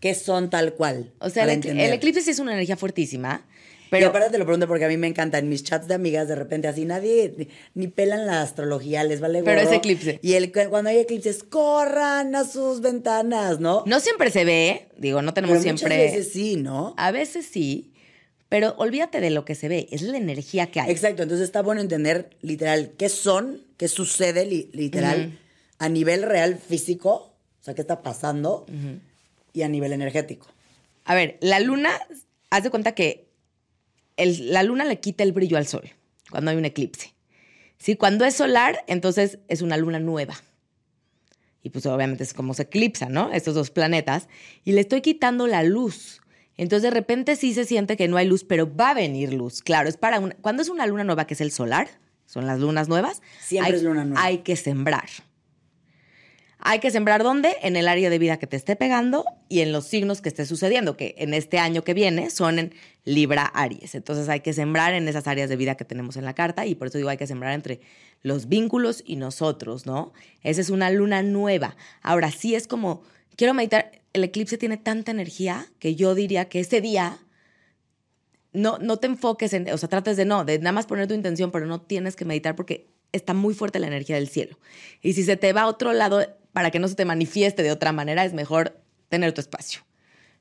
¿Qué 0.00 0.14
son 0.14 0.48
tal 0.48 0.74
cual? 0.74 1.12
O 1.18 1.28
sea, 1.28 1.44
el, 1.44 1.66
el, 1.66 1.92
eclipse 1.92 2.22
sí 2.22 2.30
es 2.30 2.38
una 2.38 2.52
energía 2.52 2.76
fuertísima. 2.76 3.44
Pero... 3.90 4.06
Y 4.06 4.08
aparte 4.08 4.30
te 4.30 4.38
lo 4.38 4.44
pregunto 4.44 4.66
porque 4.66 4.84
a 4.84 4.88
mí 4.88 4.96
me 4.96 5.06
encanta. 5.06 5.38
En 5.38 5.48
mis 5.48 5.64
chats 5.64 5.88
de 5.88 5.94
amigas, 5.94 6.28
de 6.28 6.34
repente, 6.34 6.68
así 6.68 6.84
nadie 6.84 7.48
ni 7.74 7.88
pelan 7.88 8.26
la 8.26 8.42
astrología, 8.42 9.04
les 9.04 9.20
vale 9.20 9.42
Pero 9.42 9.60
es 9.60 9.72
eclipse. 9.72 10.18
Y 10.22 10.34
el, 10.34 10.52
cuando 10.52 10.90
hay 10.90 10.98
eclipses, 10.98 11.42
corran 11.42 12.34
a 12.34 12.44
sus 12.44 12.80
ventanas, 12.80 13.60
¿no? 13.60 13.82
No 13.86 14.00
siempre 14.00 14.30
se 14.30 14.44
ve, 14.44 14.88
digo, 14.96 15.22
no 15.22 15.34
tenemos 15.34 15.62
siempre. 15.62 15.94
A 15.94 15.98
veces 15.98 16.32
sí, 16.32 16.56
¿no? 16.56 16.94
A 16.96 17.10
veces 17.10 17.46
sí. 17.46 17.92
Pero 18.48 18.74
olvídate 18.78 19.20
de 19.20 19.30
lo 19.30 19.44
que 19.44 19.54
se 19.54 19.68
ve, 19.68 19.88
es 19.90 20.02
la 20.02 20.16
energía 20.16 20.70
que 20.70 20.80
hay. 20.80 20.90
Exacto, 20.90 21.22
entonces 21.22 21.44
está 21.44 21.60
bueno 21.60 21.80
entender 21.80 22.30
literal 22.40 22.92
qué 22.96 23.10
son, 23.10 23.62
qué 23.76 23.88
sucede 23.88 24.46
literal 24.46 25.38
a 25.78 25.88
nivel 25.88 26.22
real 26.22 26.56
físico, 26.56 27.34
o 27.60 27.64
sea, 27.64 27.74
qué 27.74 27.82
está 27.82 28.02
pasando, 28.02 28.64
y 29.52 29.62
a 29.62 29.68
nivel 29.68 29.92
energético. 29.92 30.46
A 31.04 31.14
ver, 31.14 31.36
la 31.40 31.60
luna, 31.60 31.90
haz 32.50 32.64
de 32.64 32.70
cuenta 32.70 32.92
que 32.92 33.27
la 34.18 34.62
luna 34.62 34.84
le 34.84 35.00
quita 35.00 35.24
el 35.24 35.32
brillo 35.32 35.56
al 35.56 35.66
sol 35.66 35.90
cuando 36.30 36.50
hay 36.50 36.56
un 36.56 36.64
eclipse. 36.64 37.14
¿Sí? 37.78 37.96
Cuando 37.96 38.24
es 38.24 38.34
solar, 38.34 38.84
entonces 38.88 39.38
es 39.48 39.62
una 39.62 39.76
luna 39.76 40.00
nueva. 40.00 40.34
Y 41.62 41.70
pues 41.70 41.86
obviamente 41.86 42.24
es 42.24 42.34
como 42.34 42.54
se 42.54 42.62
eclipsa, 42.62 43.08
¿no? 43.08 43.32
Estos 43.32 43.54
dos 43.54 43.70
planetas. 43.70 44.28
Y 44.64 44.72
le 44.72 44.80
estoy 44.80 45.00
quitando 45.00 45.46
la 45.46 45.62
luz. 45.62 46.20
Entonces 46.56 46.82
de 46.82 46.90
repente 46.90 47.36
sí 47.36 47.54
se 47.54 47.64
siente 47.64 47.96
que 47.96 48.08
no 48.08 48.16
hay 48.16 48.26
luz, 48.26 48.44
pero 48.44 48.74
va 48.74 48.90
a 48.90 48.94
venir 48.94 49.32
luz. 49.32 49.62
Claro, 49.62 49.88
es 49.88 49.96
para 49.96 50.18
una, 50.18 50.34
cuando 50.40 50.62
es 50.62 50.68
una 50.68 50.86
luna 50.86 51.04
nueva 51.04 51.26
que 51.26 51.34
es 51.34 51.40
el 51.40 51.52
solar, 51.52 51.88
son 52.26 52.46
las 52.46 52.58
lunas 52.58 52.88
nuevas. 52.88 53.22
Siempre 53.40 53.72
hay, 53.72 53.76
es 53.78 53.84
luna 53.84 54.04
nueva. 54.04 54.22
Hay 54.22 54.38
que 54.38 54.56
sembrar. 54.56 55.08
Hay 56.60 56.80
que 56.80 56.90
sembrar 56.90 57.22
dónde? 57.22 57.56
En 57.62 57.76
el 57.76 57.86
área 57.86 58.10
de 58.10 58.18
vida 58.18 58.38
que 58.38 58.46
te 58.46 58.56
esté 58.56 58.74
pegando 58.74 59.24
y 59.48 59.60
en 59.60 59.70
los 59.70 59.86
signos 59.86 60.20
que 60.20 60.28
esté 60.28 60.44
sucediendo, 60.44 60.96
que 60.96 61.14
en 61.18 61.32
este 61.32 61.58
año 61.58 61.84
que 61.84 61.94
viene 61.94 62.30
son 62.30 62.58
en 62.58 62.74
Libra 63.04 63.44
Aries. 63.44 63.94
Entonces 63.94 64.28
hay 64.28 64.40
que 64.40 64.52
sembrar 64.52 64.92
en 64.94 65.06
esas 65.06 65.28
áreas 65.28 65.48
de 65.48 65.56
vida 65.56 65.76
que 65.76 65.84
tenemos 65.84 66.16
en 66.16 66.24
la 66.24 66.34
carta 66.34 66.66
y 66.66 66.74
por 66.74 66.88
eso 66.88 66.98
digo 66.98 67.10
hay 67.10 67.16
que 67.16 67.28
sembrar 67.28 67.52
entre 67.52 67.80
los 68.22 68.48
vínculos 68.48 69.02
y 69.06 69.16
nosotros, 69.16 69.86
¿no? 69.86 70.12
Esa 70.42 70.60
es 70.60 70.70
una 70.70 70.90
luna 70.90 71.22
nueva. 71.22 71.76
Ahora 72.02 72.32
sí 72.32 72.56
es 72.56 72.66
como, 72.66 73.02
quiero 73.36 73.54
meditar, 73.54 73.92
el 74.12 74.24
eclipse 74.24 74.58
tiene 74.58 74.76
tanta 74.76 75.12
energía 75.12 75.66
que 75.78 75.94
yo 75.94 76.16
diría 76.16 76.48
que 76.48 76.60
ese 76.60 76.80
día 76.80 77.18
no, 78.52 78.78
no 78.78 78.96
te 78.96 79.06
enfoques 79.06 79.52
en, 79.52 79.70
o 79.70 79.78
sea, 79.78 79.88
trates 79.88 80.16
de 80.16 80.24
no, 80.24 80.44
de 80.44 80.58
nada 80.58 80.72
más 80.72 80.86
poner 80.86 81.06
tu 81.06 81.14
intención, 81.14 81.52
pero 81.52 81.66
no 81.66 81.80
tienes 81.80 82.16
que 82.16 82.24
meditar 82.24 82.56
porque 82.56 82.88
está 83.12 83.34
muy 83.34 83.54
fuerte 83.54 83.78
la 83.78 83.86
energía 83.86 84.16
del 84.16 84.28
cielo. 84.28 84.58
Y 85.02 85.12
si 85.12 85.22
se 85.22 85.36
te 85.36 85.52
va 85.52 85.62
a 85.62 85.66
otro 85.68 85.92
lado, 85.92 86.26
para 86.52 86.70
que 86.70 86.78
no 86.78 86.88
se 86.88 86.94
te 86.94 87.04
manifieste 87.04 87.62
de 87.62 87.72
otra 87.72 87.92
manera, 87.92 88.24
es 88.24 88.32
mejor 88.32 88.80
tener 89.08 89.32
tu 89.32 89.40
espacio, 89.40 89.82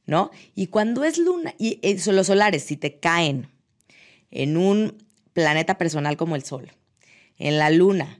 ¿no? 0.06 0.32
Y 0.56 0.68
cuando 0.68 1.04
es 1.04 1.18
luna, 1.18 1.54
y 1.58 1.80
los 2.08 2.28
solares, 2.28 2.64
si 2.64 2.78
te 2.78 3.00
caen 3.00 3.50
en 4.32 4.58
un 4.58 5.04
planeta 5.34 5.78
personal 5.78 6.18
como 6.18 6.36
el 6.36 6.44
Sol, 6.44 6.72
en 7.38 7.58
la 7.58 7.70
luna, 7.70 8.20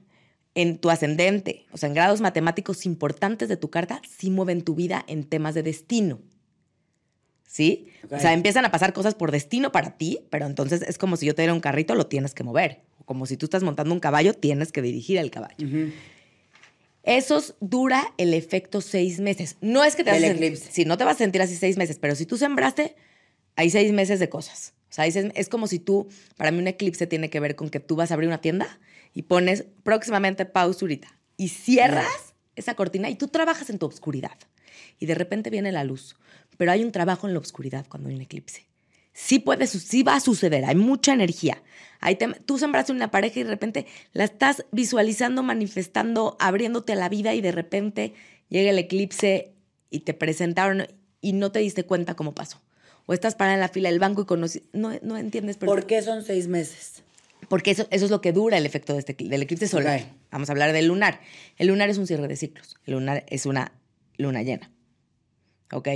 en 0.54 0.78
tu 0.78 0.90
ascendente, 0.90 1.66
o 1.72 1.76
sea, 1.76 1.88
en 1.88 1.94
grados 1.94 2.20
matemáticos 2.20 2.86
importantes 2.86 3.48
de 3.48 3.56
tu 3.56 3.70
carta, 3.70 4.02
sí 4.08 4.30
mueven 4.30 4.62
tu 4.62 4.74
vida 4.74 5.04
en 5.06 5.24
temas 5.24 5.54
de 5.54 5.62
destino. 5.62 6.20
¿Sí? 7.46 7.88
O 8.10 8.18
sea, 8.18 8.34
empiezan 8.34 8.64
a 8.66 8.70
pasar 8.70 8.92
cosas 8.92 9.14
por 9.14 9.32
destino 9.32 9.72
para 9.72 9.96
ti, 9.96 10.20
pero 10.30 10.46
entonces 10.46 10.82
es 10.82 10.98
como 10.98 11.16
si 11.16 11.26
yo 11.26 11.34
te 11.34 11.42
diera 11.42 11.54
un 11.54 11.60
carrito, 11.60 11.94
lo 11.94 12.06
tienes 12.06 12.34
que 12.34 12.44
mover. 12.44 12.82
O 12.98 13.04
como 13.04 13.24
si 13.24 13.36
tú 13.36 13.46
estás 13.46 13.62
montando 13.62 13.94
un 13.94 14.00
caballo, 14.00 14.34
tienes 14.34 14.70
que 14.70 14.82
dirigir 14.82 15.16
el 15.18 15.30
caballo. 15.30 15.66
Esos 17.08 17.54
dura 17.60 18.12
el 18.18 18.34
efecto 18.34 18.82
seis 18.82 19.18
meses. 19.18 19.56
No 19.62 19.82
es 19.82 19.96
que 19.96 20.04
te 20.04 20.10
vas 20.10 20.22
a 20.22 20.26
sentir, 20.26 20.58
si 20.58 20.84
no 20.84 20.98
te 20.98 21.04
vas 21.04 21.14
a 21.14 21.18
sentir 21.18 21.40
así 21.40 21.56
seis 21.56 21.78
meses, 21.78 21.98
pero 21.98 22.14
si 22.14 22.26
tú 22.26 22.36
sembraste, 22.36 22.96
hay 23.56 23.70
seis 23.70 23.92
meses 23.92 24.20
de 24.20 24.28
cosas. 24.28 24.74
O 24.90 24.92
sea, 24.92 25.06
es 25.06 25.48
como 25.48 25.68
si 25.68 25.78
tú, 25.78 26.08
para 26.36 26.50
mí 26.50 26.58
un 26.58 26.66
eclipse 26.66 27.06
tiene 27.06 27.30
que 27.30 27.40
ver 27.40 27.56
con 27.56 27.70
que 27.70 27.80
tú 27.80 27.96
vas 27.96 28.10
a 28.10 28.14
abrir 28.14 28.28
una 28.28 28.42
tienda 28.42 28.78
y 29.14 29.22
pones 29.22 29.64
próximamente 29.84 30.44
pausa 30.44 30.80
ahorita 30.82 31.18
y 31.38 31.48
cierras 31.48 32.34
esa 32.56 32.74
cortina 32.74 33.08
y 33.08 33.14
tú 33.14 33.28
trabajas 33.28 33.70
en 33.70 33.78
tu 33.78 33.86
obscuridad. 33.86 34.36
Y 34.98 35.06
de 35.06 35.14
repente 35.14 35.48
viene 35.48 35.72
la 35.72 35.84
luz. 35.84 36.14
Pero 36.58 36.72
hay 36.72 36.84
un 36.84 36.92
trabajo 36.92 37.26
en 37.26 37.32
la 37.32 37.38
obscuridad 37.38 37.86
cuando 37.88 38.10
hay 38.10 38.16
un 38.16 38.20
eclipse. 38.20 38.66
Sí 39.20 39.40
puede, 39.40 39.66
sí 39.66 40.04
va 40.04 40.14
a 40.14 40.20
suceder, 40.20 40.64
hay 40.64 40.76
mucha 40.76 41.12
energía. 41.12 41.60
tú 42.46 42.56
sembraste 42.56 42.92
una 42.92 43.10
pareja 43.10 43.40
y 43.40 43.42
de 43.42 43.50
repente 43.50 43.86
la 44.12 44.22
estás 44.22 44.64
visualizando, 44.70 45.42
manifestando, 45.42 46.36
abriéndote 46.38 46.92
a 46.92 46.96
la 46.96 47.08
vida 47.08 47.34
y 47.34 47.40
de 47.40 47.50
repente 47.50 48.14
llega 48.48 48.70
el 48.70 48.78
eclipse 48.78 49.54
y 49.90 50.00
te 50.00 50.14
presentaron 50.14 50.86
y 51.20 51.32
no 51.32 51.50
te 51.50 51.58
diste 51.58 51.82
cuenta 51.82 52.14
cómo 52.14 52.32
pasó. 52.32 52.60
O 53.06 53.12
estás 53.12 53.34
parada 53.34 53.54
en 53.54 53.60
la 53.60 53.68
fila 53.68 53.90
del 53.90 53.98
banco 53.98 54.22
y 54.22 54.24
conoces, 54.24 54.62
no, 54.72 54.92
no 55.02 55.16
entiendes. 55.16 55.56
¿Por 55.56 55.86
qué 55.86 56.00
son 56.00 56.22
seis 56.22 56.46
meses? 56.46 57.02
Porque 57.48 57.72
eso, 57.72 57.88
eso 57.90 58.04
es 58.04 58.12
lo 58.12 58.20
que 58.20 58.32
dura 58.32 58.56
el 58.56 58.66
efecto 58.66 58.92
de 58.92 59.00
este, 59.00 59.16
del 59.18 59.42
eclipse 59.42 59.66
solar. 59.66 60.12
Vamos 60.30 60.48
a 60.48 60.52
hablar 60.52 60.72
del 60.72 60.86
lunar. 60.86 61.20
El 61.56 61.66
lunar 61.66 61.90
es 61.90 61.98
un 61.98 62.06
cierre 62.06 62.28
de 62.28 62.36
ciclos. 62.36 62.76
El 62.86 62.94
lunar 62.94 63.24
es 63.26 63.46
una 63.46 63.72
luna 64.16 64.44
llena. 64.44 64.70
¿Ok? 65.72 65.88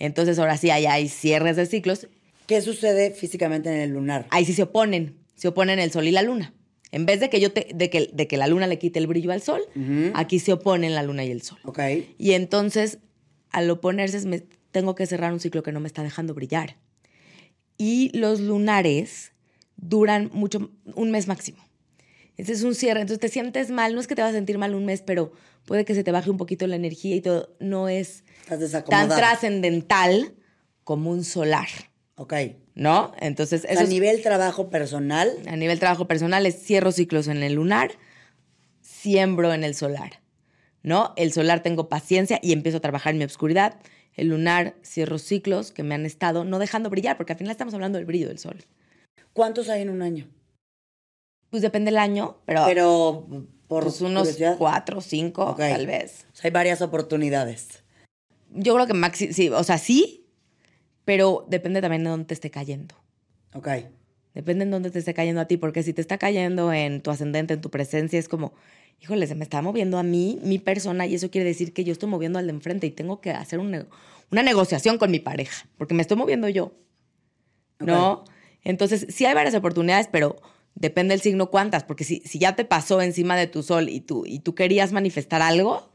Entonces 0.00 0.40
ahora 0.40 0.56
sí, 0.56 0.70
ahí 0.70 0.86
hay 0.86 1.08
cierres 1.08 1.54
de 1.54 1.66
ciclos. 1.66 2.08
¿Qué 2.46 2.60
sucede 2.62 3.10
físicamente 3.10 3.68
en 3.68 3.76
el 3.76 3.90
lunar? 3.90 4.26
Ahí 4.30 4.44
sí 4.44 4.52
se 4.52 4.64
oponen. 4.64 5.18
Se 5.34 5.48
oponen 5.48 5.78
el 5.78 5.90
sol 5.90 6.06
y 6.06 6.12
la 6.12 6.22
luna. 6.22 6.54
En 6.92 7.04
vez 7.04 7.20
de 7.20 7.28
que, 7.28 7.40
yo 7.40 7.52
te, 7.52 7.68
de 7.74 7.90
que, 7.90 8.08
de 8.12 8.26
que 8.26 8.36
la 8.36 8.46
luna 8.46 8.66
le 8.66 8.78
quite 8.78 8.98
el 8.98 9.06
brillo 9.06 9.32
al 9.32 9.42
sol, 9.42 9.60
aquí 10.14 10.38
se 10.38 10.52
oponen 10.52 10.94
la 10.94 11.02
luna 11.02 11.24
y 11.24 11.30
el 11.30 11.42
sol. 11.42 11.58
Ok. 11.64 11.80
Y 12.16 12.32
entonces, 12.32 12.98
al 13.50 13.68
oponerse, 13.68 14.24
me, 14.26 14.40
tengo 14.70 14.94
que 14.94 15.06
cerrar 15.06 15.32
un 15.32 15.40
ciclo 15.40 15.62
que 15.62 15.72
no 15.72 15.80
me 15.80 15.88
está 15.88 16.02
dejando 16.02 16.32
brillar. 16.34 16.76
y 17.78 18.16
los 18.16 18.40
lunares 18.40 19.32
duran 19.76 20.30
mucho, 20.32 20.70
un 20.94 21.10
mes 21.10 21.28
máximo. 21.28 21.58
Ese 22.36 22.52
es 22.52 22.62
un 22.62 22.74
cierre, 22.74 23.00
entonces 23.00 23.20
te 23.20 23.28
sientes 23.28 23.70
mal, 23.70 23.94
no 23.94 24.00
es 24.00 24.06
que 24.06 24.14
te 24.14 24.22
vas 24.22 24.30
a 24.32 24.34
sentir 24.34 24.58
mal 24.58 24.74
un 24.74 24.84
mes, 24.84 25.02
pero 25.02 25.32
puede 25.64 25.84
que 25.84 25.94
se 25.94 26.04
te 26.04 26.12
baje 26.12 26.30
un 26.30 26.36
poquito 26.36 26.66
la 26.66 26.76
energía 26.76 27.16
y 27.16 27.20
todo, 27.20 27.56
no 27.60 27.88
es 27.88 28.24
tan 28.88 29.08
trascendental 29.08 30.34
como 30.84 31.10
un 31.10 31.24
solar, 31.24 31.68
Ok. 32.16 32.34
¿no? 32.74 33.12
Entonces, 33.20 33.64
eso 33.68 33.80
a 33.80 33.82
es- 33.84 33.88
nivel 33.88 34.22
trabajo 34.22 34.68
personal, 34.70 35.30
a 35.46 35.56
nivel 35.56 35.78
trabajo 35.78 36.06
personal 36.06 36.44
es 36.46 36.62
cierro 36.62 36.92
ciclos 36.92 37.28
en 37.28 37.42
el 37.42 37.54
lunar, 37.54 37.92
siembro 38.80 39.52
en 39.52 39.64
el 39.64 39.74
solar, 39.74 40.20
¿no? 40.82 41.12
El 41.16 41.32
solar 41.32 41.62
tengo 41.62 41.88
paciencia 41.88 42.38
y 42.42 42.52
empiezo 42.52 42.78
a 42.78 42.80
trabajar 42.80 43.12
en 43.12 43.18
mi 43.18 43.24
oscuridad. 43.24 43.78
El 44.14 44.28
lunar 44.28 44.74
cierro 44.82 45.18
ciclos 45.18 45.72
que 45.72 45.82
me 45.82 45.94
han 45.94 46.06
estado 46.06 46.44
no 46.44 46.58
dejando 46.58 46.88
brillar, 46.90 47.16
porque 47.16 47.32
al 47.32 47.38
final 47.38 47.50
estamos 47.52 47.74
hablando 47.74 47.98
del 47.98 48.06
brillo 48.06 48.28
del 48.28 48.38
sol. 48.38 48.56
¿cuántos 49.32 49.68
hay 49.68 49.82
en 49.82 49.90
un 49.90 50.00
año? 50.00 50.26
Pues 51.50 51.62
depende 51.62 51.90
del 51.90 51.98
año, 51.98 52.38
pero, 52.46 52.64
Pero 52.66 53.26
por 53.68 53.84
pues 53.84 54.00
unos 54.00 54.22
curiosidad, 54.22 54.56
cuatro, 54.58 55.00
cinco, 55.02 55.54
tal 55.58 55.86
vez. 55.86 56.26
o 56.32 56.36
sea, 56.36 56.48
hay 56.48 56.50
varias 56.52 56.80
oportunidades. 56.82 57.82
Yo 58.50 58.74
creo 58.74 58.86
que 58.86 58.94
maxi, 58.94 59.32
sí, 59.34 59.48
o 59.50 59.62
sea, 59.64 59.76
sí, 59.78 60.25
pero 61.06 61.46
depende 61.48 61.80
también 61.80 62.04
de 62.04 62.10
dónde 62.10 62.26
te 62.26 62.34
esté 62.34 62.50
cayendo. 62.50 62.94
Ok. 63.54 63.68
Depende 64.34 64.64
en 64.64 64.70
dónde 64.70 64.90
te 64.90 64.98
esté 64.98 65.14
cayendo 65.14 65.40
a 65.40 65.46
ti, 65.46 65.56
porque 65.56 65.82
si 65.82 65.94
te 65.94 66.02
está 66.02 66.18
cayendo 66.18 66.70
en 66.74 67.00
tu 67.00 67.10
ascendente, 67.10 67.54
en 67.54 67.62
tu 67.62 67.70
presencia, 67.70 68.18
es 68.18 68.28
como, 68.28 68.52
híjole, 69.00 69.26
se 69.26 69.34
me 69.34 69.44
está 69.44 69.62
moviendo 69.62 69.96
a 69.96 70.02
mí, 70.02 70.38
mi 70.42 70.58
persona, 70.58 71.06
y 71.06 71.14
eso 71.14 71.30
quiere 71.30 71.46
decir 71.46 71.72
que 71.72 71.84
yo 71.84 71.92
estoy 71.92 72.10
moviendo 72.10 72.38
al 72.38 72.46
de 72.46 72.52
enfrente 72.52 72.86
y 72.86 72.90
tengo 72.90 73.22
que 73.22 73.30
hacer 73.30 73.58
un 73.60 73.70
ne- 73.70 73.86
una 74.30 74.42
negociación 74.42 74.98
con 74.98 75.10
mi 75.10 75.20
pareja, 75.20 75.66
porque 75.78 75.94
me 75.94 76.02
estoy 76.02 76.18
moviendo 76.18 76.48
yo, 76.50 76.74
¿no? 77.80 78.24
Entonces, 78.62 79.06
sí 79.08 79.24
hay 79.24 79.34
varias 79.34 79.54
oportunidades, 79.54 80.08
pero 80.10 80.36
depende 80.74 81.12
del 81.14 81.20
signo 81.22 81.50
cuántas, 81.50 81.84
porque 81.84 82.04
si, 82.04 82.20
si 82.26 82.38
ya 82.38 82.56
te 82.56 82.64
pasó 82.64 83.00
encima 83.00 83.36
de 83.36 83.46
tu 83.46 83.62
sol 83.62 83.88
y 83.88 84.00
tú, 84.00 84.24
y 84.26 84.40
tú 84.40 84.54
querías 84.54 84.92
manifestar 84.92 85.40
algo, 85.40 85.92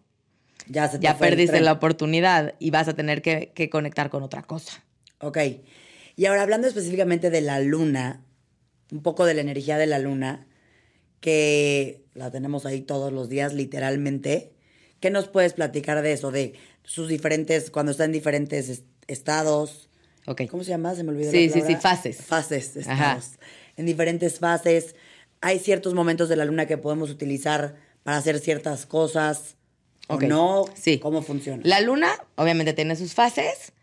Ya 0.68 0.88
se 0.88 0.98
te 0.98 1.04
ya 1.04 1.18
perdiste 1.18 1.60
la 1.60 1.74
oportunidad 1.74 2.56
y 2.60 2.72
vas 2.72 2.88
a 2.88 2.94
tener 2.96 3.22
que, 3.22 3.52
que 3.54 3.70
conectar 3.70 4.10
con 4.10 4.24
otra 4.24 4.42
cosa. 4.44 4.84
Ok. 5.22 5.38
Y 6.16 6.26
ahora 6.26 6.42
hablando 6.44 6.68
específicamente 6.68 7.30
de 7.30 7.42
la 7.42 7.60
luna, 7.60 8.24
un 8.92 9.02
poco 9.02 9.26
de 9.26 9.34
la 9.34 9.42
energía 9.42 9.78
de 9.78 9.88
la 9.88 10.00
luna, 10.00 10.48
que 11.20 12.04
la 12.14 12.32
tenemos 12.32 12.66
ahí 12.66 12.82
todos 12.82 13.12
los 13.14 13.30
días, 13.30 13.54
literalmente. 13.54 14.52
¿Qué 15.00 15.10
nos 15.10 15.28
puedes 15.28 15.54
platicar 15.54 16.02
de 16.02 16.14
eso? 16.14 16.32
De 16.32 16.54
sus 16.84 17.08
diferentes, 17.08 17.72
cuando 17.72 17.92
está 17.92 18.06
en 18.06 18.12
diferentes 18.12 18.70
est- 18.70 18.86
estados. 19.08 19.90
Ok. 20.28 20.44
¿Cómo 20.50 20.64
se 20.64 20.70
llama? 20.70 20.94
Se 20.96 21.04
me 21.04 21.10
olvidó 21.12 21.32
Sí, 21.32 21.48
la 21.48 21.54
sí, 21.54 21.60
palabra. 21.60 21.76
sí, 21.78 21.82
fases. 21.82 22.18
Fases, 22.22 22.78
Ajá. 22.88 22.94
estados. 23.18 23.40
En 23.78 23.86
diferentes 23.86 24.40
fases. 24.40 24.96
Hay 25.42 25.60
ciertos 25.60 25.94
momentos 25.94 26.30
de 26.30 26.36
la 26.36 26.46
luna 26.46 26.68
que 26.68 26.78
podemos 26.78 27.10
utilizar 27.10 27.76
para 28.04 28.18
hacer 28.18 28.40
ciertas 28.40 28.86
cosas. 28.86 29.56
Ok. 30.08 30.24
¿O 30.24 30.28
no? 30.28 30.66
Sí. 30.76 31.00
¿Cómo 31.00 31.22
funciona? 31.24 31.62
La 31.66 31.82
luna, 31.82 32.12
obviamente, 32.36 32.74
tiene 32.74 32.96
sus 32.96 33.14
fases. 33.14 33.74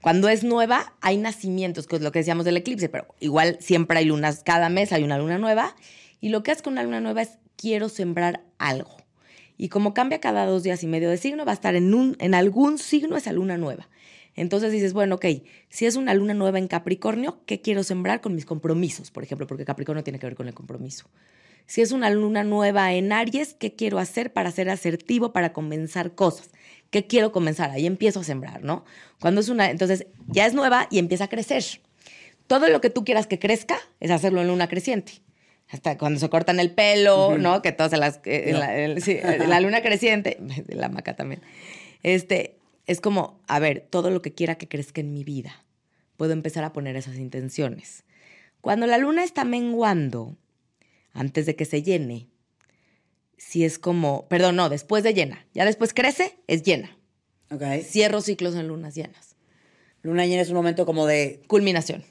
Cuando 0.00 0.28
es 0.28 0.44
nueva, 0.44 0.94
hay 1.00 1.16
nacimientos, 1.16 1.86
que 1.86 1.96
es 1.96 2.02
lo 2.02 2.12
que 2.12 2.20
decíamos 2.20 2.44
del 2.44 2.56
eclipse, 2.56 2.88
pero 2.88 3.06
igual 3.20 3.58
siempre 3.60 3.98
hay 3.98 4.04
lunas, 4.04 4.42
cada 4.44 4.68
mes 4.68 4.92
hay 4.92 5.02
una 5.02 5.18
luna 5.18 5.38
nueva. 5.38 5.74
Y 6.20 6.28
lo 6.28 6.42
que 6.42 6.52
haces 6.52 6.62
con 6.62 6.74
una 6.74 6.84
luna 6.84 7.00
nueva 7.00 7.22
es 7.22 7.38
quiero 7.56 7.88
sembrar 7.88 8.42
algo. 8.58 8.96
Y 9.56 9.68
como 9.68 9.92
cambia 9.92 10.20
cada 10.20 10.46
dos 10.46 10.62
días 10.62 10.82
y 10.84 10.86
medio 10.86 11.10
de 11.10 11.16
signo, 11.16 11.44
va 11.44 11.50
a 11.50 11.54
estar 11.54 11.74
en, 11.74 11.92
un, 11.92 12.16
en 12.20 12.34
algún 12.34 12.78
signo 12.78 13.16
esa 13.16 13.32
luna 13.32 13.58
nueva. 13.58 13.88
Entonces 14.36 14.70
dices, 14.70 14.92
bueno, 14.92 15.16
ok, 15.16 15.26
si 15.68 15.86
es 15.86 15.96
una 15.96 16.14
luna 16.14 16.32
nueva 16.32 16.60
en 16.60 16.68
Capricornio, 16.68 17.40
¿qué 17.44 17.60
quiero 17.60 17.82
sembrar 17.82 18.20
con 18.20 18.36
mis 18.36 18.46
compromisos? 18.46 19.10
Por 19.10 19.24
ejemplo, 19.24 19.48
porque 19.48 19.64
Capricornio 19.64 20.04
tiene 20.04 20.20
que 20.20 20.26
ver 20.26 20.36
con 20.36 20.46
el 20.46 20.54
compromiso. 20.54 21.06
Si 21.66 21.82
es 21.82 21.90
una 21.90 22.08
luna 22.08 22.44
nueva 22.44 22.94
en 22.94 23.12
Aries, 23.12 23.54
¿qué 23.54 23.74
quiero 23.74 23.98
hacer 23.98 24.32
para 24.32 24.52
ser 24.52 24.70
asertivo, 24.70 25.32
para 25.32 25.52
comenzar 25.52 26.14
cosas? 26.14 26.50
¿Qué 26.90 27.06
quiero 27.06 27.32
comenzar? 27.32 27.70
Ahí 27.70 27.86
empiezo 27.86 28.20
a 28.20 28.24
sembrar, 28.24 28.62
¿no? 28.62 28.84
Cuando 29.20 29.40
es 29.40 29.48
una, 29.48 29.70
entonces 29.70 30.06
ya 30.26 30.46
es 30.46 30.54
nueva 30.54 30.86
y 30.90 30.98
empieza 30.98 31.24
a 31.24 31.28
crecer. 31.28 31.62
Todo 32.46 32.68
lo 32.68 32.80
que 32.80 32.88
tú 32.90 33.04
quieras 33.04 33.26
que 33.26 33.38
crezca 33.38 33.78
es 34.00 34.10
hacerlo 34.10 34.40
en 34.40 34.48
luna 34.48 34.68
creciente. 34.68 35.12
Hasta 35.70 35.98
cuando 35.98 36.18
se 36.18 36.30
cortan 36.30 36.60
el 36.60 36.70
pelo, 36.70 37.36
¿no? 37.36 37.60
Que 37.60 37.72
todas 37.72 37.92
en 37.92 38.00
las, 38.00 38.16
eh, 38.24 38.44
en 38.46 38.52
No. 38.52 38.58
la, 38.60 38.78
en- 38.78 39.00
sí, 39.02 39.18
en 39.22 39.50
la 39.50 39.60
luna 39.60 39.82
creciente, 39.82 40.38
la 40.68 40.88
maca 40.88 41.14
también. 41.14 41.42
Este, 42.02 42.56
es 42.86 43.02
como, 43.02 43.38
a 43.48 43.58
ver, 43.58 43.86
todo 43.90 44.10
lo 44.10 44.22
que 44.22 44.32
quiera 44.32 44.54
que 44.54 44.66
crezca 44.66 45.02
en 45.02 45.12
mi 45.12 45.24
vida. 45.24 45.62
Puedo 46.16 46.32
empezar 46.32 46.64
a 46.64 46.72
poner 46.72 46.96
esas 46.96 47.16
intenciones. 47.16 48.04
Cuando 48.62 48.86
la 48.86 48.96
luna 48.96 49.24
está 49.24 49.44
menguando, 49.44 50.36
antes 51.12 51.44
de 51.44 51.54
que 51.54 51.66
se 51.66 51.82
llene, 51.82 52.28
si 53.38 53.64
es 53.64 53.78
como, 53.78 54.28
perdón, 54.28 54.56
no, 54.56 54.68
después 54.68 55.02
de 55.02 55.14
llena. 55.14 55.46
Ya 55.54 55.64
después 55.64 55.94
crece, 55.94 56.38
es 56.46 56.62
llena. 56.62 56.96
Ok. 57.50 57.62
Cierro 57.82 58.20
ciclos 58.20 58.54
en 58.56 58.68
lunas 58.68 58.94
llenas. 58.94 59.36
Luna 60.02 60.26
llena 60.26 60.42
es 60.42 60.48
un 60.48 60.56
momento 60.56 60.84
como 60.86 61.06
de 61.06 61.42
Culminación. 61.46 62.04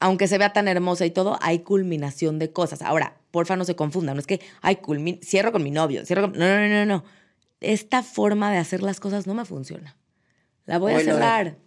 Aunque 0.00 0.28
se 0.28 0.38
vea 0.38 0.52
tan 0.52 0.68
hermosa 0.68 1.06
y 1.06 1.10
todo, 1.10 1.38
hay 1.40 1.60
culminación 1.60 2.38
de 2.38 2.52
cosas. 2.52 2.82
Ahora, 2.82 3.20
porfa, 3.32 3.56
no 3.56 3.64
se 3.64 3.74
confundan. 3.74 4.14
No 4.14 4.20
es 4.20 4.28
que, 4.28 4.40
ay, 4.60 4.76
culmin 4.76 5.18
cierro 5.22 5.50
con 5.50 5.64
mi 5.64 5.72
novio, 5.72 6.06
cierro 6.06 6.22
con... 6.22 6.32
No, 6.38 6.46
no, 6.46 6.68
no, 6.68 6.68
no, 6.68 6.86
no. 6.86 7.04
Esta 7.60 8.04
forma 8.04 8.52
de 8.52 8.58
hacer 8.58 8.82
las 8.82 9.00
cosas 9.00 9.26
no 9.26 9.34
me 9.34 9.44
funciona. 9.44 9.96
La 10.66 10.78
voy 10.78 10.92
a 10.92 10.96
Hoy 10.98 11.04
cerrar. 11.04 11.58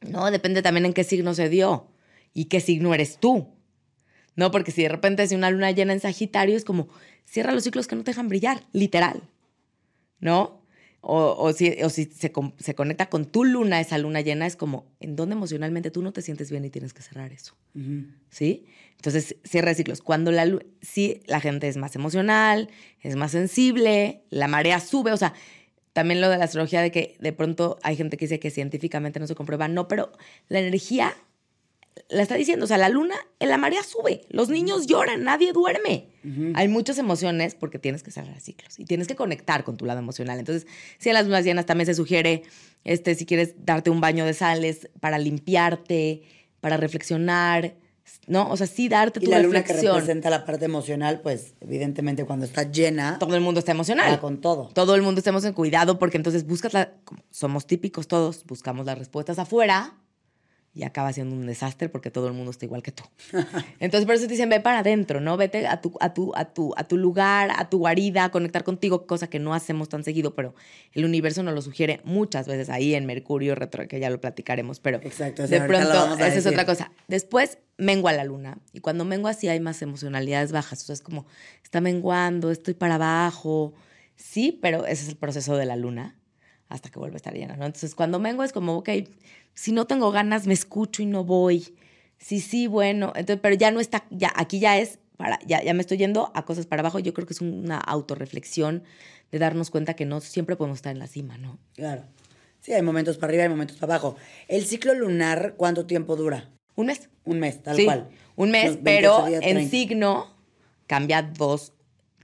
No, 0.00 0.30
depende 0.32 0.62
también 0.62 0.86
en 0.86 0.92
qué 0.92 1.04
signo 1.04 1.34
se 1.34 1.48
dio 1.48 1.92
y 2.34 2.46
qué 2.46 2.60
signo 2.60 2.92
eres 2.92 3.18
tú. 3.18 3.48
No, 4.40 4.50
porque 4.50 4.72
si 4.72 4.82
de 4.82 4.88
repente 4.88 5.22
es 5.22 5.32
una 5.32 5.50
luna 5.50 5.70
llena 5.70 5.92
en 5.92 6.00
Sagitario, 6.00 6.56
es 6.56 6.64
como, 6.64 6.88
cierra 7.26 7.52
los 7.52 7.62
ciclos 7.62 7.86
que 7.86 7.94
no 7.94 8.04
te 8.04 8.12
dejan 8.12 8.30
brillar, 8.30 8.64
literal. 8.72 9.20
¿No? 10.18 10.62
O, 11.02 11.36
o 11.38 11.52
si, 11.52 11.76
o 11.82 11.90
si 11.90 12.06
se, 12.06 12.32
se 12.58 12.74
conecta 12.74 13.10
con 13.10 13.26
tu 13.26 13.44
luna, 13.44 13.82
esa 13.82 13.98
luna 13.98 14.22
llena, 14.22 14.46
es 14.46 14.56
como, 14.56 14.86
en 14.98 15.14
donde 15.14 15.34
emocionalmente 15.34 15.90
tú 15.90 16.00
no 16.00 16.14
te 16.14 16.22
sientes 16.22 16.50
bien 16.50 16.64
y 16.64 16.70
tienes 16.70 16.94
que 16.94 17.02
cerrar 17.02 17.32
eso. 17.32 17.54
Ujú. 17.74 18.06
¿Sí? 18.30 18.64
Entonces, 18.96 19.36
cierra 19.44 19.74
ciclos. 19.74 20.00
Cuando 20.00 20.32
la 20.32 20.46
luna, 20.46 20.64
sí, 20.80 21.20
la 21.26 21.40
gente 21.40 21.68
es 21.68 21.76
más 21.76 21.94
emocional, 21.94 22.70
es 23.02 23.16
más 23.16 23.32
sensible, 23.32 24.22
la 24.30 24.48
marea 24.48 24.80
sube, 24.80 25.12
o 25.12 25.18
sea, 25.18 25.34
también 25.92 26.22
lo 26.22 26.30
de 26.30 26.38
la 26.38 26.44
astrología 26.44 26.80
de 26.80 26.90
que 26.90 27.18
de 27.20 27.34
pronto 27.34 27.78
hay 27.82 27.94
gente 27.94 28.16
que 28.16 28.24
dice 28.24 28.40
que 28.40 28.50
científicamente 28.50 29.20
no 29.20 29.26
se 29.26 29.34
comprueba, 29.34 29.68
no, 29.68 29.86
pero 29.86 30.12
la 30.48 30.60
energía 30.60 31.14
la 32.08 32.22
está 32.22 32.34
diciendo, 32.36 32.64
o 32.64 32.68
sea, 32.68 32.78
la 32.78 32.88
luna, 32.88 33.14
en 33.38 33.48
la 33.50 33.56
marea 33.56 33.82
sube, 33.82 34.22
los 34.30 34.48
niños 34.48 34.86
lloran, 34.86 35.22
nadie 35.24 35.52
duerme. 35.52 36.08
Hay 36.54 36.68
muchas 36.68 36.98
emociones 36.98 37.54
porque 37.54 37.78
tienes 37.78 38.02
que 38.02 38.10
cerrar 38.10 38.40
ciclos 38.40 38.78
y 38.78 38.84
tienes 38.84 39.06
que 39.06 39.16
conectar 39.16 39.64
con 39.64 39.76
tu 39.76 39.86
lado 39.86 39.98
emocional. 40.00 40.38
Entonces, 40.38 40.66
si 40.98 41.08
en 41.08 41.14
las 41.14 41.24
lunas 41.26 41.44
llenas 41.44 41.66
también 41.66 41.86
se 41.86 41.94
sugiere, 41.94 42.42
este, 42.84 43.14
si 43.14 43.26
quieres 43.26 43.54
darte 43.64 43.90
un 43.90 44.00
baño 44.00 44.24
de 44.24 44.34
sales 44.34 44.88
para 45.00 45.18
limpiarte, 45.18 46.22
para 46.60 46.76
reflexionar, 46.76 47.74
¿no? 48.26 48.50
O 48.50 48.56
sea, 48.56 48.66
sí 48.66 48.88
darte 48.88 49.20
Y 49.20 49.24
tu 49.24 49.30
la 49.30 49.38
luna 49.40 49.62
que 49.62 49.68
reflexión. 49.68 49.94
representa 49.94 50.30
la 50.30 50.44
parte 50.44 50.64
emocional, 50.64 51.20
pues 51.20 51.54
evidentemente 51.60 52.24
cuando 52.24 52.44
está 52.44 52.64
llena, 52.70 53.18
Todo 53.18 53.34
el 53.34 53.40
mundo 53.40 53.60
está 53.60 53.72
emocional. 53.72 54.18
con 54.20 54.40
todo. 54.40 54.68
Todo 54.74 54.94
el 54.94 55.02
mundo 55.02 55.20
estamos 55.20 55.44
en 55.44 55.52
cuidado 55.52 55.98
porque 55.98 56.16
entonces 56.16 56.46
buscas 56.46 56.72
la, 56.72 56.92
como 57.04 57.22
somos 57.30 57.66
típicos 57.66 58.08
todos, 58.08 58.44
buscamos 58.44 58.84
las 58.86 58.98
respuestas 58.98 59.38
afuera 59.38 59.94
y 60.72 60.84
acaba 60.84 61.12
siendo 61.12 61.34
un 61.34 61.46
desastre 61.46 61.88
porque 61.88 62.10
todo 62.10 62.28
el 62.28 62.32
mundo 62.32 62.52
está 62.52 62.64
igual 62.64 62.82
que 62.82 62.92
tú. 62.92 63.02
Entonces 63.80 64.06
por 64.06 64.14
eso 64.14 64.26
te 64.26 64.34
dicen, 64.34 64.48
ve 64.48 64.60
para 64.60 64.80
adentro, 64.80 65.20
¿no? 65.20 65.36
Vete 65.36 65.66
a 65.66 65.80
tu, 65.80 65.96
a 66.00 66.14
tu, 66.14 66.32
a 66.36 66.44
tu, 66.52 66.72
a 66.76 66.84
tu 66.84 66.96
lugar, 66.96 67.50
a 67.56 67.68
tu 67.68 67.78
guarida, 67.78 68.24
a 68.24 68.30
conectar 68.30 68.62
contigo, 68.62 69.06
cosa 69.06 69.28
que 69.28 69.40
no 69.40 69.52
hacemos 69.52 69.88
tan 69.88 70.04
seguido, 70.04 70.34
pero 70.34 70.54
el 70.92 71.04
universo 71.04 71.42
nos 71.42 71.54
lo 71.54 71.62
sugiere 71.62 72.00
muchas 72.04 72.46
veces 72.46 72.70
ahí 72.70 72.94
en 72.94 73.04
Mercurio 73.04 73.56
retro, 73.56 73.88
que 73.88 73.98
ya 73.98 74.10
lo 74.10 74.20
platicaremos, 74.20 74.78
pero 74.78 74.98
Exacto, 74.98 75.46
de 75.46 75.60
pronto, 75.60 76.14
esa 76.14 76.26
es 76.34 76.46
otra 76.46 76.64
cosa. 76.64 76.92
Después 77.08 77.58
mengua 77.76 78.12
la 78.12 78.24
luna. 78.24 78.58
Y 78.72 78.80
cuando 78.80 79.04
mengua 79.04 79.34
sí 79.34 79.48
hay 79.48 79.58
más 79.58 79.82
emocionalidades 79.82 80.52
bajas. 80.52 80.82
O 80.82 80.86
sea, 80.86 80.92
es 80.92 81.02
como, 81.02 81.26
está 81.64 81.80
menguando, 81.80 82.50
estoy 82.50 82.74
para 82.74 82.94
abajo. 82.94 83.74
Sí, 84.16 84.58
pero 84.62 84.86
ese 84.86 85.04
es 85.04 85.08
el 85.08 85.16
proceso 85.16 85.56
de 85.56 85.64
la 85.64 85.76
luna 85.76 86.19
hasta 86.70 86.88
que 86.88 86.98
vuelve 86.98 87.16
a 87.16 87.18
estar 87.18 87.34
llena, 87.34 87.56
¿no? 87.56 87.66
Entonces, 87.66 87.94
cuando 87.94 88.18
mengua 88.18 88.44
es 88.46 88.52
como, 88.52 88.76
ok, 88.78 88.88
si 89.54 89.72
no 89.72 89.86
tengo 89.86 90.10
ganas, 90.12 90.46
me 90.46 90.54
escucho 90.54 91.02
y 91.02 91.06
no 91.06 91.24
voy. 91.24 91.74
Sí, 92.16 92.40
sí, 92.40 92.66
bueno. 92.66 93.12
Entonces, 93.16 93.40
pero 93.42 93.54
ya 93.56 93.70
no 93.70 93.80
está, 93.80 94.04
ya, 94.10 94.32
aquí 94.34 94.58
ya 94.60 94.78
es, 94.78 94.98
para, 95.16 95.38
ya, 95.46 95.62
ya 95.62 95.74
me 95.74 95.80
estoy 95.82 95.98
yendo 95.98 96.30
a 96.34 96.44
cosas 96.44 96.66
para 96.66 96.80
abajo. 96.80 96.98
Yo 96.98 97.12
creo 97.12 97.26
que 97.26 97.34
es 97.34 97.40
una 97.40 97.76
autorreflexión 97.78 98.84
de 99.30 99.38
darnos 99.38 99.70
cuenta 99.70 99.94
que 99.94 100.06
no 100.06 100.20
siempre 100.20 100.56
podemos 100.56 100.78
estar 100.78 100.92
en 100.92 100.98
la 100.98 101.06
cima, 101.06 101.36
¿no? 101.38 101.58
Claro. 101.74 102.04
Sí, 102.60 102.72
hay 102.72 102.82
momentos 102.82 103.16
para 103.16 103.30
arriba 103.30 103.44
y 103.44 103.48
momentos 103.48 103.76
para 103.76 103.94
abajo. 103.94 104.16
¿El 104.48 104.64
ciclo 104.64 104.94
lunar 104.94 105.54
cuánto 105.56 105.86
tiempo 105.86 106.16
dura? 106.16 106.50
Un 106.76 106.86
mes. 106.86 107.08
Un 107.24 107.40
mes, 107.40 107.62
tal 107.62 107.76
Sí, 107.76 107.84
cual. 107.84 108.08
Un 108.36 108.50
mes, 108.50 108.70
Unos 108.72 108.82
28 108.82 108.84
pero 108.84 109.26
días, 109.28 109.42
en 109.42 109.54
30. 109.56 109.70
signo 109.70 110.34
cambia 110.86 111.22
dos, 111.22 111.72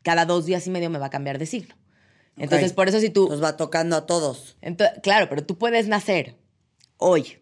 cada 0.02 0.24
dos 0.26 0.46
días 0.46 0.66
y 0.66 0.70
medio 0.70 0.90
me 0.90 0.98
va 0.98 1.06
a 1.06 1.10
cambiar 1.10 1.38
de 1.38 1.46
signo. 1.46 1.74
Entonces, 2.36 2.72
por 2.72 2.88
eso 2.88 3.00
si 3.00 3.10
tú, 3.10 3.28
Nos 3.28 3.42
va 3.42 3.56
tocando 3.56 3.96
a 3.96 4.06
todos. 4.06 4.56
claro, 5.02 5.28
pero 5.28 5.44
tú 5.44 5.56
puedes 5.56 5.88
nacer 5.88 6.36
hoy 6.98 7.38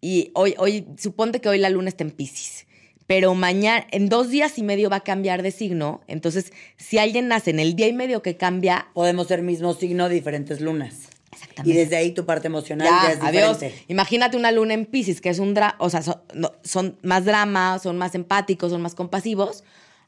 y 0.00 0.30
hoy, 0.34 0.54
hoy, 0.58 0.86
suponte 0.96 1.40
que 1.40 1.48
hoy 1.48 1.58
la 1.58 1.70
luna 1.70 1.88
está 1.88 2.04
en 2.04 2.10
Pisces, 2.12 2.66
pero 3.06 3.34
mañana, 3.34 3.86
en 3.90 4.08
dos 4.08 4.28
días 4.30 4.58
y 4.58 4.62
medio 4.62 4.90
va 4.90 4.96
a 4.96 5.00
cambiar 5.04 5.42
de 5.42 5.50
signo. 5.50 6.02
Entonces, 6.06 6.52
si 6.76 6.98
alguien 6.98 7.28
nace 7.28 7.50
en 7.50 7.58
el 7.58 7.74
día 7.74 7.88
y 7.88 7.92
medio 7.92 8.22
que 8.22 8.36
cambia, 8.36 8.88
Podemos 8.94 9.26
ser 9.26 9.42
mismo 9.42 9.74
signo, 9.74 10.08
diferentes 10.08 10.60
lunas. 10.60 11.08
Exactamente. 11.32 11.70
Y 11.70 11.82
desde 11.82 11.96
ahí 11.96 12.12
tu 12.12 12.24
parte 12.26 12.46
emocional 12.48 12.86
ya, 12.88 13.08
ya, 13.08 13.12
es 13.14 13.22
adiós. 13.22 13.60
diferente. 13.60 13.84
Imagínate 13.88 14.36
una 14.36 14.52
luna 14.52 14.74
en 14.74 14.86
Pisces, 14.86 15.20
que 15.20 15.28
es 15.30 15.38
un 15.38 15.54
drama, 15.54 15.76
o 15.78 15.90
sea, 15.90 16.02
son, 16.02 16.20
no, 16.34 16.52
son 16.62 16.98
más 17.02 17.24
drama, 17.24 17.78
son 17.78 17.96
más 17.98 18.14
empáticos, 18.14 18.70
son 18.70 18.82
más 18.82 18.94
compasivos, 18.94 19.64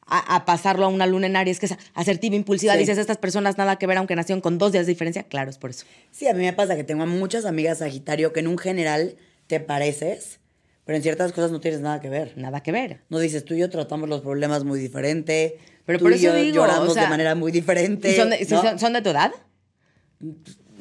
a, 0.07 0.37
a 0.37 0.45
pasarlo 0.45 0.87
a 0.87 0.89
una 0.89 1.07
luna 1.07 1.27
en 1.27 1.37
Aries, 1.37 1.61
que 1.61 1.67
es 1.67 1.77
asertiva, 1.95 2.35
impulsiva. 2.37 2.73
Sí. 2.75 2.81
Dices, 2.81 2.99
estas 2.99 3.19
personas 3.19 3.59
nada 3.59 3.77
que 3.77 3.87
ver, 3.87 3.97
aunque 3.99 4.17
nacieron 4.17 4.41
con 4.41 4.59
dos 4.59 4.73
días 4.73 4.87
de 4.87 4.93
diferencia. 4.93 5.23
Claro, 5.25 5.51
es 5.51 5.59
por 5.59 5.71
eso. 5.71 5.87
Sí, 6.11 6.27
a 6.29 6.35
mí 6.35 6.45
me 6.45 6.53
pasa 6.53 6.77
que 6.77 6.85
tengo 6.85 7.03
a 7.03 7.07
muchas 7.07 7.45
amigas 7.45 7.79
Sagitario 7.79 8.33
que 8.33 8.41
en 8.41 8.49
un 8.49 8.59
general 8.59 9.17
te 9.47 9.61
pareces, 9.61 10.41
pero 10.85 10.97
en 10.97 11.03
ciertas 11.03 11.33
cosas 11.33 11.51
no 11.53 11.61
tienes 11.61 11.81
nada 11.81 12.01
que 12.01 12.09
ver. 12.09 12.33
Nada 12.37 12.63
que 12.63 12.73
ver. 12.73 13.03
No 13.09 13.19
dices, 13.21 13.45
tú 13.45 13.55
y 13.55 13.59
yo 13.59 13.71
tratamos 13.71 14.09
los 14.09 14.23
problemas 14.23 14.65
muy 14.65 14.81
diferente. 14.81 15.59
Pero 15.87 15.99
tú 15.99 16.05
por 16.07 16.13
y 16.13 16.17
eso 16.17 16.25
yo 16.25 16.35
digo, 16.35 16.57
lloramos 16.57 16.89
o 16.89 16.95
sea, 16.95 17.05
de 17.05 17.09
manera 17.09 17.35
muy 17.35 17.53
diferente. 17.53 18.11
¿Y 18.11 18.17
son 18.17 18.31
de, 18.31 18.47
¿no? 18.49 18.63
son, 18.63 18.79
son 18.79 18.93
de 18.93 19.03
tu 19.03 19.11
edad? 19.11 19.33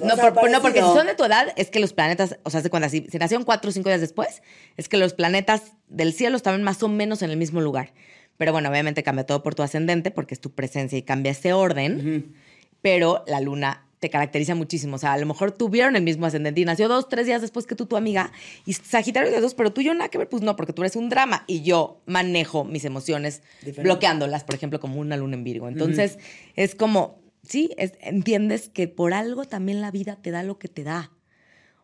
O 0.02 0.06
No, 0.06 0.16
sea, 0.16 0.34
por- 0.34 0.50
no, 0.50 0.62
porque 0.62 0.80
si 0.82 0.88
son 0.88 1.08
de 1.08 1.16
tu 1.16 1.24
edad, 1.26 1.48
es 1.56 1.70
que 1.70 1.80
los 1.80 1.94
planetas, 1.94 2.38
o 2.44 2.50
sea, 2.50 2.62
si, 2.62 3.08
si 3.10 3.18
nacieron 3.18 3.44
cuatro 3.44 3.70
o 3.70 3.74
cinco 3.74 3.90
días 3.90 4.02
después, 4.02 4.42
es 4.78 4.88
que 4.90 4.98
los 4.98 5.14
planetas 5.14 5.74
del 5.88 6.14
cielo 6.14 6.38
estaban 6.38 6.64
más 6.64 6.82
o 6.84 6.88
menos 6.88 7.22
en 7.22 7.32
el 7.32 7.38
mismo 7.38 7.60
lugar. 7.62 7.94
Pero 8.40 8.54
bueno, 8.54 8.70
obviamente 8.70 9.04
cambia 9.04 9.26
todo 9.26 9.44
por 9.44 9.54
tu 9.54 9.64
ascendente, 9.64 10.12
porque 10.12 10.34
es 10.34 10.40
tu 10.40 10.52
presencia 10.52 10.98
y 10.98 11.02
cambia 11.02 11.34
ese 11.34 11.52
orden. 11.52 12.34
Pero 12.82 13.26
la 13.28 13.42
luna 13.42 13.86
te 14.00 14.10
caracteriza 14.10 14.56
muchísimo. 14.56 14.96
O 14.96 14.98
sea, 14.98 15.12
a 15.12 15.18
lo 15.18 15.26
mejor 15.26 15.52
tuvieron 15.52 15.98
el 15.98 16.04
mismo 16.04 16.26
ascendente 16.26 16.62
y 16.62 16.64
nació 16.64 16.88
dos, 16.88 17.10
tres 17.10 17.26
días 17.26 17.42
después 17.42 17.68
que 17.68 17.76
tú, 17.76 17.86
tu 17.86 17.98
amiga. 17.98 18.32
Y 18.66 18.72
Sagitario 18.72 19.30
de 19.30 19.42
dos, 19.42 19.56
pero 19.56 19.74
tú 19.74 19.82
y 19.82 19.84
yo 19.84 19.94
nada 19.94 20.08
que 20.08 20.18
ver, 20.18 20.30
pues 20.30 20.42
no, 20.42 20.56
porque 20.56 20.72
tú 20.72 20.84
eres 20.84 20.96
un 20.96 21.10
drama 21.10 21.44
y 21.48 21.64
yo 21.64 22.02
manejo 22.06 22.64
mis 22.64 22.86
emociones 22.86 23.42
Diferente. 23.60 23.82
bloqueándolas, 23.84 24.46
por 24.46 24.56
ejemplo, 24.56 24.80
como 24.80 25.02
una 25.02 25.18
luna 25.18 25.36
en 25.36 25.44
Virgo. 25.44 25.68
Entonces, 25.68 26.18
es 26.56 26.76
como, 26.76 27.20
sí, 27.44 27.72
es- 27.78 27.96
entiendes 28.00 28.70
que 28.70 28.88
por 28.88 29.14
algo 29.14 29.44
también 29.44 29.82
la 29.82 29.92
vida 29.92 30.16
te 30.16 30.32
da 30.32 30.44
lo 30.44 30.58
que 30.60 30.70
te 30.70 30.86
da. 30.86 31.12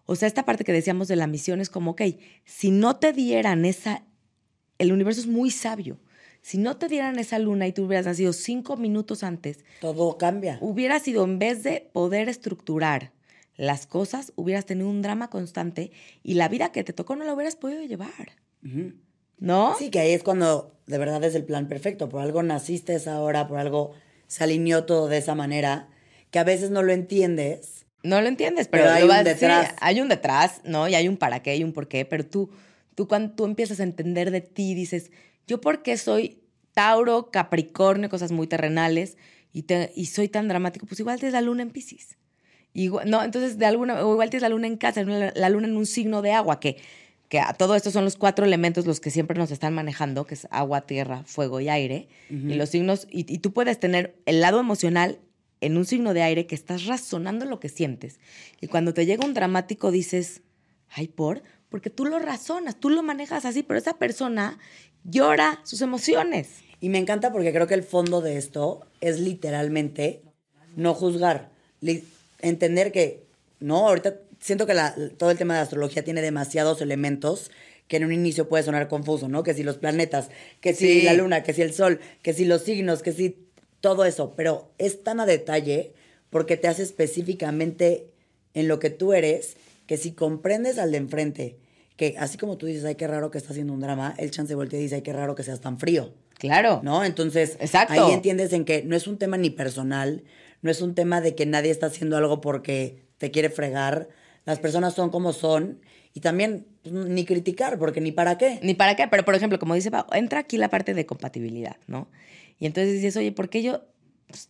O 0.06 0.16
sea, 0.16 0.30
esta 0.30 0.46
parte 0.46 0.64
que 0.64 0.72
decíamos 0.72 1.10
de 1.10 1.18
la 1.18 1.28
misión 1.28 1.60
es 1.60 1.70
como, 1.70 1.92
ok, 1.92 2.02
si 2.46 2.72
no 2.72 2.96
te 2.96 3.12
dieran 3.12 3.66
esa, 3.66 4.04
el 4.78 4.94
universo 4.94 5.20
es 5.20 5.28
muy 5.28 5.52
sabio. 5.52 6.00
Si 6.46 6.60
no 6.60 6.78
te 6.78 6.88
dieran 6.88 7.18
esa 7.18 7.40
luna 7.40 7.66
y 7.66 7.74
tú 7.74 7.86
hubieras 7.86 8.06
nacido 8.06 8.32
cinco 8.32 8.78
minutos 8.78 9.24
antes, 9.24 9.66
Todo 9.82 10.16
cambia. 10.20 10.60
hubiera 10.62 11.00
sido, 11.00 11.24
en 11.24 11.40
vez 11.40 11.64
de 11.64 11.90
poder 11.92 12.30
estructurar 12.30 13.14
las 13.56 13.88
cosas, 13.88 14.32
hubieras 14.36 14.68
tenido 14.68 14.88
un 14.88 15.02
drama 15.02 15.32
constante 15.32 15.90
y 16.22 16.36
la 16.36 16.48
vida 16.48 16.72
que 16.72 16.84
te 16.84 16.94
tocó 16.94 17.16
no 17.16 17.26
la 17.26 17.34
hubieras 17.34 17.56
podido 17.56 17.82
llevar. 17.82 18.34
¿No? 19.40 19.76
Sí, 19.80 19.90
que 19.90 19.98
ahí 20.00 20.12
es 20.12 20.22
cuando 20.22 20.78
de 20.86 21.00
verdad 21.00 21.24
es 21.24 21.34
el 21.34 21.46
plan 21.46 21.68
perfecto. 21.68 22.10
Por 22.10 22.22
algo 22.22 22.44
naciste 22.44 22.94
esa 22.94 23.20
hora, 23.22 23.48
por 23.48 23.58
algo 23.58 23.94
se 24.28 24.44
alineó 24.44 24.86
todo 24.86 25.08
de 25.08 25.18
esa 25.18 25.34
manera, 25.34 25.90
que 26.30 26.38
a 26.38 26.44
veces 26.44 26.70
no 26.70 26.84
lo 26.84 26.94
entiendes. 26.94 27.88
No 28.04 28.22
lo 28.22 28.28
entiendes, 28.28 28.68
pero, 28.68 28.84
Pero 28.84 28.94
hay 28.96 29.02
un 29.02 29.10
vas- 29.10 29.24
sí, 29.24 29.26
detrás. 29.34 29.74
hay 29.82 30.00
un 30.00 30.10
detrás, 30.10 30.62
¿no? 30.64 30.88
Y 30.88 30.94
hay 30.94 31.08
un 31.08 31.18
para 31.18 31.42
qué 31.42 31.56
y 31.56 31.64
un 31.64 31.74
por 31.74 31.88
qué, 31.88 32.06
pero 32.06 32.24
tú, 32.24 32.52
tú 32.94 33.08
cuando 33.08 33.34
tú 33.34 33.46
empiezas 33.46 33.80
a 33.80 33.84
entender 33.84 34.30
de 34.30 34.42
ti, 34.42 34.76
dices, 34.76 35.10
yo 35.48 35.62
por 35.62 35.82
qué 35.84 35.98
soy 35.98 36.40
Tauro, 36.74 37.30
Capricornio, 37.32 38.10
cosas 38.10 38.32
muy 38.32 38.48
terrenales, 38.48 39.18
y, 39.54 39.64
te- 39.64 39.92
y 39.96 40.08
soy 40.08 40.28
tan 40.28 40.48
dramático, 40.48 40.86
pues 40.86 41.00
igual 41.00 41.18
tienes 41.20 41.34
la 41.34 41.42
luna 41.42 41.62
en 41.62 41.70
Pisces. 41.72 42.18
Igual, 42.74 43.10
no, 43.10 43.24
entonces 43.24 43.58
de 43.58 43.66
alguna, 43.66 44.06
o 44.06 44.12
igual 44.14 44.30
tienes 44.30 44.42
la 44.42 44.50
luna 44.50 44.68
en 44.68 44.76
casa, 44.76 45.04
la, 45.04 45.32
la 45.34 45.50
luna 45.50 45.68
en 45.68 45.78
un 45.78 45.86
signo 45.86 46.22
de 46.22 46.34
agua, 46.34 46.60
que, 46.60 46.76
que 47.30 47.40
a 47.40 47.54
todo 47.54 47.76
esto 47.76 47.90
son 47.90 48.04
los 48.04 48.18
cuatro 48.18 48.46
elementos 48.46 48.86
los 48.86 49.00
que 49.00 49.12
siempre 49.12 49.38
nos 49.38 49.52
están 49.52 49.74
manejando, 49.74 50.26
que 50.28 50.34
es 50.34 50.48
agua, 50.52 50.82
tierra, 50.82 51.24
fuego 51.26 51.62
y 51.62 51.70
aire. 51.70 52.10
Y 52.30 52.56
los 52.56 52.70
signos, 52.70 53.08
y, 53.10 53.32
y 53.34 53.38
tú 53.40 53.54
puedes 53.54 53.80
tener 53.80 54.18
el 54.26 54.42
lado 54.42 54.60
emocional 54.60 55.20
en 55.62 55.78
un 55.78 55.86
signo 55.86 56.14
de 56.14 56.22
aire 56.24 56.48
que 56.48 56.56
estás 56.56 56.86
razonando 56.86 57.46
lo 57.46 57.62
que 57.62 57.70
sientes. 57.70 58.20
Y 58.60 58.68
cuando 58.68 58.94
te 58.94 59.06
llega 59.06 59.26
un 59.26 59.34
dramático 59.34 59.90
dices, 59.90 60.42
ay, 60.90 61.08
¿por? 61.08 61.44
Porque 61.70 61.90
tú 61.90 62.04
lo 62.06 62.20
razonas, 62.20 62.78
tú 62.78 62.90
lo 62.90 63.02
manejas 63.04 63.46
así, 63.46 63.64
pero 63.64 63.80
esa 63.80 63.98
persona 63.98 64.60
llora 65.10 65.60
sus 65.64 65.82
emociones. 65.82 66.50
Y 66.82 66.90
me 66.90 66.98
encanta 66.98 67.32
porque 67.32 67.52
creo 67.54 67.68
que 67.68 67.74
el 67.74 67.84
fondo 67.84 68.22
de 68.22 68.38
esto 68.38 68.86
es 69.02 69.20
literalmente 69.20 70.22
no 70.76 70.94
juzgar, 70.94 71.50
entender 72.42 72.92
que, 72.92 73.24
no, 73.60 73.88
ahorita 73.88 74.16
siento 74.40 74.66
que 74.66 74.74
la- 74.74 74.96
todo 75.18 75.32
el 75.32 75.38
tema 75.38 75.56
de 75.56 75.62
astrología 75.62 76.04
tiene 76.04 76.22
demasiados 76.22 76.82
elementos 76.82 77.50
que 77.88 77.98
en 77.98 78.06
un 78.06 78.12
inicio 78.14 78.50
puede 78.50 78.64
sonar 78.64 78.88
confuso, 78.88 79.28
¿no? 79.30 79.44
Que 79.44 79.54
si 79.54 79.64
los 79.64 79.78
planetas, 79.78 80.30
que 80.60 80.74
si 80.74 80.88
Sí. 80.88 81.02
la 81.04 81.14
luna, 81.14 81.44
que 81.44 81.54
si 81.54 81.62
el 81.62 81.74
sol, 81.74 82.00
que 82.24 82.34
si 82.34 82.46
los 82.46 82.64
signos, 82.64 83.02
que 83.04 83.12
si 83.14 83.38
todo 83.80 84.06
eso, 84.06 84.34
pero 84.36 84.70
es 84.80 85.04
tan 85.04 85.20
a 85.20 85.26
detalle 85.26 85.92
porque 86.32 86.58
te 86.58 86.68
hace 86.68 86.82
específicamente 86.84 88.08
en 88.54 88.68
lo 88.68 88.80
que 88.80 88.90
tú 88.90 89.14
eres, 89.14 89.56
que 89.88 89.98
si 89.98 90.12
comprendes 90.12 90.80
al 90.80 90.92
de 90.92 90.98
enfrente, 90.98 91.56
que 91.96 92.16
así 92.20 92.38
como 92.38 92.58
tú 92.58 92.66
dices, 92.66 92.84
ay, 92.86 92.96
qué 92.96 93.08
raro 93.08 93.32
que 93.32 93.38
está 93.38 93.52
haciendo 93.52 93.74
un 93.74 93.80
drama, 93.80 94.14
el 94.18 94.32
chance 94.32 94.54
voltea 94.56 94.80
y 94.80 94.84
dice, 94.84 94.96
ay, 94.96 95.02
qué 95.02 95.14
raro 95.14 95.36
que 95.36 95.44
seas 95.44 95.62
tan 95.62 95.80
frío. 95.80 96.14
Claro. 96.38 96.82
¿no? 96.84 97.04
Entonces, 97.04 97.58
Exacto. 97.60 97.94
ahí 97.94 98.12
entiendes 98.12 98.52
en 98.54 98.66
que 98.66 98.84
no 98.84 98.96
es 98.96 99.08
un 99.08 99.18
tema 99.18 99.38
ni 99.38 99.50
personal, 99.50 100.24
no 100.62 100.72
es 100.72 100.82
un 100.82 100.96
tema 100.96 101.22
de 101.22 101.36
que 101.36 101.46
nadie 101.46 101.72
está 101.72 101.88
haciendo 101.88 102.18
algo 102.18 102.42
porque 102.42 103.06
te 103.18 103.32
quiere 103.32 103.50
fregar. 103.50 104.10
Las 104.46 104.60
personas 104.60 104.94
son 104.94 105.10
como 105.10 105.32
son 105.34 105.80
y 106.14 106.20
también 106.20 106.68
pues, 106.84 106.94
ni 106.94 107.26
criticar, 107.26 107.80
porque 107.80 108.02
ni 108.02 108.12
para 108.12 108.38
qué. 108.38 108.60
Ni 108.62 108.74
para 108.74 108.96
qué, 108.96 109.08
pero 109.08 109.24
por 109.24 109.36
ejemplo, 109.36 109.60
como 109.60 109.76
dice 109.76 109.92
Pau, 109.92 110.06
entra 110.12 110.40
aquí 110.40 110.58
la 110.58 110.70
parte 110.70 110.94
de 110.94 111.06
compatibilidad, 111.06 111.78
¿no? 111.88 112.10
Y 112.60 112.66
entonces 112.66 112.94
dices, 112.94 113.16
oye, 113.18 113.32
¿por 113.32 113.50
qué 113.50 113.64
yo 113.64 113.82
pues, 114.28 114.50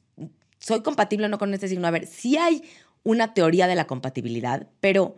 soy 0.59 0.81
compatible 0.81 1.25
o 1.27 1.29
no 1.29 1.37
con 1.37 1.53
este 1.53 1.67
signo? 1.67 1.87
A 1.87 1.91
ver, 1.91 2.07
sí 2.07 2.37
hay 2.37 2.63
una 3.03 3.33
teoría 3.33 3.67
de 3.67 3.75
la 3.75 3.85
compatibilidad, 3.85 4.67
pero 4.79 5.15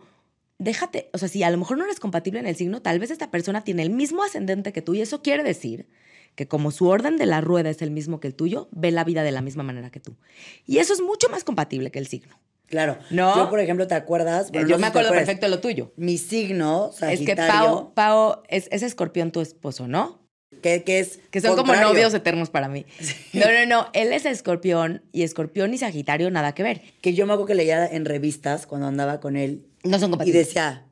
déjate, 0.58 1.10
o 1.12 1.18
sea, 1.18 1.28
si 1.28 1.42
a 1.42 1.50
lo 1.50 1.58
mejor 1.58 1.78
no 1.78 1.84
eres 1.84 2.00
compatible 2.00 2.40
en 2.40 2.46
el 2.46 2.56
signo, 2.56 2.82
tal 2.82 2.98
vez 2.98 3.10
esta 3.10 3.30
persona 3.30 3.64
tiene 3.64 3.82
el 3.82 3.90
mismo 3.90 4.22
ascendente 4.22 4.72
que 4.72 4.82
tú 4.82 4.94
y 4.94 5.00
eso 5.00 5.22
quiere 5.22 5.42
decir 5.42 5.88
que 6.34 6.46
como 6.46 6.70
su 6.70 6.86
orden 6.86 7.16
de 7.16 7.26
la 7.26 7.40
rueda 7.40 7.70
es 7.70 7.82
el 7.82 7.90
mismo 7.90 8.20
que 8.20 8.28
el 8.28 8.34
tuyo, 8.34 8.68
ve 8.70 8.90
la 8.92 9.02
vida 9.04 9.22
de 9.22 9.32
la 9.32 9.40
misma 9.40 9.64
manera 9.64 9.90
que 9.90 9.98
tú. 9.98 10.16
Y 10.66 10.78
eso 10.78 10.92
es 10.92 11.00
mucho 11.00 11.28
más 11.30 11.42
compatible 11.42 11.90
que 11.90 11.98
el 11.98 12.06
signo. 12.06 12.38
Claro. 12.66 12.98
¿No? 13.10 13.34
Yo, 13.34 13.50
por 13.50 13.60
ejemplo, 13.60 13.86
¿te 13.86 13.94
acuerdas? 13.94 14.52
Bueno, 14.52 14.68
Yo 14.68 14.76
no 14.76 14.82
me 14.82 14.86
acuerdo 14.88 15.10
perfecto 15.10 15.46
de 15.46 15.50
lo 15.50 15.60
tuyo. 15.60 15.92
Mi 15.96 16.18
signo, 16.18 16.90
Es 17.00 17.20
que 17.20 17.34
Pau, 17.34 17.92
Pau 17.94 18.42
es, 18.48 18.68
es 18.70 18.82
escorpión 18.82 19.32
tu 19.32 19.40
esposo, 19.40 19.88
¿no? 19.88 20.27
Que, 20.62 20.82
que 20.82 20.98
es 21.00 21.20
Que 21.30 21.40
son 21.40 21.56
como 21.56 21.74
novios 21.74 22.12
eternos 22.14 22.50
para 22.50 22.68
mí. 22.68 22.86
No, 23.32 23.46
no, 23.52 23.66
no. 23.66 23.88
Él 23.92 24.12
es 24.12 24.24
escorpión 24.26 25.02
y 25.12 25.22
escorpión 25.22 25.72
y 25.74 25.78
sagitario 25.78 26.30
nada 26.30 26.54
que 26.54 26.62
ver. 26.62 26.82
Que 27.00 27.14
yo 27.14 27.26
me 27.26 27.32
acuerdo 27.34 27.46
que 27.48 27.54
leía 27.54 27.86
en 27.86 28.04
revistas 28.04 28.66
cuando 28.66 28.86
andaba 28.86 29.20
con 29.20 29.36
él 29.36 29.66
No 29.84 29.98
son 29.98 30.08
y 30.08 30.12
compatibles. 30.12 30.46
decía, 30.48 30.86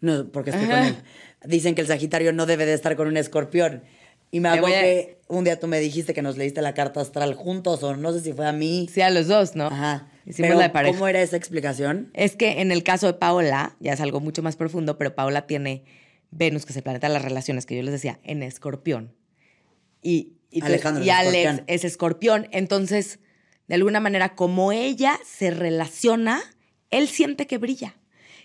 no, 0.00 0.28
porque 0.32 0.50
estoy 0.50 0.66
Ajá. 0.66 0.78
con 0.78 0.86
él. 0.88 0.96
Dicen 1.44 1.74
que 1.74 1.82
el 1.82 1.86
Sagitario 1.86 2.32
no 2.32 2.46
debe 2.46 2.66
de 2.66 2.74
estar 2.74 2.96
con 2.96 3.06
un 3.08 3.16
escorpión. 3.16 3.82
Y 4.32 4.40
me 4.40 4.48
acuerdo 4.48 4.76
que 4.80 5.20
un 5.28 5.44
día 5.44 5.60
tú 5.60 5.68
me 5.68 5.78
dijiste 5.78 6.12
que 6.12 6.20
nos 6.22 6.36
leíste 6.36 6.60
la 6.60 6.74
carta 6.74 7.00
astral 7.00 7.34
juntos, 7.34 7.82
o 7.84 7.96
no 7.96 8.12
sé 8.12 8.20
si 8.20 8.32
fue 8.32 8.46
a 8.46 8.52
mí. 8.52 8.88
Sí, 8.92 9.00
a 9.00 9.10
los 9.10 9.28
dos, 9.28 9.54
¿no? 9.54 9.66
Ajá. 9.66 10.08
Hicimos 10.26 10.48
Pero, 10.48 10.58
la 10.58 10.64
de 10.64 10.70
pareja. 10.70 10.92
¿Cómo 10.94 11.06
era 11.06 11.22
esa 11.22 11.36
explicación? 11.36 12.10
Es 12.12 12.34
que 12.34 12.60
en 12.60 12.72
el 12.72 12.82
caso 12.82 13.06
de 13.06 13.12
Paola, 13.14 13.76
ya 13.78 13.92
es 13.92 14.00
algo 14.00 14.18
mucho 14.18 14.42
más 14.42 14.56
profundo, 14.56 14.98
pero 14.98 15.14
Paola 15.14 15.46
tiene 15.46 15.84
Venus, 16.30 16.66
que 16.66 16.72
es 16.72 16.76
el 16.76 16.82
planeta 16.82 17.08
de 17.08 17.14
las 17.14 17.22
relaciones, 17.22 17.66
que 17.66 17.76
yo 17.76 17.82
les 17.82 17.92
decía, 17.92 18.20
en 18.22 18.42
escorpión. 18.42 19.14
Y, 20.02 20.34
y, 20.50 20.62
Alejandro 20.62 21.02
Alex 21.02 21.34
escorpión. 21.34 21.64
es 21.66 21.84
escorpión. 21.84 22.48
Entonces, 22.52 23.18
de 23.68 23.74
alguna 23.74 24.00
manera, 24.00 24.34
como 24.34 24.72
ella 24.72 25.18
se 25.24 25.50
relaciona, 25.50 26.40
él 26.90 27.08
siente 27.08 27.46
que 27.46 27.58
brilla. 27.58 27.96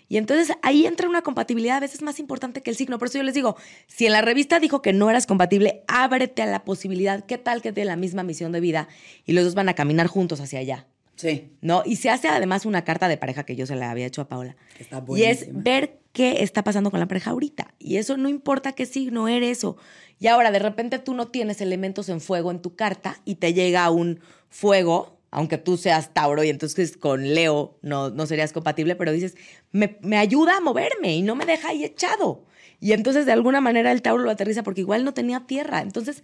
Y 0.08 0.18
entonces 0.18 0.54
ahí 0.62 0.84
entra 0.84 1.08
una 1.08 1.22
compatibilidad 1.22 1.78
a 1.78 1.80
veces 1.80 2.02
más 2.02 2.18
importante 2.18 2.62
que 2.62 2.68
el 2.68 2.76
signo. 2.76 2.98
Por 2.98 3.08
eso 3.08 3.18
yo 3.18 3.24
les 3.24 3.34
digo, 3.34 3.56
si 3.86 4.04
en 4.04 4.12
la 4.12 4.20
revista 4.20 4.60
dijo 4.60 4.82
que 4.82 4.92
no 4.92 5.08
eras 5.08 5.26
compatible, 5.26 5.84
ábrete 5.88 6.42
a 6.42 6.46
la 6.46 6.64
posibilidad. 6.64 7.24
¿Qué 7.24 7.38
tal 7.38 7.62
que 7.62 7.72
de 7.72 7.86
la 7.86 7.96
misma 7.96 8.22
misión 8.22 8.52
de 8.52 8.60
vida 8.60 8.88
y 9.24 9.32
los 9.32 9.44
dos 9.44 9.54
van 9.54 9.70
a 9.70 9.74
caminar 9.74 10.08
juntos 10.08 10.40
hacia 10.40 10.58
allá? 10.58 10.86
Sí. 11.16 11.52
¿no? 11.60 11.82
Y 11.84 11.96
se 11.96 12.10
hace 12.10 12.28
además 12.28 12.66
una 12.66 12.84
carta 12.84 13.08
de 13.08 13.16
pareja 13.16 13.44
que 13.44 13.56
yo 13.56 13.66
se 13.66 13.76
la 13.76 13.90
había 13.90 14.06
hecho 14.06 14.22
a 14.22 14.28
Paola. 14.28 14.56
Está 14.78 14.96
y 14.96 15.22
es 15.22 15.40
buenísima. 15.46 15.60
ver 15.62 15.98
qué 16.12 16.42
está 16.42 16.64
pasando 16.64 16.90
con 16.90 17.00
la 17.00 17.08
pareja 17.08 17.30
ahorita. 17.30 17.74
Y 17.78 17.96
eso 17.96 18.16
no 18.16 18.28
importa 18.28 18.72
qué 18.72 18.86
signo 18.86 19.28
eres 19.28 19.64
o... 19.64 19.76
Y 20.18 20.28
ahora 20.28 20.50
de 20.50 20.58
repente 20.58 20.98
tú 20.98 21.14
no 21.14 21.28
tienes 21.28 21.60
elementos 21.60 22.08
en 22.08 22.20
fuego 22.20 22.50
en 22.50 22.62
tu 22.62 22.76
carta 22.76 23.20
y 23.24 23.36
te 23.36 23.54
llega 23.54 23.90
un 23.90 24.20
fuego, 24.48 25.18
aunque 25.30 25.58
tú 25.58 25.76
seas 25.76 26.14
Tauro 26.14 26.44
y 26.44 26.48
entonces 26.48 26.96
con 26.96 27.34
Leo 27.34 27.76
no, 27.82 28.10
no 28.10 28.26
serías 28.26 28.52
compatible, 28.52 28.94
pero 28.94 29.10
dices, 29.10 29.36
me, 29.72 29.98
me 30.00 30.18
ayuda 30.18 30.58
a 30.58 30.60
moverme 30.60 31.16
y 31.16 31.22
no 31.22 31.34
me 31.34 31.44
deja 31.44 31.70
ahí 31.70 31.84
echado. 31.84 32.44
Y 32.78 32.92
entonces 32.92 33.26
de 33.26 33.32
alguna 33.32 33.60
manera 33.60 33.90
el 33.90 34.02
Tauro 34.02 34.22
lo 34.22 34.30
aterriza 34.30 34.62
porque 34.62 34.82
igual 34.82 35.04
no 35.04 35.14
tenía 35.14 35.46
tierra. 35.46 35.82
Entonces 35.82 36.22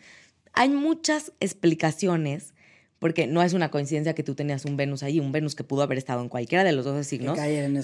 hay 0.52 0.68
muchas 0.68 1.32
explicaciones 1.40 2.54
porque 2.98 3.26
no 3.26 3.42
es 3.42 3.52
una 3.52 3.70
coincidencia 3.70 4.14
que 4.14 4.22
tú 4.22 4.34
tenías 4.34 4.64
un 4.64 4.76
Venus 4.76 5.02
ahí, 5.02 5.20
un 5.20 5.30
Venus 5.32 5.54
que 5.54 5.64
pudo 5.64 5.82
haber 5.82 5.98
estado 5.98 6.20
en 6.22 6.28
cualquiera 6.28 6.64
de 6.64 6.72
los 6.72 6.84
dos 6.84 7.06
signos. 7.06 7.36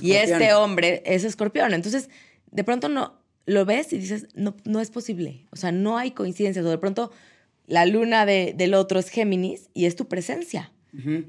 y 0.02 0.12
este 0.32 0.54
hombre 0.54 1.02
es 1.06 1.24
escorpión. 1.24 1.72
Entonces, 1.74 2.10
de 2.50 2.64
pronto 2.64 2.88
no, 2.88 3.14
lo 3.46 3.64
ves 3.64 3.92
y 3.92 3.98
dices, 3.98 4.26
no, 4.34 4.56
no 4.64 4.80
es 4.80 4.90
posible. 4.90 5.46
O 5.50 5.56
sea, 5.56 5.70
no 5.72 5.98
hay 5.98 6.10
coincidencias. 6.12 6.64
O 6.64 6.70
de 6.70 6.78
pronto 6.78 7.12
la 7.66 7.86
luna 7.86 8.26
de- 8.26 8.54
del 8.56 8.74
otro 8.74 8.98
es 8.98 9.08
Géminis 9.08 9.68
y 9.74 9.86
es 9.86 9.96
tu 9.96 10.08
presencia. 10.08 10.72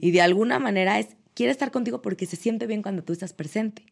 Y 0.02 0.12
de 0.12 0.22
alguna 0.22 0.60
manera 0.60 1.00
es, 1.00 1.08
quiere 1.34 1.52
estar 1.52 1.72
contigo 1.72 2.02
porque 2.02 2.26
se 2.28 2.36
siente 2.36 2.68
bien 2.68 2.82
cuando 2.84 3.04
tú 3.04 3.14
estás 3.14 3.34
presente. 3.34 3.84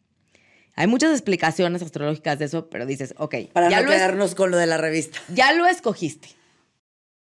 Hay 0.76 0.86
muchas 0.86 1.10
explicaciones 1.12 1.82
astrológicas 1.82 2.38
de 2.38 2.44
eso, 2.46 2.68
pero 2.70 2.86
dices, 2.86 3.14
ok, 3.18 3.34
Para 3.52 3.70
ya, 3.70 3.82
no 3.82 3.90
es- 3.90 3.96
quedarnos 3.96 4.34
con 4.34 4.50
lo 4.50 4.56
de 4.56 4.66
la 4.66 4.76
revista. 4.76 5.18
ya 5.34 5.52
lo 5.52 5.66
escogiste. 5.66 6.28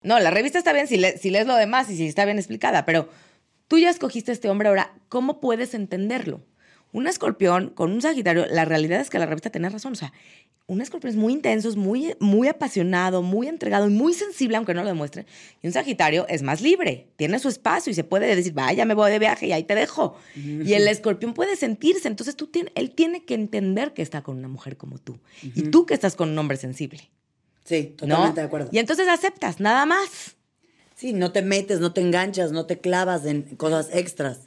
No, 0.02 0.18
la 0.18 0.30
revista 0.30 0.58
está 0.58 0.72
bien 0.72 0.86
si, 0.86 0.96
le- 0.96 1.18
si 1.18 1.30
lees 1.30 1.46
lo 1.46 1.56
demás 1.56 1.90
y 1.90 1.96
si 1.96 2.06
está 2.06 2.24
bien 2.24 2.38
explicada, 2.38 2.84
pero 2.86 3.08
tú 3.68 3.78
ya 3.78 3.90
escogiste 3.90 4.30
a 4.30 4.34
este 4.34 4.48
hombre, 4.48 4.68
ahora, 4.68 4.94
¿cómo 5.08 5.40
puedes 5.40 5.74
entenderlo? 5.74 6.40
Un 6.92 7.06
escorpión 7.06 7.68
con 7.70 7.92
un 7.92 8.02
sagitario, 8.02 8.46
la 8.46 8.64
realidad 8.64 9.00
es 9.00 9.10
que 9.10 9.18
la 9.18 9.26
revista 9.26 9.50
tenía 9.50 9.68
razón, 9.68 9.92
o 9.92 9.96
sea, 9.96 10.12
un 10.66 10.80
escorpión 10.80 11.10
es 11.10 11.16
muy 11.16 11.32
intenso, 11.32 11.68
es 11.68 11.76
muy, 11.76 12.14
muy 12.20 12.46
apasionado, 12.48 13.22
muy 13.22 13.48
entregado 13.48 13.88
y 13.88 13.92
muy 13.92 14.12
sensible, 14.14 14.56
aunque 14.56 14.72
no 14.72 14.82
lo 14.82 14.88
demuestre. 14.88 15.26
Y 15.62 15.66
un 15.66 15.72
sagitario 15.72 16.26
es 16.28 16.42
más 16.42 16.60
libre, 16.60 17.08
tiene 17.16 17.38
su 17.40 17.48
espacio 17.48 17.90
y 17.90 17.94
se 17.94 18.04
puede 18.04 18.34
decir, 18.34 18.52
vaya, 18.52 18.84
me 18.84 18.94
voy 18.94 19.10
de 19.10 19.18
viaje 19.18 19.46
y 19.48 19.52
ahí 19.52 19.64
te 19.64 19.74
dejo. 19.74 20.16
Y 20.68 20.72
el 20.74 20.86
escorpión 20.88 21.34
puede 21.34 21.56
sentirse, 21.56 22.06
entonces 22.08 22.36
tú 22.36 22.46
tien- 22.50 22.70
él 22.76 22.92
tiene 22.92 23.24
que 23.24 23.34
entender 23.34 23.92
que 23.94 24.02
está 24.02 24.22
con 24.22 24.38
una 24.38 24.48
mujer 24.48 24.76
como 24.76 24.98
tú. 24.98 25.18
Y 25.42 25.62
tú 25.70 25.86
que 25.86 25.94
estás 25.94 26.14
con 26.16 26.30
un 26.30 26.38
hombre 26.38 26.56
sensible. 26.56 27.10
Sí, 27.64 27.94
¿no? 28.00 28.08
totalmente 28.08 28.40
de 28.40 28.46
acuerdo. 28.46 28.68
Y 28.72 28.78
entonces 28.78 29.08
aceptas, 29.08 29.60
nada 29.60 29.86
más. 29.86 30.36
Sí, 30.96 31.12
no 31.12 31.32
te 31.32 31.42
metes, 31.42 31.80
no 31.80 31.92
te 31.92 32.00
enganchas, 32.00 32.52
no 32.52 32.66
te 32.66 32.78
clavas 32.78 33.24
en 33.24 33.42
cosas 33.56 33.88
extras. 33.92 34.40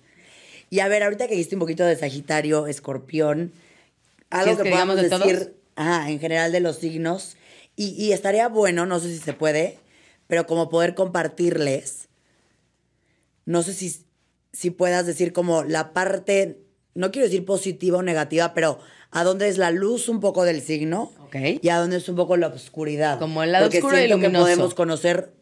Y 0.70 0.80
a 0.80 0.88
ver, 0.88 1.04
ahorita 1.04 1.28
que 1.28 1.36
dijiste 1.36 1.56
un 1.56 1.60
poquito 1.60 1.84
de 1.86 1.96
Sagitario, 1.96 2.68
Escorpión, 2.68 3.54
algo 4.30 4.56
¿Quieres 4.56 4.58
que, 4.58 4.64
que 4.64 4.70
podamos 4.70 4.96
de 4.96 5.10
decir 5.10 5.56
ajá, 5.76 6.10
en 6.10 6.20
general 6.20 6.52
de 6.52 6.60
los 6.60 6.78
signos. 6.78 7.36
Y, 7.76 7.90
y 7.92 8.14
estaría 8.14 8.48
bueno, 8.48 8.86
no 8.86 9.00
sé 9.00 9.10
si 9.10 9.18
se 9.18 9.34
puede, 9.34 9.80
pero 10.28 10.46
como 10.46 10.70
poder 10.70 10.96
compartirles, 10.96 12.08
no 13.46 13.64
sé 13.64 13.74
si, 13.74 14.06
si 14.52 14.70
puedas 14.70 15.06
decir 15.06 15.34
como 15.34 15.64
la 15.64 15.94
parte, 15.94 16.60
no 16.94 17.12
quiero 17.12 17.28
decir 17.28 17.46
positiva 17.46 17.98
o 17.98 18.04
negativa, 18.04 18.54
pero 18.54 18.80
a 19.12 19.24
dónde 19.24 19.48
es 19.48 19.58
la 19.58 19.72
luz 19.72 20.08
un 20.08 20.20
poco 20.20 20.44
del 20.44 20.62
signo 20.62 21.12
Ok. 21.34 21.60
y 21.62 21.70
a 21.70 21.78
dónde 21.78 21.98
es 21.98 22.08
un 22.10 22.16
poco 22.16 22.38
la 22.38 22.48
oscuridad. 22.48 23.18
Como 23.20 23.44
el 23.44 23.52
lado 23.52 23.66
Porque 23.66 23.80
oscuro 23.80 24.00
y 24.00 24.08
que 24.20 24.30
podemos 24.30 24.74
conocer 24.74 25.34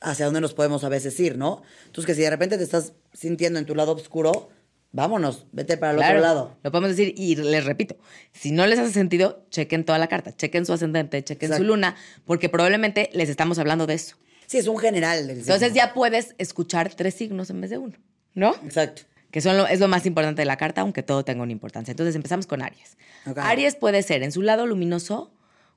hacia 0.00 0.24
dónde 0.24 0.40
nos 0.40 0.54
podemos 0.54 0.82
a 0.84 0.88
veces 0.88 1.18
ir, 1.20 1.36
¿no? 1.38 1.62
Entonces, 1.86 2.06
que 2.06 2.14
si 2.14 2.22
de 2.22 2.30
repente 2.30 2.56
te 2.58 2.64
estás 2.64 2.94
sintiendo 3.12 3.58
en 3.58 3.66
tu 3.66 3.74
lado 3.74 3.92
oscuro, 3.92 4.48
vámonos, 4.92 5.46
vete 5.52 5.76
para 5.76 5.92
el 5.92 5.98
Claro, 5.98 6.18
otro 6.18 6.26
lado. 6.26 6.56
Lo 6.62 6.70
podemos 6.72 6.96
decir 6.96 7.14
y 7.16 7.36
les 7.36 7.64
repito, 7.64 7.96
si 8.32 8.50
no 8.50 8.66
les 8.66 8.78
hace 8.78 8.92
sentido, 8.92 9.44
chequen 9.50 9.84
toda 9.84 9.98
la 9.98 10.08
carta, 10.08 10.34
chequen 10.34 10.66
su 10.66 10.72
ascendente, 10.72 11.22
chequen 11.22 11.48
Exacto. 11.48 11.62
su 11.64 11.68
luna, 11.68 11.96
porque 12.24 12.48
probablemente 12.48 13.10
les 13.12 13.28
estamos 13.28 13.58
hablando 13.58 13.86
de 13.86 13.94
eso. 13.94 14.16
Sí, 14.46 14.58
es 14.58 14.66
un 14.66 14.78
general 14.78 15.28
del 15.28 15.38
Entonces 15.40 15.68
signo. 15.68 15.76
ya 15.76 15.94
puedes 15.94 16.34
escuchar 16.38 16.92
tres 16.94 17.14
signos 17.14 17.50
en 17.50 17.60
vez 17.60 17.70
de 17.70 17.78
uno, 17.78 17.96
¿no? 18.34 18.54
Exacto. 18.64 19.02
Que 19.30 19.40
son 19.40 19.56
lo, 19.56 19.66
es 19.66 19.80
lo 19.80 19.88
más 19.88 20.06
importante 20.06 20.42
de 20.42 20.46
la 20.46 20.56
carta, 20.56 20.80
aunque 20.80 21.02
todo 21.02 21.24
tenga 21.24 21.42
una 21.42 21.52
importancia. 21.52 21.92
Entonces 21.92 22.16
empezamos 22.16 22.46
con 22.46 22.62
Aries. 22.62 22.96
Aries 23.36 23.76
puede 23.76 24.02
ser, 24.02 24.22
en 24.22 24.32
su 24.32 24.42
lado 24.42 24.66
luminoso, 24.66 25.32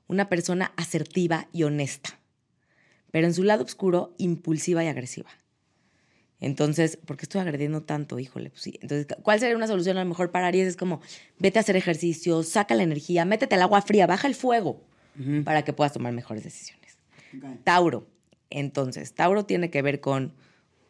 una 0.06 0.28
persona 0.28 0.72
asertiva 0.76 1.48
y 1.52 1.62
honesta, 1.62 2.18
pero 3.10 3.26
en 3.26 3.34
su 3.34 3.42
lado 3.42 3.64
oscuro, 3.64 4.14
impulsiva 4.18 4.84
y 4.84 4.88
agresiva. 4.88 5.30
Entonces, 6.40 6.98
¿por 6.98 7.16
qué 7.16 7.22
estoy 7.22 7.40
agrediendo 7.40 7.82
tanto? 7.82 8.18
Híjole, 8.18 8.50
pues 8.50 8.62
sí. 8.62 8.78
Entonces, 8.82 9.06
¿cuál 9.22 9.40
sería 9.40 9.56
una 9.56 9.66
solución 9.66 9.96
a 9.96 10.02
lo 10.02 10.08
mejor 10.08 10.30
para 10.30 10.48
Aries? 10.48 10.68
Es 10.68 10.76
como, 10.76 11.00
vete 11.38 11.58
a 11.58 11.62
hacer 11.62 11.76
ejercicio, 11.76 12.42
saca 12.42 12.74
la 12.74 12.82
energía, 12.82 13.24
métete 13.24 13.54
al 13.54 13.62
agua 13.62 13.80
fría, 13.82 14.06
baja 14.06 14.28
el 14.28 14.34
fuego 14.34 14.84
para 15.44 15.62
que 15.62 15.72
puedas 15.72 15.92
tomar 15.92 16.12
mejores 16.12 16.42
decisiones. 16.42 16.98
Tauro. 17.62 18.08
Entonces, 18.50 19.14
Tauro 19.14 19.44
tiene 19.44 19.70
que 19.70 19.80
ver 19.80 20.00
con, 20.00 20.34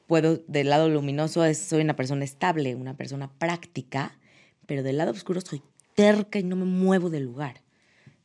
puedo, 0.07 0.39
del 0.49 0.71
lado 0.71 0.89
luminoso 0.89 1.45
es, 1.45 1.59
soy 1.59 1.83
una 1.83 1.97
persona 1.97 2.25
estable, 2.25 2.75
una 2.75 2.97
persona 2.97 3.33
práctica, 3.39 4.19
pero 4.67 4.83
del 4.83 4.99
lado 4.99 5.13
oscuro 5.13 5.41
soy 5.41 5.63
terca 5.95 6.39
y 6.39 6.43
no 6.43 6.57
me 6.57 6.65
muevo 6.65 7.11
del 7.11 7.25
lugar. 7.25 7.63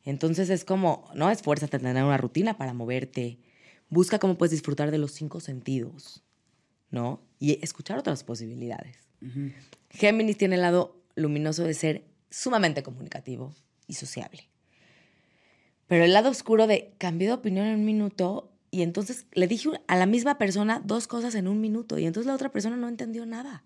Entonces 0.04 0.50
es 0.50 0.64
como, 0.64 1.08
no, 1.14 1.30
esfuérzate 1.30 1.76
en 1.76 1.82
tener 1.82 2.04
una 2.04 2.16
rutina 2.16 2.56
para 2.56 2.72
moverte. 2.72 3.38
Busca 3.88 4.18
cómo 4.18 4.38
puedes 4.38 4.52
disfrutar 4.52 4.90
de 4.90 4.98
los 4.98 5.12
cinco 5.12 5.40
sentidos, 5.40 6.22
¿no? 6.90 7.20
Y 7.38 7.62
escuchar 7.62 7.98
otras 7.98 8.24
posibilidades. 8.24 8.96
Géminis 9.90 10.38
tiene 10.38 10.54
el 10.54 10.62
lado 10.62 10.96
luminoso 11.14 11.64
de 11.64 11.74
ser 11.74 12.04
sumamente 12.30 12.82
comunicativo 12.82 13.54
y 13.86 13.94
sociable. 13.94 14.48
Pero 15.86 16.04
el 16.04 16.12
lado 16.12 16.30
oscuro 16.30 16.66
de 16.66 16.94
cambié 16.98 17.28
de 17.28 17.34
opinión 17.34 17.66
en 17.66 17.80
un 17.80 17.84
minuto 17.84 18.49
y 18.70 18.82
entonces 18.82 19.26
le 19.32 19.46
dije 19.46 19.68
a 19.86 19.96
la 19.96 20.06
misma 20.06 20.38
persona 20.38 20.80
dos 20.84 21.06
cosas 21.08 21.34
en 21.34 21.48
un 21.48 21.60
minuto 21.60 21.98
y 21.98 22.06
entonces 22.06 22.26
la 22.26 22.34
otra 22.34 22.50
persona 22.52 22.76
no 22.76 22.88
entendió 22.88 23.26
nada. 23.26 23.64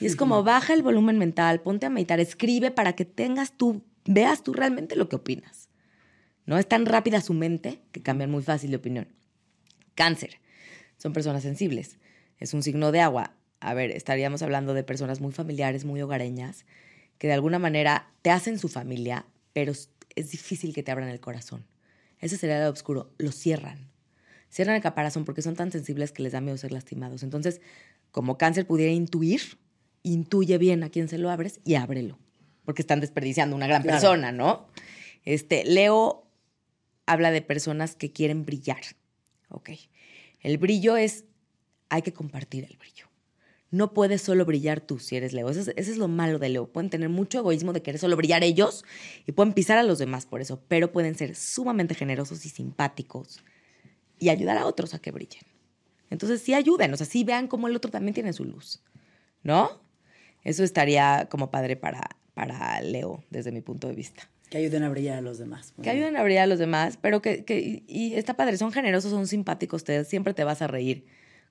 Y 0.00 0.06
es 0.06 0.14
como 0.16 0.42
baja 0.42 0.74
el 0.74 0.82
volumen 0.82 1.18
mental, 1.18 1.60
ponte 1.62 1.86
a 1.86 1.90
meditar, 1.90 2.20
escribe 2.20 2.70
para 2.70 2.94
que 2.94 3.04
tengas 3.04 3.56
tú, 3.56 3.82
veas 4.04 4.42
tú 4.42 4.52
realmente 4.52 4.94
lo 4.94 5.08
que 5.08 5.16
opinas. 5.16 5.68
No 6.44 6.58
es 6.58 6.68
tan 6.68 6.86
rápida 6.86 7.20
su 7.20 7.32
mente 7.34 7.80
que 7.92 8.02
cambian 8.02 8.30
muy 8.30 8.42
fácil 8.42 8.70
de 8.70 8.76
opinión. 8.76 9.08
Cáncer. 9.94 10.38
Son 10.98 11.12
personas 11.12 11.42
sensibles. 11.42 11.98
Es 12.38 12.54
un 12.54 12.62
signo 12.62 12.92
de 12.92 13.00
agua. 13.00 13.32
A 13.60 13.74
ver, 13.74 13.90
estaríamos 13.90 14.42
hablando 14.42 14.74
de 14.74 14.84
personas 14.84 15.20
muy 15.20 15.32
familiares, 15.32 15.84
muy 15.84 16.00
hogareñas, 16.02 16.66
que 17.18 17.26
de 17.26 17.32
alguna 17.32 17.58
manera 17.58 18.10
te 18.22 18.30
hacen 18.30 18.58
su 18.58 18.68
familia, 18.68 19.24
pero 19.54 19.72
es- 19.72 19.90
difícil 20.14 20.72
que 20.74 20.82
te 20.82 20.90
abran 20.92 21.08
el 21.08 21.20
corazón. 21.20 21.64
Ese 22.20 22.36
sería 22.36 22.56
el 22.56 22.60
lado 22.62 22.72
oscuro. 22.72 23.10
Lo 23.18 23.32
cierran. 23.32 23.85
Cierran 24.56 24.74
el 24.74 24.80
caparazón 24.80 25.26
porque 25.26 25.42
son 25.42 25.54
tan 25.54 25.70
sensibles 25.70 26.12
que 26.12 26.22
les 26.22 26.32
da 26.32 26.40
miedo 26.40 26.56
ser 26.56 26.72
lastimados. 26.72 27.22
Entonces, 27.22 27.60
como 28.10 28.38
cáncer 28.38 28.66
pudiera 28.66 28.90
intuir, 28.90 29.42
intuye 30.02 30.56
bien 30.56 30.82
a 30.82 30.88
quién 30.88 31.10
se 31.10 31.18
lo 31.18 31.28
abres 31.30 31.60
y 31.62 31.74
ábrelo. 31.74 32.18
Porque 32.64 32.80
están 32.80 33.00
desperdiciando 33.00 33.54
una 33.54 33.66
gran 33.66 33.82
Claro. 33.82 34.00
persona, 34.00 34.32
¿no? 34.32 34.66
Este, 35.26 35.62
Leo 35.66 36.26
habla 37.04 37.32
de 37.32 37.42
personas 37.42 37.96
que 37.96 38.12
quieren 38.12 38.46
brillar. 38.46 38.80
Ok. 39.50 39.72
El 40.40 40.56
brillo 40.56 40.96
es, 40.96 41.26
hay 41.90 42.00
que 42.00 42.14
compartir 42.14 42.64
el 42.64 42.78
brillo. 42.78 43.10
No 43.70 43.92
puedes 43.92 44.22
solo 44.22 44.46
brillar 44.46 44.80
tú 44.80 44.98
si 44.98 45.16
eres 45.16 45.34
Leo. 45.34 45.50
Eso 45.50 45.60
es, 45.60 45.68
eso 45.76 45.90
es 45.90 45.98
lo 45.98 46.08
malo 46.08 46.38
de 46.38 46.48
Leo. 46.48 46.72
Pueden 46.72 46.88
tener 46.88 47.10
mucho 47.10 47.40
egoísmo 47.40 47.74
de 47.74 47.82
querer 47.82 48.00
solo 48.00 48.16
brillar 48.16 48.42
ellos 48.42 48.86
y 49.26 49.32
pueden 49.32 49.52
pisar 49.52 49.76
a 49.76 49.82
los 49.82 49.98
demás 49.98 50.24
por 50.24 50.40
eso, 50.40 50.62
pero 50.66 50.92
pueden 50.92 51.14
ser 51.14 51.34
sumamente 51.36 51.94
generosos 51.94 52.46
y 52.46 52.48
simpáticos 52.48 53.44
y 54.18 54.28
ayudar 54.28 54.58
a 54.58 54.66
otros 54.66 54.94
a 54.94 54.98
que 54.98 55.10
brillen. 55.10 55.42
Entonces 56.10 56.40
sí 56.40 56.54
ayuden, 56.54 56.92
o 56.92 56.96
sea, 56.96 57.06
sí 57.06 57.24
vean 57.24 57.48
cómo 57.48 57.68
el 57.68 57.76
otro 57.76 57.90
también 57.90 58.14
tiene 58.14 58.32
su 58.32 58.44
luz, 58.44 58.82
¿no? 59.42 59.80
Eso 60.44 60.62
estaría 60.62 61.26
como 61.30 61.50
padre 61.50 61.76
para, 61.76 62.08
para 62.34 62.80
Leo, 62.80 63.24
desde 63.30 63.50
mi 63.50 63.60
punto 63.60 63.88
de 63.88 63.94
vista. 63.94 64.28
Que 64.50 64.58
ayuden 64.58 64.84
a 64.84 64.88
brillar 64.88 65.18
a 65.18 65.20
los 65.20 65.38
demás. 65.38 65.74
Que 65.82 65.90
ayuden 65.90 66.16
a 66.16 66.22
brillar 66.22 66.44
a 66.44 66.46
los 66.46 66.60
demás, 66.60 66.98
pero 67.00 67.20
que, 67.20 67.44
que 67.44 67.58
y, 67.58 67.84
y 67.88 68.14
está 68.14 68.34
padre, 68.34 68.56
son 68.56 68.70
generosos, 68.70 69.10
son 69.10 69.26
simpáticos, 69.26 69.82
te, 69.82 70.04
siempre 70.04 70.34
te 70.34 70.44
vas 70.44 70.62
a 70.62 70.68
reír 70.68 71.04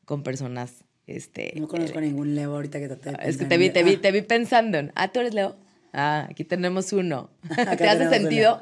con 0.06 0.24
personas, 0.24 0.86
este... 1.08 1.54
No 1.58 1.68
conozco 1.68 1.98
a 1.98 2.02
ningún 2.02 2.36
Leo 2.36 2.54
ahorita 2.56 2.80
que 2.80 2.88
te 2.88 3.28
Es 3.28 3.38
que 3.38 3.46
te 3.46 3.58
vi, 3.58 3.70
te 3.70 3.84
vi, 3.84 3.98
te 3.98 4.12
vi 4.14 4.22
pensando 4.22 4.78
en, 4.78 4.94
ah, 4.96 5.12
tú 5.12 5.20
eres 5.20 5.34
Leo. 5.34 5.58
Ah, 5.92 6.28
aquí 6.30 6.44
tenemos 6.44 6.94
uno. 6.94 7.30
¿Te 7.78 7.88
hace 7.88 8.10
sentido? 8.10 8.62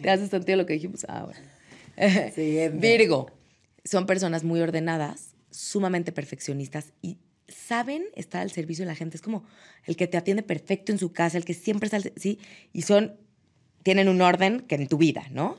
¿Te 0.00 0.10
hace 0.10 0.26
sentido 0.26 0.58
lo 0.58 0.66
que 0.66 0.74
dijimos? 0.74 1.06
Ah, 1.08 1.24
bueno. 1.24 1.53
Siguiente. 2.34 2.78
Virgo. 2.78 3.30
Son 3.84 4.06
personas 4.06 4.44
muy 4.44 4.60
ordenadas, 4.60 5.34
sumamente 5.50 6.10
perfeccionistas 6.12 6.92
y 7.02 7.18
saben 7.48 8.04
estar 8.14 8.40
al 8.42 8.50
servicio 8.50 8.84
de 8.84 8.90
la 8.90 8.94
gente. 8.94 9.16
Es 9.16 9.22
como 9.22 9.44
el 9.84 9.96
que 9.96 10.06
te 10.06 10.16
atiende 10.16 10.42
perfecto 10.42 10.90
en 10.92 10.98
su 10.98 11.12
casa, 11.12 11.36
el 11.36 11.44
que 11.44 11.54
siempre 11.54 11.86
está, 11.86 11.98
al- 11.98 12.12
sí, 12.16 12.38
y 12.72 12.82
son, 12.82 13.16
tienen 13.82 14.08
un 14.08 14.20
orden 14.22 14.60
que 14.60 14.76
en 14.76 14.88
tu 14.88 14.96
vida, 14.96 15.24
¿no? 15.30 15.58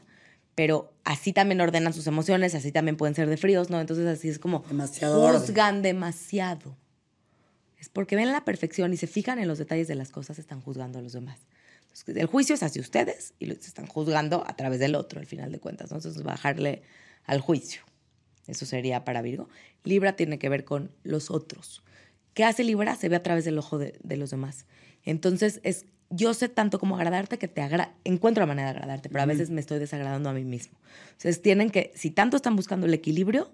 Pero 0.56 0.94
así 1.04 1.34
también 1.34 1.62
ordenan 1.62 1.94
sus 1.94 2.08
emociones, 2.08 2.56
así 2.56 2.72
también 2.72 2.96
pueden 2.98 3.14
ser 3.14 3.30
de 3.30 3.38
fríos, 3.38 3.70
¿no? 3.70 3.80
Entonces 3.80 4.08
así 4.08 4.30
es 4.30 4.40
como 4.40 4.64
Demasiado 4.68 5.22
orden. 5.22 5.42
juzgan 5.42 5.82
demasiado. 5.82 6.76
Es 7.80 7.90
porque 7.90 8.16
ven 8.16 8.32
la 8.32 8.44
perfección 8.46 8.92
y 8.94 8.98
se 8.98 9.06
fijan 9.06 9.38
en 9.38 9.48
los 9.48 9.60
detalles 9.60 9.88
de 9.88 9.96
las 9.96 10.10
cosas, 10.10 10.40
están 10.40 10.62
juzgando 10.62 10.98
a 10.98 11.02
los 11.02 11.14
demás. 11.14 11.40
El 12.08 12.26
juicio 12.28 12.56
es 12.56 12.64
hacia 12.64 12.82
ustedes 12.82 13.34
y 13.40 13.46
los 13.46 13.60
están 13.60 13.88
juzgando 13.88 14.44
a 14.48 14.56
través 14.56 14.80
del 14.80 14.96
otro, 14.96 15.20
al 15.20 15.26
final 15.26 15.52
de 15.52 15.60
cuentas. 15.60 15.92
¿no? 15.92 15.98
Entonces, 15.98 16.24
bajarle 16.24 16.84
al 17.24 17.40
juicio. 17.42 17.82
Eso 18.48 18.66
sería 18.66 19.06
para 19.06 19.22
Virgo. 19.22 19.50
Libra 19.84 20.16
tiene 20.16 20.38
que 20.38 20.50
ver 20.50 20.66
con 20.66 20.92
los 21.04 21.32
otros. 21.32 21.84
¿Qué 22.34 22.44
hace 22.44 22.64
Libra? 22.64 22.96
Se 22.96 23.10
ve 23.10 23.16
a 23.16 23.24
través 23.24 23.46
del 23.46 23.58
ojo 23.58 23.78
de, 23.78 23.98
de 24.04 24.18
los 24.18 24.32
demás. 24.32 24.66
Entonces, 25.04 25.62
es, 25.64 25.86
yo 26.10 26.34
sé 26.34 26.50
tanto 26.50 26.80
cómo 26.80 26.98
agradarte 26.98 27.38
que 27.38 27.48
te 27.48 27.62
agra 27.62 27.96
encuentro 28.04 28.42
la 28.42 28.48
manera 28.48 28.72
de 28.72 28.78
agradarte, 28.78 29.10
pero 29.10 29.24
a 29.24 29.26
veces 29.26 29.50
me 29.50 29.62
estoy 29.62 29.80
desagradando 29.80 30.30
a 30.30 30.34
mí 30.34 30.44
mismo. 30.44 30.78
Entonces, 31.14 31.42
tienen 31.42 31.70
que, 31.70 31.92
si 31.96 32.12
tanto 32.12 32.36
están 32.38 32.56
buscando 32.56 32.86
el 32.86 32.94
equilibrio, 32.94 33.52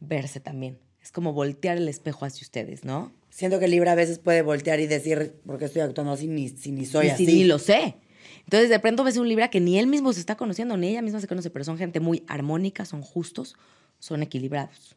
verse 0.00 0.40
también. 0.40 0.78
Es 1.00 1.12
como 1.12 1.32
voltear 1.32 1.76
el 1.76 1.88
espejo 1.88 2.24
hacia 2.24 2.44
ustedes, 2.44 2.84
¿no? 2.84 3.12
Siento 3.36 3.60
que 3.60 3.68
Libra 3.68 3.92
a 3.92 3.94
veces 3.94 4.18
puede 4.18 4.40
voltear 4.40 4.80
y 4.80 4.86
decir, 4.86 5.34
¿por 5.44 5.58
qué 5.58 5.66
estoy 5.66 5.82
actuando 5.82 6.12
así? 6.12 6.26
Ni, 6.26 6.48
si 6.48 6.72
ni 6.72 6.86
soy 6.86 7.08
y 7.08 7.10
así. 7.10 7.26
si 7.26 7.34
ni 7.34 7.44
lo 7.44 7.58
sé. 7.58 7.96
Entonces, 8.44 8.70
de 8.70 8.78
pronto 8.78 9.04
ves 9.04 9.18
un 9.18 9.28
Libra 9.28 9.50
que 9.50 9.60
ni 9.60 9.78
él 9.78 9.88
mismo 9.88 10.10
se 10.14 10.20
está 10.20 10.36
conociendo, 10.36 10.78
ni 10.78 10.88
ella 10.88 11.02
misma 11.02 11.20
se 11.20 11.28
conoce, 11.28 11.50
pero 11.50 11.62
son 11.62 11.76
gente 11.76 12.00
muy 12.00 12.24
armónica, 12.28 12.86
son 12.86 13.02
justos, 13.02 13.54
son 13.98 14.22
equilibrados. 14.22 14.96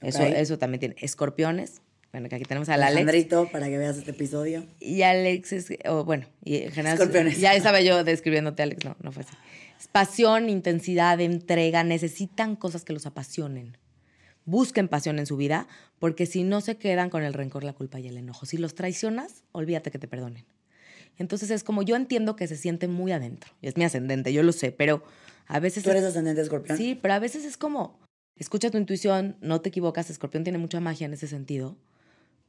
Eso, 0.00 0.22
eso 0.22 0.58
también 0.58 0.78
tiene. 0.78 0.96
Escorpiones. 1.00 1.82
Bueno, 2.12 2.28
que 2.28 2.36
aquí 2.36 2.44
tenemos 2.44 2.68
al 2.68 2.84
Alex. 2.84 2.98
Alejandrito, 2.98 3.48
para 3.50 3.66
que 3.66 3.78
veas 3.78 3.96
este 3.96 4.12
episodio. 4.12 4.64
Y 4.78 5.02
Alex 5.02 5.52
es, 5.52 5.66
o 5.84 6.04
bueno, 6.04 6.28
y 6.44 6.58
en 6.58 6.70
general. 6.70 6.96
Escorpiones. 6.96 7.40
Ya 7.40 7.52
estaba 7.56 7.80
yo 7.80 8.04
describiéndote, 8.04 8.62
Alex, 8.62 8.84
no, 8.84 8.96
no 9.02 9.10
fue 9.10 9.24
así. 9.24 9.34
Es 9.80 9.88
pasión, 9.88 10.48
intensidad, 10.50 11.20
entrega, 11.20 11.82
necesitan 11.82 12.54
cosas 12.54 12.84
que 12.84 12.92
los 12.92 13.06
apasionen. 13.06 13.76
Busquen 14.44 14.88
pasión 14.88 15.18
en 15.18 15.26
su 15.26 15.36
vida, 15.36 15.68
porque 15.98 16.26
si 16.26 16.42
no 16.42 16.60
se 16.60 16.76
quedan 16.76 17.10
con 17.10 17.22
el 17.22 17.32
rencor, 17.32 17.64
la 17.64 17.72
culpa 17.72 18.00
y 18.00 18.08
el 18.08 18.16
enojo. 18.16 18.46
Si 18.46 18.56
los 18.56 18.74
traicionas, 18.74 19.44
olvídate 19.52 19.90
que 19.90 19.98
te 19.98 20.08
perdonen. 20.08 20.44
Entonces 21.18 21.50
es 21.50 21.62
como 21.64 21.82
yo 21.82 21.96
entiendo 21.96 22.36
que 22.36 22.46
se 22.46 22.56
siente 22.56 22.88
muy 22.88 23.12
adentro. 23.12 23.52
Es 23.62 23.76
mi 23.76 23.84
ascendente, 23.84 24.32
yo 24.32 24.42
lo 24.42 24.52
sé, 24.52 24.72
pero 24.72 25.02
a 25.46 25.60
veces. 25.60 25.84
¿Tú 25.84 25.90
eres 25.90 26.04
ascendente 26.04 26.42
escorpión? 26.42 26.76
Sí, 26.76 26.98
pero 27.00 27.14
a 27.14 27.18
veces 27.18 27.44
es 27.44 27.56
como, 27.56 27.98
escucha 28.36 28.70
tu 28.70 28.78
intuición, 28.78 29.36
no 29.40 29.60
te 29.60 29.68
equivocas, 29.68 30.10
Escorpión 30.10 30.44
tiene 30.44 30.58
mucha 30.58 30.80
magia 30.80 31.06
en 31.06 31.12
ese 31.12 31.28
sentido, 31.28 31.76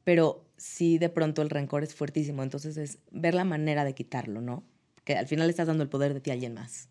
pero 0.02 0.44
sí 0.56 0.98
de 0.98 1.08
pronto 1.08 1.42
el 1.42 1.50
rencor 1.50 1.82
es 1.82 1.94
fuertísimo, 1.94 2.42
entonces 2.42 2.76
es 2.76 2.98
ver 3.10 3.34
la 3.34 3.44
manera 3.44 3.84
de 3.84 3.94
quitarlo, 3.94 4.40
¿no? 4.40 4.64
Que 5.04 5.16
al 5.16 5.26
final 5.26 5.50
estás 5.50 5.66
dando 5.66 5.82
el 5.82 5.88
poder 5.88 6.14
de 6.14 6.20
ti 6.20 6.30
a 6.30 6.32
alguien 6.34 6.54
más, 6.54 6.88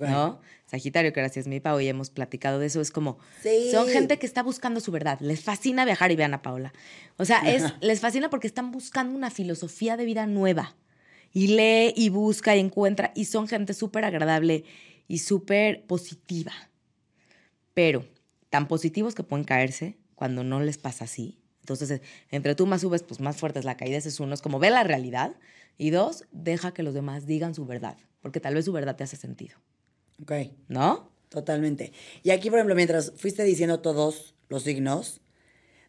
¿no? 0.00 0.40
Sagitario, 0.66 1.12
que 1.12 1.20
gracias 1.20 1.46
mi 1.46 1.60
Pau, 1.60 1.80
y 1.80 1.88
hemos 1.88 2.10
platicado 2.10 2.58
de 2.58 2.66
eso, 2.66 2.80
es 2.80 2.90
como, 2.90 3.18
Sí. 3.42 3.70
son 3.70 3.88
gente 3.88 4.18
que 4.18 4.26
está 4.26 4.42
buscando 4.42 4.80
su 4.80 4.90
verdad, 4.92 5.18
les 5.20 5.42
fascina 5.42 5.84
viajar 5.84 6.10
y 6.12 6.16
vean 6.16 6.34
a 6.34 6.42
Paola. 6.42 6.72
O 7.16 7.24
sea, 7.24 7.40
es, 7.40 7.74
les 7.80 8.00
fascina 8.00 8.30
porque 8.30 8.46
están 8.46 8.70
buscando 8.72 9.16
una 9.16 9.30
filosofía 9.30 9.96
de 9.96 10.04
vida 10.04 10.26
nueva. 10.26 10.76
Y 11.32 11.48
lee 11.48 11.92
y 11.96 12.10
busca 12.10 12.54
y 12.54 12.60
encuentra 12.60 13.10
y 13.16 13.24
son 13.24 13.48
gente 13.48 13.74
súper 13.74 14.04
agradable 14.04 14.64
y 15.08 15.18
súper 15.18 15.84
positiva. 15.84 16.52
Pero 17.74 18.04
tan 18.50 18.68
positivos 18.68 19.14
que 19.14 19.24
pueden 19.24 19.44
caerse 19.44 19.98
cuando 20.14 20.44
no 20.44 20.60
les 20.60 20.78
pasa 20.78 21.04
así. 21.06 21.40
Entonces, 21.60 22.02
entre 22.30 22.54
tú 22.54 22.66
más 22.66 22.82
subes, 22.82 23.02
pues 23.02 23.20
más 23.20 23.36
fuerte 23.36 23.58
es 23.58 23.64
la 23.64 23.76
caída. 23.76 23.96
Ese 23.96 24.10
es 24.10 24.20
uno, 24.20 24.34
es 24.34 24.42
como 24.42 24.58
ve 24.58 24.70
la 24.70 24.84
realidad. 24.84 25.34
Y 25.76 25.90
dos, 25.90 26.24
deja 26.30 26.72
que 26.72 26.82
los 26.84 26.94
demás 26.94 27.26
digan 27.26 27.54
su 27.54 27.66
verdad, 27.66 27.96
porque 28.20 28.38
tal 28.38 28.54
vez 28.54 28.66
su 28.66 28.72
verdad 28.72 28.94
te 28.94 29.02
hace 29.02 29.16
sentido, 29.16 29.58
Ok, 30.22 30.32
¿no? 30.68 31.12
totalmente. 31.28 31.92
Y 32.22 32.30
aquí, 32.30 32.48
por 32.48 32.60
ejemplo, 32.60 32.76
mientras 32.76 33.12
fuiste 33.16 33.42
diciendo 33.42 33.80
todos 33.80 34.34
los 34.48 34.62
signos, 34.62 35.20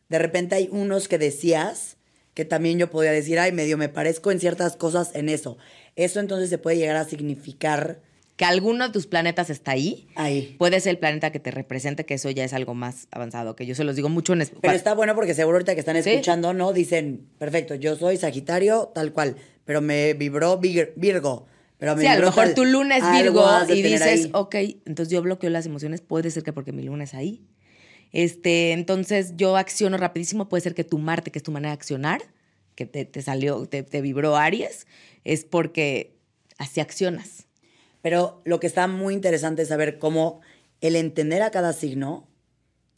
de 0.09 0.17
repente 0.17 0.55
hay 0.55 0.69
unos 0.71 1.07
que 1.07 1.19
decías 1.19 1.97
que 2.33 2.45
también 2.45 2.79
yo 2.79 2.89
podía 2.89 3.11
decir, 3.11 3.37
ay, 3.37 3.51
medio 3.51 3.77
me 3.77 3.87
parezco 3.87 4.31
en 4.31 4.39
ciertas 4.39 4.75
cosas 4.75 5.11
en 5.13 5.29
eso. 5.29 5.57
Eso 5.95 6.19
entonces 6.19 6.49
se 6.49 6.57
puede 6.57 6.77
llegar 6.77 6.95
a 6.95 7.05
significar 7.05 8.01
Que 8.37 8.43
alguno 8.45 8.87
de 8.87 8.91
tus 8.91 9.05
planetas 9.05 9.51
está 9.51 9.71
ahí. 9.71 10.07
ahí. 10.15 10.55
Puede 10.57 10.79
ser 10.79 10.89
el 10.91 10.97
planeta 10.97 11.31
que 11.31 11.39
te 11.39 11.51
represente, 11.51 12.05
que 12.05 12.15
eso 12.15 12.29
ya 12.31 12.43
es 12.43 12.53
algo 12.53 12.73
más 12.73 13.07
avanzado, 13.11 13.55
que 13.55 13.67
yo 13.67 13.75
se 13.75 13.83
los 13.83 13.95
digo 13.95 14.09
mucho 14.09 14.33
en... 14.33 14.41
es- 14.41 14.51
Pero 14.61 14.73
está 14.73 14.95
bueno 14.95 15.13
porque 15.15 15.35
seguro 15.35 15.57
ahorita 15.57 15.75
que 15.75 15.79
están 15.79 16.01
Sí. 16.03 16.09
escuchando, 16.09 16.53
¿no? 16.53 16.73
Dicen, 16.73 17.29
perfecto, 17.37 17.75
yo 17.75 17.95
soy 17.95 18.17
Sagitario, 18.17 18.91
tal 18.95 19.13
cual, 19.13 19.35
pero 19.63 19.79
me 19.79 20.13
vibró 20.15 20.59
Vir- 20.59 20.91
Virgo. 20.95 21.45
Pero 21.77 21.95
me 21.95 22.01
Sí, 22.01 22.07
a 22.07 22.17
lo 22.17 22.25
mejor 22.25 22.53
tu 22.53 22.63
lunes 22.65 23.03
algo 23.03 23.41
Virgo 23.41 23.73
y 23.73 23.81
dices, 23.81 24.25
ahí. 24.25 24.31
ok, 24.33 24.55
entonces 24.85 25.09
yo 25.09 25.21
bloqueo 25.21 25.49
las 25.49 25.65
emociones, 25.65 26.01
puede 26.01 26.31
ser 26.31 26.43
que 26.43 26.53
porque 26.53 26.71
mi 26.71 26.83
luna 26.83 27.03
es 27.03 27.13
ahí. 27.13 27.45
Este, 28.11 28.71
entonces 28.71 29.33
yo 29.35 29.57
acciono 29.57 29.97
rapidísimo, 29.97 30.47
puede 30.47 30.61
ser 30.61 30.73
que 30.73 30.83
tu 30.83 30.97
Marte, 30.97 31.31
que 31.31 31.39
es 31.39 31.43
tu 31.43 31.51
manera 31.51 31.71
de 31.71 31.75
accionar, 31.75 32.21
que 32.75 32.85
te, 32.85 33.03
te 33.05 33.21
salió, 33.21 33.65
te, 33.65 33.83
te 33.83 34.01
vibró 34.01 34.37
Aries, 34.37 34.87
es 35.23 35.43
porque 35.43 36.15
así 36.57 36.79
accionas. 36.79 37.47
Pero 38.01 38.41
lo 38.45 38.59
que 38.59 38.67
está 38.67 38.87
muy 38.87 39.13
interesante 39.13 39.63
es 39.63 39.67
saber 39.69 39.97
cómo 39.99 40.41
el 40.81 40.95
entender 40.95 41.41
a 41.41 41.51
cada 41.51 41.73
signo 41.73 42.27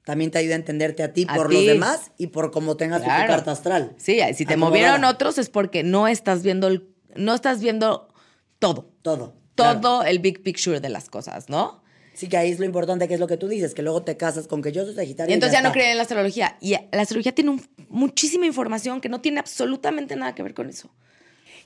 también 0.03 0.31
te 0.31 0.37
ayuda 0.37 0.53
a 0.53 0.57
entenderte 0.57 1.03
a 1.03 1.13
ti 1.13 1.25
A 1.27 1.35
por 1.35 1.47
ti. 1.49 1.55
los 1.55 1.65
demás 1.65 2.11
y 2.17 2.27
por 2.27 2.51
cómo 2.51 2.77
tengas 2.77 3.01
tu 3.01 3.05
Claro. 3.07 3.27
carta 3.27 3.51
astral. 3.51 3.93
Sí, 3.97 4.19
si 4.35 4.45
te 4.45 4.53
Acomodada. 4.53 4.69
movieron 4.69 5.03
otros 5.03 5.37
es 5.37 5.49
porque 5.49 5.83
no 5.83 6.07
estás 6.07 6.43
viendo, 6.43 6.67
el- 6.67 6.87
no 7.15 7.33
estás 7.33 7.61
viendo 7.61 8.13
todo, 8.59 8.91
Todo. 9.01 9.33
todo 9.55 9.79
claro. 9.79 10.03
el 10.03 10.19
big 10.19 10.43
picture 10.43 10.79
de 10.79 10.89
las 10.89 11.09
cosas, 11.09 11.49
¿no? 11.49 11.81
Sí, 12.13 12.27
que 12.29 12.37
ahí 12.37 12.49
es 12.51 12.57
lo 12.59 12.65
importante, 12.65 13.07
que 13.07 13.13
es 13.13 13.19
lo 13.19 13.27
que 13.27 13.37
tú 13.37 13.47
dices, 13.47 13.75
que 13.75 13.83
luego 13.83 14.01
te 14.01 14.17
casas 14.17 14.47
con 14.47 14.63
que 14.63 14.71
yo 14.71 14.83
soy 14.85 14.95
Sagitario. 14.95 15.31
Y 15.31 15.35
entonces 15.35 15.59
ya, 15.59 15.61
no 15.61 15.71
creen 15.71 15.91
en 15.91 15.97
la 15.97 16.01
astrología. 16.03 16.57
Y 16.59 16.71
la 16.91 17.01
astrología 17.03 17.33
tiene 17.35 17.51
un- 17.51 17.67
muchísima 17.89 18.47
información 18.47 19.01
que 19.01 19.07
no 19.09 19.21
tiene 19.21 19.39
absolutamente 19.39 20.15
nada 20.15 20.33
que 20.33 20.41
ver 20.41 20.55
con 20.55 20.67
eso. 20.67 20.89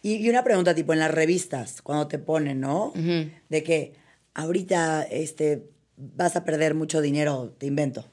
Y, 0.02 0.16
y 0.16 0.30
una 0.30 0.44
pregunta, 0.44 0.76
tipo, 0.76 0.92
en 0.92 1.00
las 1.00 1.10
revistas, 1.12 1.82
cuando 1.82 2.08
te 2.10 2.20
ponen, 2.20 2.60
¿no? 2.60 2.92
De 3.48 3.64
que 3.64 3.94
ahorita 4.34 5.04
este, 5.04 5.70
vas 5.96 6.36
a 6.36 6.44
perder 6.44 6.74
mucho 6.76 7.00
dinero, 7.00 7.56
te 7.58 7.68
invento. 7.68 8.10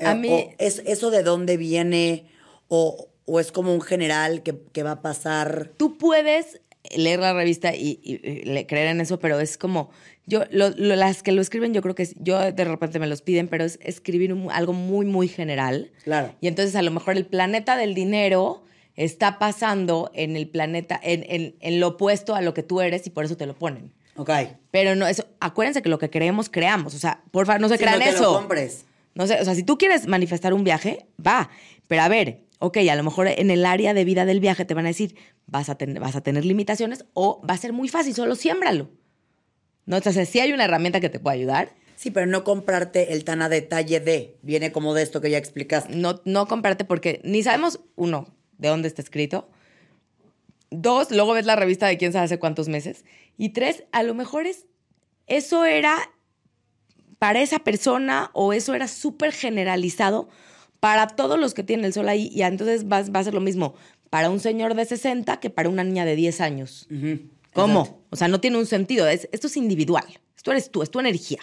A 0.00 0.12
Eh, 0.12 0.14
mí- 0.14 0.28
o 0.30 0.54
es, 0.58 0.80
¿Eso 0.86 1.10
de 1.10 1.22
dónde 1.22 1.58
viene? 1.58 2.30
O, 2.68 3.10
o 3.26 3.40
es 3.40 3.52
como 3.52 3.74
un 3.74 3.82
general 3.82 4.42
que, 4.42 4.58
que 4.72 4.82
va 4.82 4.92
a 4.92 5.02
pasar? 5.02 5.70
Tú 5.76 5.98
puedes 5.98 6.61
leer 6.96 7.20
la 7.20 7.32
revista 7.32 7.74
y, 7.74 8.00
y- 8.02 8.20
y 8.26 8.42
le- 8.44 8.66
creer 8.66 8.88
en 8.88 9.00
eso, 9.00 9.18
pero 9.18 9.38
es 9.40 9.56
como, 9.56 9.90
yo, 10.26 10.42
lo- 10.50 10.70
lo- 10.70 10.96
las 10.96 11.22
que 11.22 11.32
lo 11.32 11.40
escriben, 11.40 11.72
yo 11.74 11.80
creo 11.82 11.94
que 11.94 12.02
es- 12.02 12.14
yo 12.18 12.38
de 12.52 12.64
repente 12.64 12.98
me 12.98 13.06
los 13.06 13.22
piden, 13.22 13.48
pero 13.48 13.64
es 13.64 13.78
escribir 13.82 14.32
un- 14.32 14.50
algo 14.50 14.72
muy, 14.72 15.06
muy 15.06 15.28
general. 15.28 15.90
Claro. 16.04 16.34
Y 16.40 16.48
entonces 16.48 16.74
a 16.76 16.82
lo 16.82 16.90
mejor 16.90 17.16
el 17.16 17.24
planeta 17.26 17.76
del 17.76 17.94
dinero 17.94 18.64
está 18.96 19.38
pasando 19.38 20.10
en 20.14 20.36
el 20.36 20.48
planeta, 20.48 21.00
en, 21.02 21.24
en- 21.28 21.54
en 21.60 21.80
lo 21.80 21.88
opuesto 21.88 22.34
a 22.34 22.42
lo 22.42 22.52
que 22.52 22.62
tú 22.62 22.80
eres 22.80 23.06
y 23.06 23.10
por 23.10 23.24
eso 23.24 23.36
te 23.36 23.46
lo 23.46 23.54
ponen. 23.54 23.92
Ok. 24.16 24.30
Pero 24.70 24.94
no, 24.94 25.06
eso, 25.06 25.24
acuérdense 25.40 25.80
que 25.82 25.88
lo 25.88 25.98
que 25.98 26.10
creemos, 26.10 26.50
creamos. 26.50 26.94
O 26.94 26.98
sea, 26.98 27.22
por 27.30 27.46
favor, 27.46 27.60
no 27.62 27.68
se 27.68 27.78
crean 27.78 27.98
no 27.98 28.04
te 28.04 28.10
eso. 28.10 28.22
lo 28.22 28.34
compres. 28.34 28.84
No 29.14 29.26
sé, 29.26 29.40
o 29.40 29.44
sea, 29.44 29.54
si 29.54 29.62
tú 29.62 29.78
quieres 29.78 30.06
manifestar 30.06 30.52
un 30.52 30.64
viaje, 30.64 31.06
va. 31.24 31.48
Pero 31.86 32.02
a 32.02 32.08
ver, 32.08 32.40
ok, 32.62 32.78
a 32.90 32.94
lo 32.94 33.02
mejor 33.02 33.26
en 33.26 33.50
el 33.50 33.66
área 33.66 33.92
de 33.92 34.04
vida 34.04 34.24
del 34.24 34.38
viaje 34.38 34.64
te 34.64 34.72
van 34.72 34.84
a 34.84 34.88
decir, 34.88 35.16
vas 35.46 35.68
a, 35.68 35.74
tener, 35.74 35.98
vas 36.00 36.14
a 36.14 36.20
tener 36.20 36.44
limitaciones 36.44 37.04
o 37.12 37.44
va 37.44 37.54
a 37.54 37.58
ser 37.58 37.72
muy 37.72 37.88
fácil, 37.88 38.14
solo 38.14 38.36
siémbralo. 38.36 38.88
¿No? 39.84 39.96
Entonces, 39.96 40.28
sí 40.28 40.38
hay 40.38 40.52
una 40.52 40.64
herramienta 40.64 41.00
que 41.00 41.08
te 41.08 41.18
puede 41.18 41.38
ayudar. 41.38 41.70
Sí, 41.96 42.12
pero 42.12 42.26
no 42.26 42.44
comprarte 42.44 43.14
el 43.14 43.24
tan 43.24 43.42
a 43.42 43.48
detalle 43.48 43.98
de. 43.98 44.38
Viene 44.42 44.70
como 44.70 44.94
de 44.94 45.02
esto 45.02 45.20
que 45.20 45.28
ya 45.28 45.38
explicaste. 45.38 45.96
No, 45.96 46.20
no 46.24 46.46
comprarte 46.46 46.84
porque 46.84 47.20
ni 47.24 47.42
sabemos, 47.42 47.80
uno, 47.96 48.28
de 48.58 48.68
dónde 48.68 48.86
está 48.86 49.02
escrito. 49.02 49.50
Dos, 50.70 51.10
luego 51.10 51.32
ves 51.32 51.46
la 51.46 51.56
revista 51.56 51.88
de 51.88 51.98
quién 51.98 52.12
sabe 52.12 52.26
hace 52.26 52.38
cuántos 52.38 52.68
meses. 52.68 53.04
Y 53.36 53.48
tres, 53.48 53.82
a 53.90 54.04
lo 54.04 54.14
mejor 54.14 54.46
es, 54.46 54.66
eso 55.26 55.64
era 55.64 55.96
para 57.18 57.42
esa 57.42 57.58
persona 57.58 58.30
o 58.34 58.52
eso 58.52 58.72
era 58.74 58.86
súper 58.86 59.32
generalizado 59.32 60.28
para 60.82 61.06
todos 61.06 61.38
los 61.38 61.54
que 61.54 61.62
tienen 61.62 61.84
el 61.86 61.92
sol 61.92 62.08
ahí. 62.08 62.28
Y 62.34 62.42
entonces 62.42 62.86
va, 62.86 63.02
va 63.02 63.20
a 63.20 63.24
ser 63.24 63.34
lo 63.34 63.40
mismo 63.40 63.74
para 64.10 64.30
un 64.30 64.40
señor 64.40 64.74
de 64.74 64.84
60 64.84 65.38
que 65.38 65.48
para 65.48 65.68
una 65.68 65.84
niña 65.84 66.04
de 66.04 66.16
10 66.16 66.40
años. 66.40 66.88
Ujú, 66.90 67.20
¿Cómo? 67.54 67.80
exacto. 67.82 68.02
O 68.10 68.16
sea, 68.16 68.26
no 68.26 68.40
tiene 68.40 68.58
un 68.58 68.66
sentido. 68.66 69.06
Es- 69.06 69.28
esto 69.30 69.46
es 69.46 69.56
individual. 69.56 70.04
Esto 70.36 70.50
eres 70.50 70.72
tú, 70.72 70.82
es 70.82 70.90
tu 70.90 70.98
energía. 70.98 71.38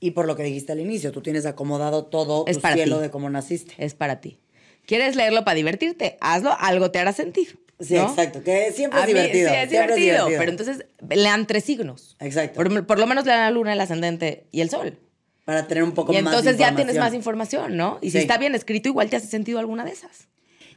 Y 0.00 0.10
por 0.10 0.26
lo 0.26 0.34
que 0.34 0.42
dijiste 0.42 0.72
al 0.72 0.80
inicio, 0.80 1.12
tú 1.12 1.22
tienes 1.22 1.46
acomodado 1.46 2.06
todo 2.06 2.44
Es 2.48 2.56
tu 2.56 2.62
para 2.62 2.74
cielo 2.74 2.96
ti. 2.96 3.02
de 3.02 3.10
cómo 3.10 3.30
naciste. 3.30 3.74
Es 3.78 3.94
para 3.94 4.20
ti. 4.20 4.40
¿Quieres 4.86 5.14
leerlo 5.14 5.44
para 5.44 5.54
divertirte? 5.54 6.18
Hazlo, 6.20 6.50
algo 6.58 6.90
te 6.90 6.98
hará 6.98 7.12
sentir. 7.12 7.60
Sí, 7.78 7.94
¿no? 7.94 8.08
exacto. 8.08 8.42
Que 8.42 8.72
siempre 8.72 8.98
es 9.00 9.06
mí- 9.06 9.12
divertido. 9.12 9.50
sí, 9.50 9.54
es 9.56 9.70
siempre 9.70 9.94
divertido, 9.96 10.26
Pero 10.36 10.50
entonces 10.50 10.86
lean 11.10 11.46
tres 11.46 11.62
signos. 11.64 12.16
Exacto. 12.18 12.56
Por, 12.56 12.86
por 12.86 12.98
lo 12.98 13.06
menos 13.06 13.24
lean 13.24 13.38
la 13.40 13.50
luna, 13.52 13.72
el 13.72 13.80
ascendente 13.80 14.46
y 14.50 14.60
el 14.62 14.68
sol. 14.70 14.98
Para 15.44 15.66
tener 15.66 15.84
un 15.84 15.92
poco 15.92 16.12
Y 16.12 16.16
más 16.22 16.32
entonces 16.32 16.56
de 16.56 16.60
ya 16.64 16.68
tienes 16.74 16.94
información. 16.94 17.04
más 17.04 17.14
información, 17.14 17.76
¿no? 17.76 17.98
Y 18.00 18.06
Sí. 18.06 18.12
si 18.12 18.18
está 18.18 18.38
bien 18.38 18.54
escrito, 18.54 18.88
igual 18.88 19.10
te 19.10 19.16
hace 19.16 19.26
sentido 19.26 19.58
alguna 19.58 19.84
de 19.84 19.92
esas. 19.92 20.28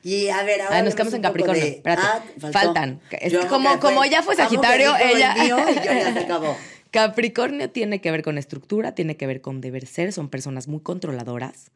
Y 0.04 0.28
a 0.30 0.44
ver, 0.44 0.62
ahora 0.62 0.78
Ah, 0.78 0.82
nos 0.84 0.94
quedamos 0.94 1.14
en 1.14 1.22
Capricornio. 1.22 1.64
Espérate. 1.64 2.02
Ah. 2.06 2.50
Faltan. 2.52 3.02
Yo 3.30 3.48
como, 3.48 3.70
fue- 3.72 3.80
como 3.80 4.04
ella 4.04 4.22
fue 4.24 4.36
Sagitario, 4.36 4.96
el 4.98 5.18
ella. 5.18 5.34
mío 5.36 5.58
y 5.70 5.76
yo 5.76 5.84
ya 5.84 6.14
se 6.14 6.20
acabó. 6.32 6.56
Capricornio 6.92 7.70
tiene 7.70 8.00
que 8.02 8.12
ver 8.12 8.22
con 8.24 8.38
estructura, 8.38 8.94
tiene 8.96 9.18
que 9.18 9.28
ver 9.28 9.42
con 9.42 9.60
deber 9.62 9.86
ser, 9.86 10.14
son 10.14 10.30
personas 10.30 10.68
muy 10.68 10.80
controladoras. 10.82 11.72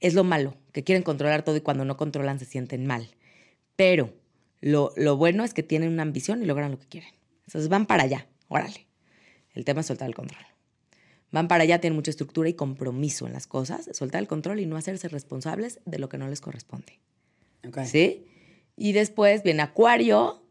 Es 0.00 0.14
lo 0.14 0.24
malo, 0.24 0.56
que 0.72 0.84
quieren 0.84 1.02
controlar 1.02 1.42
todo 1.42 1.56
y 1.56 1.60
cuando 1.60 1.84
no 1.84 1.96
controlan 1.96 2.38
se 2.38 2.44
sienten 2.44 2.86
mal. 2.86 3.08
Pero 3.76 4.12
lo, 4.60 4.92
lo 4.96 5.16
bueno 5.16 5.44
es 5.44 5.54
que 5.54 5.62
tienen 5.62 5.90
una 5.92 6.02
ambición 6.02 6.42
y 6.42 6.46
logran 6.46 6.70
lo 6.70 6.78
que 6.78 6.86
quieren. 6.86 7.10
Entonces 7.46 7.68
van 7.68 7.86
para 7.86 8.04
allá, 8.04 8.26
órale. 8.48 8.86
El 9.54 9.64
tema 9.64 9.80
es 9.80 9.86
soltar 9.86 10.08
el 10.08 10.14
control. 10.14 10.42
Van 11.30 11.46
para 11.48 11.64
allá, 11.64 11.80
tienen 11.80 11.96
mucha 11.96 12.10
estructura 12.10 12.48
y 12.48 12.54
compromiso 12.54 13.26
en 13.26 13.32
las 13.34 13.46
cosas, 13.46 13.88
soltar 13.92 14.20
el 14.22 14.28
control 14.28 14.60
y 14.60 14.66
no 14.66 14.76
hacerse 14.76 15.08
responsables 15.08 15.80
de 15.84 15.98
lo 15.98 16.08
que 16.08 16.16
no 16.18 16.28
les 16.28 16.40
corresponde. 16.40 17.00
¿Sí? 17.86 18.24
Y 18.76 18.92
después 18.92 19.42
viene 19.42 19.62
Acuario, 19.62 20.42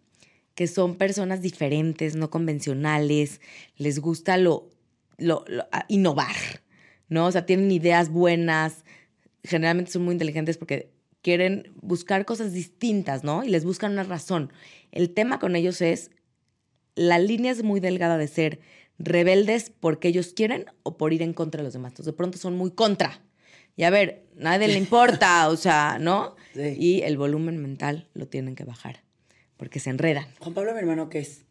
que 0.53 0.67
son 0.67 0.95
personas 0.95 1.41
diferentes, 1.41 2.15
no 2.15 2.29
convencionales, 2.29 3.41
les 3.77 3.99
gusta 3.99 4.37
lo, 4.37 4.69
lo- 5.17 5.45
lo- 5.47 5.65
innovar, 5.87 6.35
¿no? 7.09 7.25
O 7.27 7.31
sea, 7.31 7.45
tienen 7.45 7.71
ideas 7.71 8.09
buenas, 8.09 8.83
generalmente 9.43 9.91
son 9.91 10.03
muy 10.03 10.13
inteligentes 10.13 10.57
porque 10.57 10.91
quieren 11.21 11.71
buscar 11.81 12.25
cosas 12.25 12.53
distintas, 12.53 13.23
¿no? 13.23 13.43
Y 13.43 13.49
les 13.49 13.65
buscan 13.65 13.93
una 13.93 14.03
razón. 14.03 14.51
El 14.91 15.13
tema 15.13 15.39
con 15.39 15.55
ellos 15.55 15.81
es 15.81 16.11
la 16.95 17.19
línea 17.19 17.51
es 17.51 17.63
muy 17.63 17.79
delgada 17.79 18.17
de 18.17 18.27
ser 18.27 18.59
rebeldes 18.99 19.71
porque 19.79 20.07
ellos 20.07 20.33
quieren 20.33 20.65
o 20.83 20.97
por 20.97 21.13
ir 21.13 21.21
en 21.21 21.33
contra 21.33 21.59
de 21.59 21.63
los 21.65 21.73
demás. 21.73 21.91
Entonces, 21.91 22.13
de 22.13 22.17
pronto 22.17 22.37
son 22.37 22.55
muy 22.55 22.71
contra. 22.71 23.21
Y 23.75 23.83
a 23.83 23.89
ver, 23.91 24.25
nadie 24.35 24.67
le 24.67 24.77
importa, 24.77 25.47
o 25.49 25.55
sea, 25.55 25.97
¿no? 25.99 26.35
Sí. 26.55 26.75
Y 26.79 27.01
el 27.03 27.17
volumen 27.17 27.61
mental 27.61 28.07
lo 28.13 28.27
tienen 28.27 28.55
que 28.55 28.63
bajar 28.63 29.03
porque 29.55 29.79
se 29.79 29.89
enredan. 29.91 30.25
Juan 30.39 30.53
Pablo, 30.53 30.73
mi 30.73 30.79
hermano, 30.79 31.09
¿qué 31.09 31.19
es? 31.19 31.43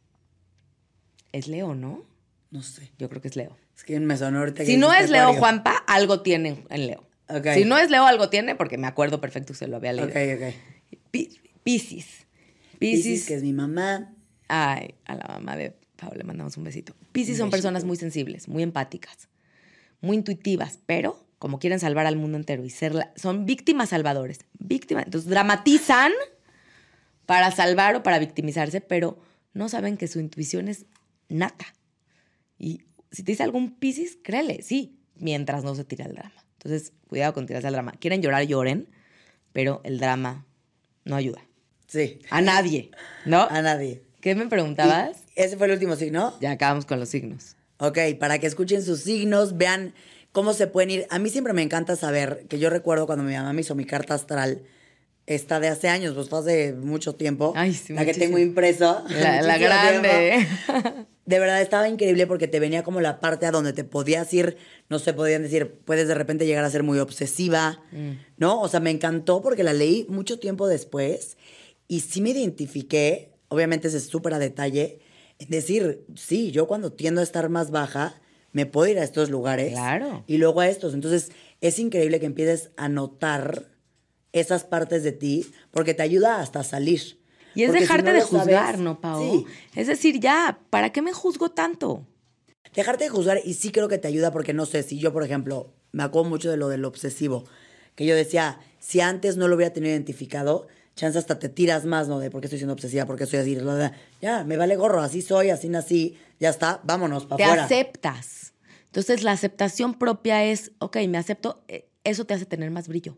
Es 1.32 1.48
Leo, 1.48 1.74
¿no? 1.74 2.04
No 2.50 2.62
sé. 2.62 2.90
Yo 2.98 3.08
creo 3.08 3.20
que 3.20 3.28
es 3.28 3.36
Leo. 3.36 3.56
Es 3.76 3.84
que 3.84 3.98
me 4.00 4.16
sonó 4.16 4.38
ahorita 4.38 4.64
que 4.64 4.66
Si 4.66 4.76
no 4.76 4.92
es 4.92 5.10
Leo 5.10 5.22
Acuario. 5.24 5.40
Juanpa, 5.40 5.76
algo 5.86 6.22
tiene 6.22 6.64
en 6.70 6.86
Leo. 6.86 7.06
Ok. 7.28 7.46
Si 7.54 7.64
no 7.64 7.76
es 7.78 7.90
Leo, 7.90 8.06
algo 8.06 8.30
tiene, 8.30 8.54
porque 8.54 8.78
me 8.78 8.86
acuerdo 8.86 9.20
perfecto 9.20 9.52
que 9.52 9.58
se 9.58 9.66
lo 9.68 9.76
había 9.76 9.92
leído. 9.92 10.08
Ok, 10.08 10.16
ok. 10.42 11.00
Pi- 11.10 11.40
Piscis. 11.62 12.26
Piscis, 12.78 13.04
Piscis. 13.04 13.26
que 13.26 13.34
es 13.34 13.42
mi 13.42 13.52
mamá. 13.52 14.14
Ay, 14.48 14.94
a 15.04 15.16
la 15.16 15.26
mamá 15.28 15.56
de 15.56 15.74
Pau 15.96 16.12
le 16.14 16.24
mandamos 16.24 16.56
un 16.56 16.64
besito. 16.64 16.94
Piscis 17.12 17.38
son 17.38 17.50
personas 17.50 17.84
muy 17.84 17.96
sensibles, 17.96 18.48
muy 18.48 18.62
empáticas, 18.62 19.28
muy 20.00 20.16
intuitivas, 20.16 20.78
pero 20.86 21.24
como 21.38 21.58
quieren 21.58 21.80
salvar 21.80 22.06
al 22.06 22.16
mundo 22.16 22.36
entero 22.38 22.64
y 22.64 22.70
ser 22.70 22.94
la- 22.94 23.12
son 23.16 23.46
víctimas 23.46 23.90
salvadores. 23.90 24.40
Víctimas. 24.58 25.04
Entonces 25.04 25.28
dramatizan 25.30 26.12
para 27.26 27.50
salvar 27.50 27.96
o 27.96 28.02
para 28.02 28.18
victimizarse, 28.18 28.80
pero 28.80 29.18
no 29.52 29.68
saben 29.68 29.96
que 29.96 30.08
su 30.08 30.20
intuición 30.20 30.68
es 30.68 30.86
nata. 31.28 31.66
Y 32.58 32.82
si 33.10 33.22
te 33.22 33.32
dice 33.32 33.42
algún 33.42 33.74
Piscis, 33.76 34.18
créele, 34.22 34.62
sí, 34.62 34.98
mientras 35.16 35.64
no 35.64 35.74
se 35.74 35.84
tira 35.84 36.04
el 36.06 36.12
drama. 36.14 36.32
Entonces, 36.58 36.92
cuidado 37.08 37.32
con 37.34 37.46
tirarse 37.46 37.66
al 37.68 37.72
drama. 37.74 37.92
Quieren 37.92 38.22
llorar, 38.22 38.44
lloren, 38.46 38.88
pero 39.52 39.80
el 39.84 39.98
drama 39.98 40.46
no 41.04 41.16
ayuda. 41.16 41.40
Sí. 41.86 42.18
A 42.30 42.40
nadie, 42.40 42.90
¿no? 43.24 43.42
A 43.42 43.62
nadie. 43.62 44.02
¿Qué 44.26 44.34
me 44.34 44.48
preguntabas? 44.48 45.18
Y 45.36 45.42
ese 45.42 45.56
fue 45.56 45.68
el 45.68 45.74
último 45.74 45.94
signo. 45.94 46.34
Ya 46.40 46.50
acabamos 46.50 46.84
con 46.84 46.98
los 46.98 47.08
signos. 47.10 47.54
Ok, 47.78 47.96
para 48.18 48.40
que 48.40 48.48
escuchen 48.48 48.82
sus 48.82 48.98
signos, 49.02 49.56
vean 49.56 49.94
cómo 50.32 50.52
se 50.52 50.66
pueden 50.66 50.90
ir. 50.90 51.06
A 51.10 51.20
mí 51.20 51.30
siempre 51.30 51.52
me 51.52 51.62
encanta 51.62 51.94
saber, 51.94 52.44
que 52.48 52.58
yo 52.58 52.68
recuerdo 52.68 53.06
cuando 53.06 53.22
mi 53.22 53.34
mamá 53.34 53.52
me 53.52 53.60
hizo 53.60 53.76
mi 53.76 53.84
carta 53.84 54.14
astral, 54.14 54.62
esta 55.26 55.60
de 55.60 55.68
hace 55.68 55.88
años, 55.88 56.14
pues 56.16 56.28
fue 56.28 56.40
hace 56.40 56.72
mucho 56.72 57.14
tiempo. 57.14 57.52
Ay, 57.54 57.72
sí, 57.72 57.92
La 57.92 58.00
que 58.00 58.06
muchísimo. 58.06 58.24
tengo 58.26 58.38
impreso. 58.40 59.04
La, 59.10 59.42
la 59.42 59.58
grande. 59.58 60.44
tiempo. 60.72 61.06
De 61.24 61.38
verdad 61.38 61.62
estaba 61.62 61.88
increíble 61.88 62.26
porque 62.26 62.48
te 62.48 62.58
venía 62.58 62.82
como 62.82 63.00
la 63.00 63.20
parte 63.20 63.46
a 63.46 63.52
donde 63.52 63.72
te 63.74 63.84
podías 63.84 64.34
ir, 64.34 64.56
no 64.88 64.98
sé, 64.98 65.12
podían 65.12 65.42
decir, 65.42 65.70
puedes 65.84 66.08
de 66.08 66.14
repente 66.16 66.46
llegar 66.46 66.64
a 66.64 66.70
ser 66.70 66.82
muy 66.82 66.98
obsesiva, 66.98 67.80
Mm. 67.92 68.10
¿no? 68.38 68.60
O 68.60 68.66
sea, 68.66 68.80
me 68.80 68.90
encantó 68.90 69.40
porque 69.40 69.62
la 69.62 69.72
leí 69.72 70.04
mucho 70.08 70.40
tiempo 70.40 70.66
después 70.66 71.36
y 71.86 72.00
sí 72.00 72.20
me 72.20 72.30
identifiqué, 72.30 73.30
obviamente 73.48 73.88
ese 73.88 73.98
es 73.98 74.06
súper 74.06 74.34
a 74.34 74.38
detalle, 74.38 75.00
decir, 75.48 76.04
sí, 76.14 76.50
yo 76.50 76.66
cuando 76.66 76.92
tiendo 76.92 77.20
a 77.20 77.24
estar 77.24 77.48
más 77.48 77.70
baja, 77.70 78.20
me 78.52 78.64
puedo 78.66 78.86
ir 78.90 78.98
a 78.98 79.04
estos 79.04 79.28
lugares. 79.30 79.72
Claro. 79.72 80.24
Y 80.26 80.38
luego 80.38 80.60
a 80.60 80.68
estos. 80.68 80.94
Entonces, 80.94 81.30
es 81.60 81.78
increíble 81.78 82.20
que 82.20 82.26
empieces 82.26 82.70
a 82.76 82.88
notar 82.88 83.68
esas 84.32 84.64
partes 84.64 85.02
de 85.02 85.12
ti 85.12 85.46
porque 85.70 85.94
te 85.94 86.02
ayuda 86.02 86.40
hasta 86.40 86.60
a 86.60 86.64
salir. 86.64 87.20
Y 87.54 87.62
es 87.62 87.68
Porque 87.68 87.80
si 87.80 87.84
dejarte 87.84 88.10
no 88.10 88.16
de 88.16 88.20
sabes- 88.22 88.40
juzgar, 88.42 88.78
¿no, 88.78 89.00
Pau? 89.00 89.22
Sí, 89.22 89.46
Es 89.74 89.86
decir, 89.86 90.20
ya, 90.20 90.60
¿para 90.70 90.90
qué 90.92 91.00
me 91.02 91.12
juzgo 91.12 91.50
tanto? 91.50 92.06
Dejarte 92.74 93.04
de 93.04 93.10
juzgar 93.10 93.40
y 93.44 93.54
sí 93.54 93.70
creo 93.72 93.88
que 93.88 93.96
te 93.98 94.08
ayuda 94.08 94.30
porque 94.32 94.52
no 94.52 94.66
sé, 94.66 94.82
si 94.82 94.98
yo, 94.98 95.12
por 95.12 95.22
ejemplo, 95.22 95.72
me 95.92 96.02
acuerdo 96.02 96.28
mucho 96.28 96.50
de 96.50 96.58
lo 96.58 96.68
del 96.68 96.84
obsesivo, 96.84 97.44
que 97.94 98.04
yo 98.04 98.14
decía, 98.14 98.60
si 98.78 99.00
antes 99.00 99.38
no 99.38 99.48
lo 99.48 99.56
hubiera 99.56 99.72
tenido 99.72 99.92
identificado, 99.92 100.66
chance 100.96 101.16
hasta 101.18 101.38
te 101.38 101.48
tiras 101.48 101.84
más, 101.84 102.08
¿no? 102.08 102.18
De 102.18 102.30
por 102.30 102.40
qué 102.40 102.46
estoy 102.46 102.58
siendo 102.58 102.72
obsesiva, 102.72 103.06
por 103.06 103.16
qué 103.16 103.26
soy 103.26 103.38
así, 103.38 103.54
bla, 103.54 103.74
bla, 103.74 103.92
ya, 104.20 104.42
me 104.44 104.56
vale 104.56 104.74
gorro, 104.76 105.00
así 105.00 105.22
soy, 105.22 105.50
así 105.50 105.68
nací, 105.68 106.16
ya 106.40 106.48
está, 106.48 106.80
vámonos 106.82 107.26
para 107.26 107.36
Te 107.36 107.44
afuera. 107.44 107.64
aceptas. 107.64 108.54
Entonces, 108.86 109.22
la 109.22 109.32
aceptación 109.32 109.94
propia 109.94 110.42
es, 110.44 110.72
ok, 110.80 110.96
me 111.08 111.18
acepto, 111.18 111.62
eh, 111.68 111.88
eso 112.02 112.24
te 112.24 112.34
hace 112.34 112.46
tener 112.46 112.70
más 112.70 112.88
brillo. 112.88 113.16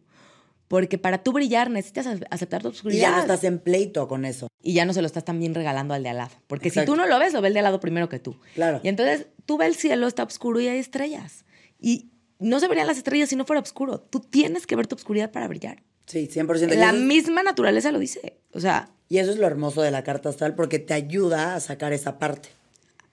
Porque 0.67 0.99
para 0.99 1.23
tú 1.23 1.33
brillar 1.33 1.71
necesitas 1.71 2.07
aceptar 2.31 2.61
tu 2.61 2.69
Y 2.69 2.71
oscuridad. 2.73 3.01
ya 3.01 3.11
no 3.13 3.21
estás 3.23 3.43
en 3.45 3.59
pleito 3.59 4.07
con 4.07 4.27
eso. 4.27 4.49
y 4.61 4.75
ya 4.75 4.85
no 4.85 4.93
se 4.93 5.01
lo 5.01 5.07
estás 5.07 5.25
también 5.25 5.55
regalando 5.55 5.95
al 5.95 6.03
de 6.03 6.11
al 6.11 6.19
lado. 6.19 6.33
Porque 6.47 6.69
Exacto. 6.69 6.93
si 6.93 6.95
tú 6.95 7.01
no 7.01 7.07
lo 7.09 7.19
ves, 7.19 7.33
lo 7.33 7.41
ve 7.41 7.49
el 7.49 7.55
de 7.55 7.61
al 7.61 7.65
lado 7.65 7.81
primero 7.81 8.09
que 8.11 8.19
tú. 8.19 8.37
Claro. 8.55 8.81
Y 8.83 8.89
entonces 8.89 9.29
tú 9.47 9.57
ves 9.57 9.69
el 9.69 9.75
cielo, 9.77 10.07
está 10.07 10.25
oscuro 10.25 10.61
y 10.61 10.69
hay 10.69 10.79
estrellas. 10.79 11.47
Y 11.81 12.11
no 12.39 12.61
se 12.61 12.69
verían 12.69 12.87
las 12.87 12.99
estrellas 12.99 13.31
si 13.31 13.37
no 13.37 13.47
fuera 13.47 13.63
oscuro. 13.63 13.99
Tú 13.99 14.21
tienes 14.21 14.67
que 14.67 14.77
ver 14.77 14.87
tu 14.87 14.97
oscuridad 14.97 15.31
para 15.31 15.49
brillar. 15.49 15.85
Sí, 16.09 16.27
100%. 16.27 16.75
Y 16.75 16.77
La 16.77 16.91
es- 16.91 16.97
misma 17.01 17.43
naturaleza 17.43 17.93
lo 17.93 17.99
dice. 18.01 18.39
O 18.53 18.61
sea, 18.61 18.91
Y 19.09 19.19
eso 19.19 19.31
es 19.31 19.39
lo 19.39 19.47
hermoso 19.47 19.81
de 19.83 19.91
la 19.91 20.03
carta 20.05 20.29
astral 20.31 20.55
porque 20.55 20.79
te 20.79 20.93
ayuda 20.95 21.55
a 21.55 21.61
sacar 21.61 21.93
esa 21.93 22.19
parte. 22.19 22.49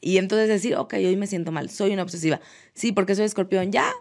y 0.01 0.17
entonces 0.17 0.47
decir, 0.47 0.75
ok, 0.75 0.93
hoy 0.95 1.15
me 1.15 1.25
siento 1.25 1.51
mal, 1.51 1.69
soy 1.69 1.91
una 1.93 2.03
obsesiva. 2.03 2.39
Sí, 2.73 2.91
porque 2.91 3.15
soy 3.15 3.25
escorpión, 3.25 3.71
ya, 3.71 3.91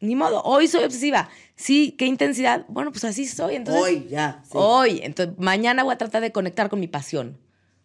ni 0.00 0.16
modo, 0.16 0.42
hoy 0.42 0.66
soy 0.66 0.82
obsesiva. 0.82 1.28
Sí, 1.54 1.94
qué 1.96 2.06
intensidad. 2.06 2.64
Bueno, 2.68 2.90
pues 2.90 3.04
así 3.04 3.26
soy. 3.28 3.54
Entonces, 3.54 3.80
Hoy, 3.82 4.06
ya. 4.10 4.42
sí. 4.44 4.50
Hoy, 4.54 5.00
entonces 5.04 5.36
mañana 5.38 5.84
voy 5.84 5.94
a 5.94 5.98
tratar 5.98 6.20
de 6.22 6.32
conectar 6.32 6.68
con 6.68 6.80
mi 6.80 6.88
pasión. 6.88 7.38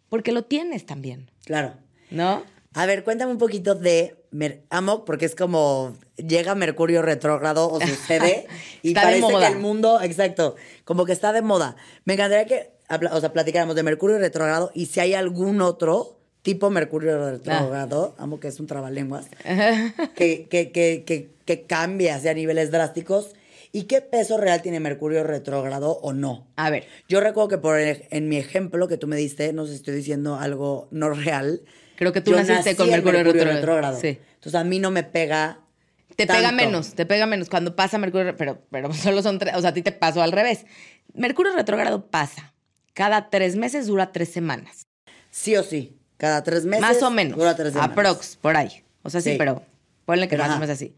Porque 0.08 0.32
lo 0.32 0.42
tienes 0.44 0.86
también, 0.86 1.30
Claro. 1.44 1.74
¿no? 2.10 2.42
A 2.74 2.86
ver, 2.86 3.02
cuéntame 3.04 3.32
un 3.32 3.38
poquito 3.38 3.74
de 3.74 4.16
Mer- 4.30 4.62
Amok, 4.70 5.04
porque 5.04 5.24
es 5.24 5.34
como 5.34 5.96
llega 6.16 6.54
Mercurio 6.54 7.02
retrógrado 7.02 7.70
o 7.70 7.80
sucede 7.80 8.46
y 8.82 8.88
Está 8.88 9.00
de 9.00 9.06
parece 9.06 9.20
moda. 9.32 9.46
que 9.46 9.52
el 9.54 9.58
mundo, 9.58 10.00
exacto, 10.02 10.54
como 10.84 11.04
que 11.04 11.12
está 11.12 11.32
de 11.32 11.42
moda. 11.42 11.76
Me 12.04 12.14
encantaría 12.14 12.46
que 12.46 12.72
o 13.12 13.20
sea, 13.20 13.32
platicáramos 13.32 13.74
de 13.76 13.82
Mercurio 13.82 14.18
retrógrado 14.18 14.70
y 14.74 14.86
si 14.86 15.00
hay 15.00 15.14
algún 15.14 15.60
otro 15.60 16.18
tipo 16.42 16.70
Mercurio 16.70 17.30
retrógrado, 17.30 18.14
amo 18.18 18.40
que 18.40 18.48
es 18.48 18.60
un 18.60 18.66
trabalenguas, 18.66 19.26
que, 20.14 20.46
que, 20.48 20.70
que, 20.72 21.04
que, 21.44 21.62
cambie 21.66 22.10
hacia 22.10 22.32
niveles 22.34 22.70
drásticos 22.70 23.34
y 23.72 23.82
qué 23.84 24.00
peso 24.00 24.38
real 24.38 24.62
tiene 24.62 24.80
Mercurio 24.80 25.24
retrógrado 25.24 25.98
o 26.02 26.12
no. 26.14 26.46
A 26.56 26.70
ver, 26.70 26.84
Yo 27.08 27.20
recuerdo 27.20 27.48
que 27.48 27.58
por 27.58 27.78
ej- 27.78 28.06
en 28.10 28.28
mi 28.28 28.36
ejemplo 28.38 28.88
que 28.88 28.96
tú 28.96 29.06
me 29.06 29.16
diste, 29.16 29.52
no 29.52 29.64
sé 29.66 29.72
si 29.72 29.76
estoy 29.78 29.94
diciendo 29.96 30.36
algo 30.36 30.88
no 30.90 31.10
real. 31.10 31.62
Creo 31.98 32.12
que 32.12 32.20
tú 32.20 32.30
yo 32.30 32.36
naciste 32.36 32.54
nací 32.70 32.74
con 32.76 32.86
en 32.86 33.02
Mercurio 33.04 33.44
retrógrado. 33.44 34.00
Sí. 34.00 34.18
Entonces 34.34 34.54
a 34.54 34.62
mí 34.64 34.78
no 34.78 34.90
me 34.92 35.02
pega. 35.02 35.58
te 36.14 36.26
pega 36.28 36.52
menos, 36.52 36.94
te 36.94 37.04
pega 37.04 37.26
menos 37.26 37.50
cuando 37.50 37.74
pasa 37.74 37.98
Mercurio, 37.98 38.36
pero, 38.36 38.62
pero 38.70 38.92
solo 38.94 39.20
son 39.20 39.38
tres, 39.40 39.54
o 39.56 39.60
sea, 39.60 39.70
a 39.70 39.74
ti 39.74 39.82
te 39.82 39.90
pasó 39.92 40.22
al 40.22 40.30
revés. 40.32 40.64
Mercurio 41.12 41.52
retrógrado 41.52 42.06
pasa. 42.06 42.54
Cada 42.94 43.30
tres 43.30 43.56
meses 43.56 43.88
dura 43.88 44.12
tres 44.12 44.28
semanas. 44.30 44.86
Sí 45.30 45.56
o 45.56 45.62
sí. 45.64 45.96
Cada 46.16 46.42
tres 46.44 46.64
meses. 46.64 46.82
más 46.82 47.02
o 47.02 47.10
menos. 47.10 47.36
Dura 47.36 47.54
tres 47.56 47.72
semanas. 47.72 47.92
Aprox, 47.92 48.36
por 48.36 48.56
ahí. 48.56 48.82
O 49.02 49.10
sea, 49.10 49.20
sí, 49.20 49.32
Sí. 49.32 49.36
pero 49.38 49.62
ponle 50.04 50.28
que 50.28 50.36
más 50.36 50.50
o 50.50 50.54
menos 50.54 50.70
así. 50.70 50.96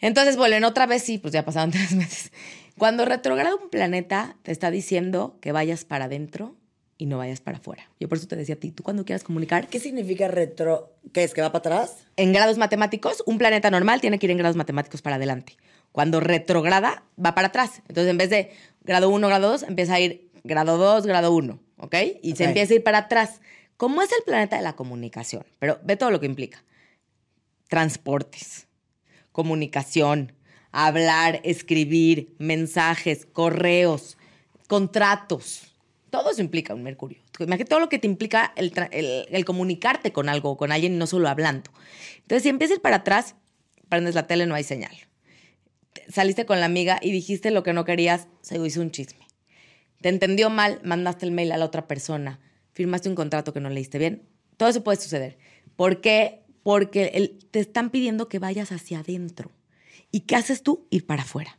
Entonces, 0.00 0.36
vuelven 0.36 0.64
otra 0.64 0.86
vez, 0.86 1.02
sí, 1.02 1.18
pues 1.18 1.32
ya 1.32 1.44
pasaron 1.44 1.70
tres 1.72 1.92
meses. 1.94 2.30
Cuando 2.78 3.04
retrograda 3.04 3.54
un 3.54 3.70
planeta, 3.70 4.36
te 4.42 4.52
está 4.52 4.70
diciendo 4.70 5.38
que 5.40 5.52
vayas 5.52 5.84
para 5.84 6.06
adentro 6.06 6.56
y 6.98 7.06
no 7.06 7.18
vayas 7.18 7.40
para 7.40 7.58
afuera. 7.58 7.90
Yo 7.98 8.08
por 8.08 8.18
eso 8.18 8.26
te 8.26 8.36
decía 8.36 8.54
a 8.54 8.58
ti, 8.58 8.70
tú 8.70 8.82
cuando 8.82 9.04
quieras 9.04 9.24
comunicar, 9.24 9.68
¿Qué 9.68 9.80
significa 9.80 10.28
retro? 10.28 10.94
¿Qué 11.12 11.24
es? 11.24 11.34
¿Que 11.34 11.40
va 11.40 11.52
para 11.52 11.58
atrás? 11.58 12.06
en 12.16 12.32
grados 12.32 12.58
matemáticos, 12.58 13.22
un 13.26 13.38
planeta 13.38 13.70
normal 13.70 14.00
tiene 14.00 14.18
que 14.18 14.26
ir 14.26 14.30
en 14.30 14.38
grados 14.38 14.56
matemáticos 14.56 15.02
para 15.02 15.16
adelante. 15.16 15.56
Cuando 15.92 16.20
retrograda, 16.20 17.04
va 17.24 17.34
para 17.34 17.48
atrás. 17.48 17.82
Entonces, 17.88 18.10
en 18.10 18.18
vez 18.18 18.30
de 18.30 18.50
grado 18.82 19.10
1, 19.10 19.26
grado 19.28 19.48
2, 19.50 19.64
empieza 19.64 19.94
a 19.94 20.00
ir 20.00 20.30
grado 20.42 20.76
2, 20.76 21.06
grado 21.06 21.32
1, 21.32 21.58
¿ok? 21.78 21.94
Y 22.22 22.36
se 22.36 22.44
empieza 22.44 22.72
a 22.72 22.76
ir 22.76 22.82
para 22.82 22.98
atrás. 22.98 23.40
¿Cómo 23.76 24.02
es 24.02 24.10
el 24.12 24.24
planeta 24.24 24.56
de 24.56 24.62
la 24.62 24.74
comunicación? 24.74 25.44
Pero 25.58 25.78
ve 25.84 25.96
todo 25.96 26.10
lo 26.10 26.20
que 26.20 26.26
implica. 26.26 26.64
Transportes, 27.68 28.66
comunicación, 29.32 30.32
hablar, 30.70 31.40
escribir, 31.44 32.34
mensajes, 32.38 33.26
correos, 33.26 34.16
contratos. 34.68 35.73
Todo 36.14 36.30
eso 36.30 36.40
implica 36.40 36.74
un 36.74 36.84
Mercurio. 36.84 37.18
Imagínate 37.40 37.64
todo 37.68 37.80
lo 37.80 37.88
que 37.88 37.98
te 37.98 38.06
implica 38.06 38.52
el, 38.54 39.44
comunicarte 39.44 40.12
con 40.12 40.28
algo 40.28 40.50
o 40.50 40.56
con 40.56 40.70
alguien 40.70 40.96
no 40.96 41.08
solo 41.08 41.28
hablando. 41.28 41.72
Entonces, 42.18 42.44
si 42.44 42.50
empiezas 42.50 42.74
a 42.74 42.76
ir 42.76 42.82
para 42.82 42.96
atrás, 42.98 43.34
prendes 43.88 44.14
la 44.14 44.28
tele, 44.28 44.46
no 44.46 44.54
hay 44.54 44.62
señal. 44.62 44.94
Te- 45.92 46.04
Saliste 46.12 46.46
con 46.46 46.60
la 46.60 46.66
amiga 46.66 47.00
y 47.02 47.10
dijiste 47.10 47.50
lo 47.50 47.64
que 47.64 47.72
no 47.72 47.84
querías, 47.84 48.28
se 48.42 48.64
hizo 48.64 48.80
un 48.80 48.92
chisme. 48.92 49.26
Te 50.02 50.08
entendió 50.08 50.50
mal, 50.50 50.80
mandaste 50.84 51.26
el 51.26 51.32
mail 51.32 51.50
a 51.50 51.56
la 51.56 51.64
otra 51.64 51.88
persona, 51.88 52.38
firmaste 52.74 53.08
un 53.08 53.16
contrato 53.16 53.52
que 53.52 53.58
no 53.58 53.68
leíste 53.68 53.98
bien. 53.98 54.22
Todo 54.56 54.68
eso 54.68 54.84
puede 54.84 55.00
suceder. 55.00 55.36
¿Por 55.74 56.00
qué? 56.00 56.44
Porque 56.62 57.36
te 57.50 57.58
están 57.58 57.90
pidiendo 57.90 58.28
que 58.28 58.38
vayas 58.38 58.70
hacia 58.70 59.00
adentro. 59.00 59.50
¿Y 60.12 60.20
qué 60.20 60.36
haces 60.36 60.62
tú? 60.62 60.86
Ir 60.90 61.06
para 61.06 61.22
afuera. 61.22 61.58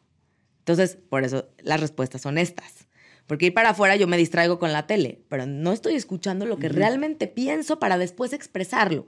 Entonces, 0.60 0.98
por 1.10 1.26
eso 1.26 1.50
las 1.60 1.82
respuestas 1.82 2.22
son 2.22 2.38
estas. 2.38 2.85
Porque 3.28 3.48
ir 3.48 3.54
para 3.54 3.70
afuera 3.70 3.96
yo 3.96 4.08
me 4.08 4.18
distraigo 4.18 4.60
con 4.60 4.72
la 4.72 4.86
tele, 4.88 5.22
pero 5.30 5.46
no 5.46 5.72
estoy 5.72 5.96
escuchando 5.96 6.46
lo 6.46 6.58
que 6.58 6.70
realmente 6.70 7.28
pienso 7.28 7.80
para 7.80 7.98
después 7.98 8.34
expresarlo. 8.34 9.08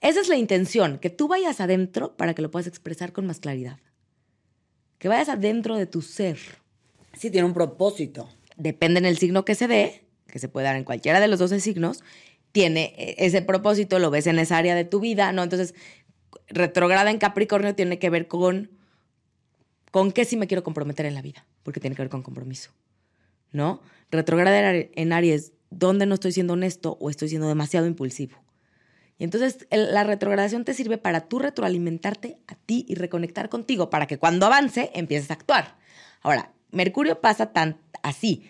Esa 0.00 0.20
es 0.20 0.28
la 0.28 0.36
intención, 0.36 0.98
que 0.98 1.10
tú 1.10 1.26
vayas 1.26 1.60
adentro 1.60 2.16
para 2.16 2.34
que 2.34 2.42
lo 2.42 2.50
puedas 2.50 2.66
expresar 2.66 3.12
con 3.12 3.26
más 3.26 3.40
claridad. 3.40 3.78
Que 4.98 5.08
vayas 5.08 5.28
adentro 5.28 5.76
de 5.76 5.86
tu 5.86 6.02
ser. 6.02 6.38
Sí, 7.16 7.30
tiene 7.30 7.46
un 7.46 7.54
propósito. 7.54 8.28
Depende 8.56 8.98
en 8.98 9.06
el 9.06 9.18
signo 9.18 9.44
que 9.44 9.54
se 9.54 9.68
dé, 9.68 10.04
que 10.28 10.38
se 10.38 10.48
puede 10.48 10.66
dar 10.66 10.76
en 10.76 10.84
cualquiera 10.84 11.20
de 11.20 11.28
los 11.28 11.38
12 11.38 11.60
signos, 11.60 12.02
tiene 12.52 12.94
eh, 12.96 13.16
ese 13.18 13.42
propósito, 13.42 13.98
lo 13.98 14.10
ves 14.10 14.26
en 14.26 14.38
esa 14.38 14.58
área 14.58 14.74
de 14.74 14.84
tu 14.84 15.00
vida, 15.00 15.32
¿no? 15.32 15.42
Entonces, 15.42 15.74
retrograda 16.48 17.10
en 17.10 17.18
Capricornio 17.18 17.74
tiene 17.74 17.98
que 17.98 18.10
ver 18.10 18.28
con 18.28 18.70
con 19.90 20.12
qué 20.12 20.26
sí 20.26 20.36
me 20.36 20.46
quiero 20.46 20.62
comprometer 20.62 21.06
en 21.06 21.14
la 21.14 21.22
vida, 21.22 21.46
porque 21.62 21.80
tiene 21.80 21.96
que 21.96 22.02
ver 22.02 22.10
con 22.10 22.22
compromiso, 22.22 22.70
¿no? 23.56 23.80
Retrograda 24.10 24.72
en 24.72 25.12
Aries, 25.12 25.52
¿dónde 25.70 26.06
no 26.06 26.14
estoy 26.14 26.30
siendo 26.30 26.52
honesto 26.52 26.96
o 27.00 27.10
estoy 27.10 27.28
siendo 27.28 27.48
demasiado 27.48 27.86
impulsivo? 27.86 28.36
Y 29.18 29.24
entonces 29.24 29.66
la 29.70 30.04
retrogradación 30.04 30.64
te 30.64 30.74
sirve 30.74 30.98
para 30.98 31.22
tú 31.22 31.38
retroalimentarte 31.38 32.38
a 32.46 32.54
ti 32.54 32.84
y 32.88 32.94
reconectar 32.94 33.48
contigo, 33.48 33.88
para 33.90 34.06
que 34.06 34.18
cuando 34.18 34.46
avance 34.46 34.90
empieces 34.94 35.30
a 35.30 35.34
actuar. 35.34 35.76
Ahora, 36.22 36.52
Mercurio 36.70 37.20
pasa 37.20 37.52
tan 37.52 37.78
así. 38.02 38.48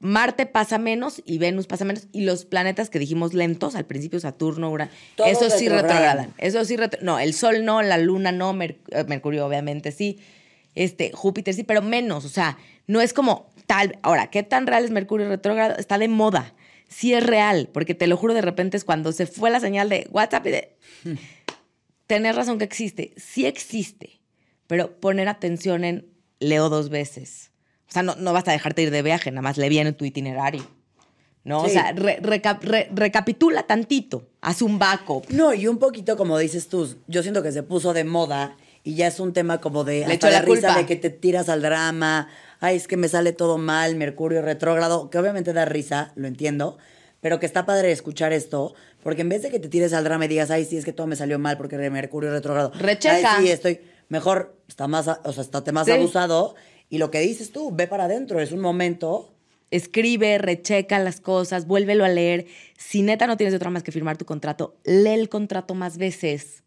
Marte 0.00 0.46
pasa 0.46 0.78
menos 0.78 1.22
y 1.24 1.38
Venus 1.38 1.66
pasa 1.66 1.84
menos. 1.84 2.08
Y 2.12 2.22
los 2.22 2.44
planetas 2.44 2.90
que 2.90 2.98
dijimos 2.98 3.34
lentos, 3.34 3.76
al 3.76 3.84
principio 3.84 4.20
Saturno, 4.20 4.70
Urano, 4.70 4.90
eso 5.26 5.50
sí 5.50 5.68
retrogradan. 5.68 6.32
Eso 6.38 6.64
sí 6.64 6.76
No, 7.02 7.18
el 7.18 7.34
Sol 7.34 7.64
no, 7.64 7.82
la 7.82 7.98
Luna 7.98 8.32
no, 8.32 8.56
eh, 8.62 8.76
Mercurio 9.06 9.46
obviamente 9.46 9.92
sí, 9.92 10.18
este, 10.74 11.12
Júpiter 11.12 11.54
sí, 11.54 11.64
pero 11.64 11.82
menos. 11.82 12.24
O 12.24 12.28
sea, 12.28 12.58
no 12.88 13.00
es 13.00 13.12
como 13.12 13.48
tal. 13.66 13.96
Ahora, 14.02 14.26
¿qué 14.26 14.42
tan 14.42 14.66
real 14.66 14.84
es 14.84 14.90
Mercurio 14.90 15.28
retrógrado? 15.28 15.76
Está 15.76 15.96
de 15.98 16.08
moda. 16.08 16.54
Sí 16.88 17.14
es 17.14 17.24
real, 17.24 17.70
porque 17.72 17.94
te 17.94 18.08
lo 18.08 18.16
juro, 18.16 18.34
de 18.34 18.40
repente 18.40 18.76
es 18.76 18.84
cuando 18.84 19.12
se 19.12 19.26
fue 19.26 19.50
la 19.50 19.60
señal 19.60 19.88
de 19.88 20.08
WhatsApp 20.10 20.46
y 20.46 20.50
de... 20.50 20.76
Tener 22.08 22.34
razón 22.34 22.58
que 22.58 22.64
existe. 22.64 23.12
Sí 23.16 23.46
existe, 23.46 24.20
pero 24.66 24.98
poner 24.98 25.28
atención 25.28 25.84
en 25.84 26.08
leo 26.40 26.70
dos 26.70 26.88
veces 26.88 27.48
o 27.88 27.92
sea, 27.92 28.02
no, 28.02 28.14
no 28.16 28.32
basta 28.32 28.52
dejarte 28.52 28.82
ir 28.82 28.90
de 28.90 29.02
viaje, 29.02 29.30
nada 29.30 29.42
más 29.42 29.56
le 29.56 29.68
viene 29.68 29.92
tu 29.92 30.04
itinerario. 30.04 30.62
¿no? 31.44 31.62
O 31.62 31.68
sea, 31.68 31.94
recapitula 31.94 33.62
tantito, 33.62 34.28
haz 34.42 34.60
un 34.60 34.78
backup. 34.78 35.30
No, 35.30 35.54
y 35.54 35.66
un 35.66 35.78
poquito 35.78 36.16
como 36.18 36.36
dices 36.36 36.68
tú, 36.68 36.94
yo 37.06 37.22
siento 37.22 37.42
que 37.42 37.52
se 37.52 37.62
puso 37.62 37.94
de 37.94 38.04
moda 38.04 38.56
y 38.84 38.96
ya 38.96 39.06
es 39.06 39.18
un 39.18 39.32
tema 39.32 39.58
como 39.58 39.84
de 39.84 40.06
le 40.06 40.14
hasta 40.14 40.30
la, 40.30 40.42
risa 40.42 40.76
de 40.76 40.84
que 40.84 40.96
te 40.96 41.08
tiras 41.08 41.48
al 41.48 41.62
drama, 41.62 42.28
ay, 42.60 42.76
es 42.76 42.88
que 42.88 42.96
me 42.96 43.08
sale 43.08 43.32
todo 43.32 43.58
mal, 43.58 43.96
Mercurio 43.96 44.42
retrógrado, 44.42 45.10
que 45.10 45.18
obviamente 45.18 45.52
da 45.52 45.64
risa, 45.64 46.12
lo 46.16 46.26
entiendo, 46.26 46.78
pero 47.20 47.40
que 47.40 47.46
está 47.46 47.66
padre 47.66 47.90
escuchar 47.92 48.32
esto, 48.32 48.74
porque 49.02 49.22
en 49.22 49.28
vez 49.28 49.42
de 49.42 49.50
que 49.50 49.58
te 49.58 49.68
tires 49.68 49.92
al 49.92 50.04
drama 50.04 50.24
y 50.24 50.28
digas, 50.28 50.50
ay, 50.50 50.64
sí, 50.64 50.76
es 50.76 50.84
que 50.84 50.92
todo 50.92 51.06
me 51.06 51.16
salió 51.16 51.38
mal 51.38 51.56
porque 51.56 51.76
Mercurio 51.90 52.30
retrógrado. 52.30 52.72
Recheca. 52.78 53.36
Ay, 53.36 53.46
sí, 53.46 53.52
estoy 53.52 53.80
mejor, 54.08 54.56
está 54.68 54.88
más, 54.88 55.08
o 55.08 55.32
sea, 55.32 55.42
estate 55.42 55.72
más 55.72 55.88
abusado 55.88 56.54
y 56.90 56.98
lo 56.98 57.10
que 57.10 57.20
dices 57.20 57.52
tú, 57.52 57.70
ve 57.72 57.86
para 57.86 58.04
adentro, 58.04 58.40
es 58.40 58.52
un 58.52 58.60
momento. 58.60 59.34
Escribe, 59.70 60.38
recheca 60.38 60.98
las 60.98 61.20
cosas, 61.20 61.66
vuélvelo 61.66 62.04
a 62.04 62.08
leer. 62.08 62.46
Si 62.78 63.02
neta 63.02 63.26
no 63.26 63.36
tienes 63.36 63.54
otra 63.54 63.68
más 63.68 63.82
que 63.82 63.92
firmar 63.92 64.16
tu 64.16 64.24
contrato, 64.24 64.76
lee 64.84 65.10
el 65.10 65.28
contrato 65.28 65.74
más 65.74 65.98
veces. 65.98 66.62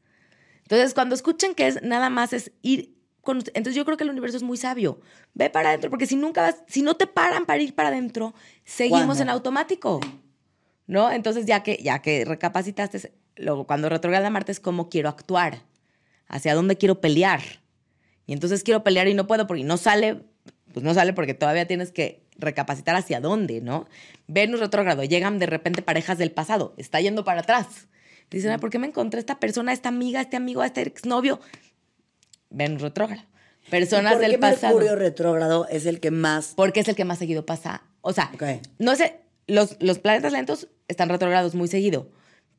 Entonces, 0.64 0.94
cuando 0.94 1.16
escuchen 1.16 1.56
que 1.56 1.68
es 1.68 1.82
nada 1.82 2.10
más 2.10 2.34
es 2.34 2.52
ir 2.62 2.94
con, 3.22 3.38
entonces 3.38 3.76
yo 3.76 3.86
creo 3.86 3.98
que 3.98 4.04
el 4.04 4.10
universo 4.10 4.38
es 4.38 4.44
muy 4.44 4.58
sabio. 4.58 5.00
Ve 5.34 5.50
para 5.50 5.70
adentro, 5.70 5.90
porque 5.90 6.08
si 6.08 6.16
nunca 6.16 6.42
vas, 6.42 6.64
si 6.68 6.82
no 6.82 6.96
te 6.96 7.08
paran 7.08 7.46
para 7.46 7.62
ir 7.62 7.76
para 7.76 7.90
adentro, 7.90 8.34
seguimos 8.66 9.20
en 9.20 9.30
automático. 9.30 10.00
¿No? 10.88 11.12
Entonces, 11.12 11.46
ya 11.46 11.64
que, 11.64 11.80
ya 11.82 12.02
que 12.02 12.26
recapacitaste, 12.26 13.14
luego 13.38 13.66
cuando 13.66 13.88
retrograda 13.90 14.30
Marte 14.30 14.52
es 14.52 14.60
cómo 14.60 14.90
quiero 14.90 15.10
actuar, 15.10 15.64
hacia 16.28 16.56
dónde 16.56 16.78
quiero 16.78 17.00
pelear. 17.00 17.42
Y 18.26 18.34
entonces 18.34 18.64
quiero 18.64 18.84
pelear 18.84 19.08
y 19.08 19.14
no 19.14 19.28
puedo 19.28 19.48
porque 19.48 19.64
no 19.64 19.78
sale, 19.78 20.24
pues 20.74 20.84
no 20.84 20.94
sale 20.94 21.14
porque 21.14 21.34
todavía 21.34 21.68
tienes 21.68 21.92
que 21.92 22.26
recapacitar 22.38 22.96
hacia 22.96 23.22
dónde, 23.22 23.62
¿no? 23.62 23.88
Venus 24.28 24.60
retrógrado, 24.60 25.04
llegan 25.04 25.40
de 25.40 25.46
repente 25.46 25.82
parejas 25.82 26.18
del 26.18 26.32
pasado, 26.32 26.74
está 26.78 27.00
yendo 27.00 27.24
para 27.24 27.42
atrás. 27.42 27.88
Dicen, 28.30 28.58
¿por 28.62 28.70
qué 28.70 28.80
me 28.80 28.88
encontré 28.88 29.20
esta 29.20 29.40
persona, 29.40 29.74
esta 29.74 29.90
amiga, 29.90 30.22
este 30.22 30.38
amigo, 30.38 30.64
este 30.64 30.82
exnovio? 30.82 31.42
Venus 32.52 32.82
retrógrado. 32.82 33.24
Personas 33.70 34.18
¿Y 34.18 34.20
del 34.20 34.40
pasado. 34.40 34.76
Mercurio 34.76 34.96
retrógrado 34.96 35.68
es 35.70 35.86
el 35.86 36.00
que 36.00 36.12
más. 36.12 36.54
Porque 36.56 36.82
es 36.82 36.88
el 36.88 36.96
que 36.96 37.06
más 37.06 37.20
seguido 37.20 37.46
pasa. 37.46 37.84
O 38.02 38.14
sea, 38.14 38.32
no 38.80 38.96
sé, 38.96 39.20
los, 39.48 39.78
los 39.80 40.00
planetas 40.00 40.32
lentos 40.32 40.68
están 40.88 41.10
retrógrados 41.10 41.56
muy 41.56 41.68
seguido 41.68 42.10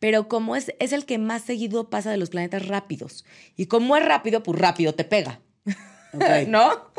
pero 0.02 0.26
como 0.26 0.56
es, 0.56 0.74
es 0.80 0.92
el 0.92 1.06
que 1.06 1.16
más 1.18 1.42
seguido 1.42 1.88
pasa 1.88 2.10
de 2.10 2.16
los 2.16 2.30
planetas 2.30 2.66
rápidos. 2.66 3.24
Y 3.54 3.66
como 3.66 3.96
es 3.96 4.04
rápido, 4.04 4.42
pues 4.42 4.58
rápido 4.58 4.96
te 4.96 5.04
pega. 5.04 5.38
¿No? 6.48 6.92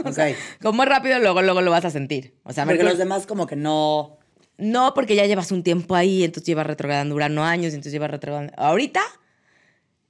como 0.61 0.83
es 0.83 0.89
rápido, 0.89 1.19
luego, 1.19 1.41
luego 1.41 1.59
lo 1.59 1.69
vas 1.69 1.83
a 1.83 1.89
sentir. 1.89 2.39
O 2.43 2.53
sea, 2.53 2.63
porque 2.65 2.81
los 2.81 2.97
demás 2.97 3.27
como 3.27 3.45
que 3.45 3.57
no... 3.57 4.19
No, 4.57 4.93
porque 4.93 5.17
ya 5.17 5.25
llevas 5.25 5.51
un 5.51 5.63
tiempo 5.63 5.95
ahí, 5.95 6.23
entonces 6.23 6.47
llevas 6.47 6.65
retrogradando 6.65 7.13
Urano 7.13 7.43
años, 7.43 7.73
entonces 7.73 7.91
llevas 7.91 8.09
retrogradando... 8.09 8.53
Ahorita, 8.55 9.01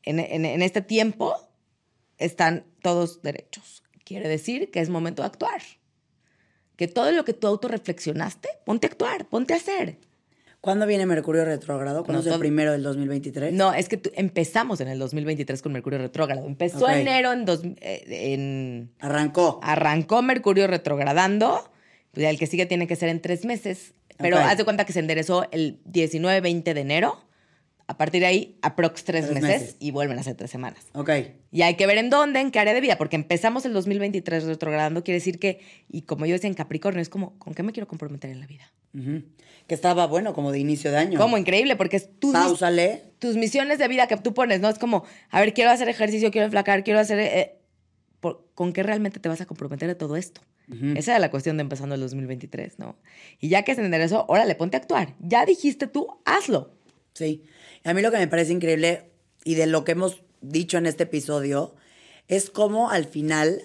en, 0.04 0.20
en 0.20 0.62
este 0.62 0.84
tiempo, 0.84 1.36
están 2.26 2.66
todos 2.82 3.22
derechos. 3.22 3.84
Quiere 4.06 4.28
decir 4.28 4.72
que 4.72 4.80
es 4.80 4.90
momento 4.90 5.22
de 5.22 5.28
actuar. 5.28 5.62
Que 6.76 6.88
todo 6.88 7.12
lo 7.12 7.24
que 7.24 7.34
tú 7.34 7.48
autorreflexionaste, 7.48 8.50
ponte 8.66 8.88
a 8.88 8.90
actuar, 8.90 9.26
ponte 9.28 9.54
a 9.54 9.58
hacer. 9.58 9.98
¿Cuándo 10.64 10.88
viene 10.88 11.06
Mercurio 11.06 11.44
retrógrado? 11.44 12.06
¿Cuándo 12.06 12.22
es 12.22 12.34
el 12.34 12.40
primero 12.40 12.72
del 12.72 12.84
2023? 12.84 13.52
No, 13.52 13.74
es 13.74 13.90
que 13.90 14.02
empezamos 14.16 14.80
en 14.80 14.88
el 14.88 14.98
2023 14.98 15.62
con 15.62 15.74
Mercurio 15.74 16.00
retrógrado. 16.00 16.48
Empezó 16.48 16.90
enero 16.90 17.34
en, 17.34 17.44
dos, 17.44 17.64
eh, 17.82 18.06
en... 18.08 18.90
Arrancó. 19.02 19.60
Arrancó 19.62 20.22
Mercurio 20.22 20.68
retrogradando. 20.68 21.70
Pues 22.14 22.28
el 22.28 22.40
que 22.40 22.48
sigue 22.48 22.66
tiene 22.66 22.88
que 22.88 22.96
ser 22.96 23.10
en 23.10 23.22
tres 23.22 23.44
meses. 23.44 23.94
Pero 24.18 24.38
haz 24.38 24.58
de 24.58 24.64
cuenta 24.64 24.86
que 24.86 24.94
se 24.94 25.00
enderezó 25.00 25.46
el 25.52 25.82
19-20 25.84 26.74
de 26.74 26.80
enero. 26.80 27.26
A 27.86 27.98
partir 27.98 28.22
de 28.22 28.28
ahí, 28.28 28.58
aprox 28.62 29.04
tres, 29.04 29.30
meses, 29.32 29.76
y 29.80 29.92
vuelven 29.92 30.18
a 30.18 30.24
ser 30.24 30.36
tres 30.36 30.50
semanas. 30.50 30.86
Ok. 30.94 31.10
Y 31.52 31.64
hay 31.64 31.76
que 31.76 31.86
ver 31.86 31.98
en 31.98 32.10
dónde, 32.10 32.40
en 32.40 32.50
qué 32.50 32.60
área 32.60 32.74
de 32.74 32.80
vida, 32.80 32.98
porque 32.98 33.16
empezamos 33.18 33.66
el 33.66 33.74
2023 33.74 34.46
retrogradando, 34.46 35.04
quiere 35.04 35.20
decir 35.20 35.38
que, 35.38 35.60
y 35.90 36.04
como 36.04 36.26
yo 36.26 36.34
decía 36.34 36.48
en 36.48 36.54
Capricornio, 36.54 37.02
es 37.02 37.10
como, 37.10 37.38
¿con 37.40 37.54
qué 37.54 37.62
me 37.62 37.74
quiero 37.74 37.88
comprometer 37.88 38.30
en 38.30 38.40
la 38.40 38.48
vida? 38.48 38.72
Que 39.68 39.76
estaba 39.76 40.08
bueno, 40.08 40.34
como 40.34 40.52
de 40.52 40.60
inicio 40.60 40.92
de 40.92 40.98
año. 40.98 41.20
Como 41.20 41.38
increíble, 41.38 41.76
porque 41.76 41.98
es 41.98 42.10
tus, 42.20 42.34
tus 43.20 43.36
misiones 43.36 43.80
de 43.80 43.88
vida 43.88 44.08
que 44.08 44.16
tú 44.18 44.34
pones, 44.34 44.62
¿no? 44.62 44.70
Es 44.70 44.80
como, 44.80 45.04
a 45.30 45.40
ver, 45.42 45.54
quiero 45.54 45.72
hacer 45.72 45.90
ejercicio, 45.90 46.32
quiero 46.32 46.46
enflacar, 46.46 46.84
quiero 46.84 47.00
hacer... 47.00 47.20
Eh, 47.20 47.60
¿Con 48.56 48.72
qué 48.72 48.84
realmente 48.84 49.20
te 49.20 49.28
vas 49.28 49.42
a 49.42 49.46
comprometer 49.46 49.90
de 49.90 49.96
todo 49.96 50.16
esto? 50.16 50.42
Esa 50.96 51.12
era 51.12 51.20
la 51.20 51.30
cuestión 51.30 51.58
de 51.58 51.62
empezando 51.62 51.96
el 51.96 52.02
2023, 52.02 52.80
¿no? 52.80 52.96
Y 53.40 53.50
ya 53.50 53.64
que 53.64 53.76
se 53.76 53.84
enderezó, 53.84 54.26
órale, 54.30 54.56
ponte 54.56 54.78
a 54.78 54.80
actuar. 54.80 55.14
Ya 55.20 55.46
dijiste 55.46 55.88
tú, 55.88 56.08
hazlo. 56.24 56.72
Sí. 57.14 57.44
A 57.84 57.94
mí 57.94 58.02
lo 58.02 58.12
que 58.12 58.18
me 58.18 58.28
parece 58.28 58.54
increíble 58.54 59.12
y 59.44 59.56
de 59.56 59.68
lo 59.68 59.84
que 59.84 59.94
hemos 59.94 60.22
dicho 60.42 60.78
en 60.78 60.86
este 60.86 61.04
episodio 61.04 61.76
es 62.28 62.50
cómo 62.50 62.90
al 62.90 63.06
final, 63.06 63.62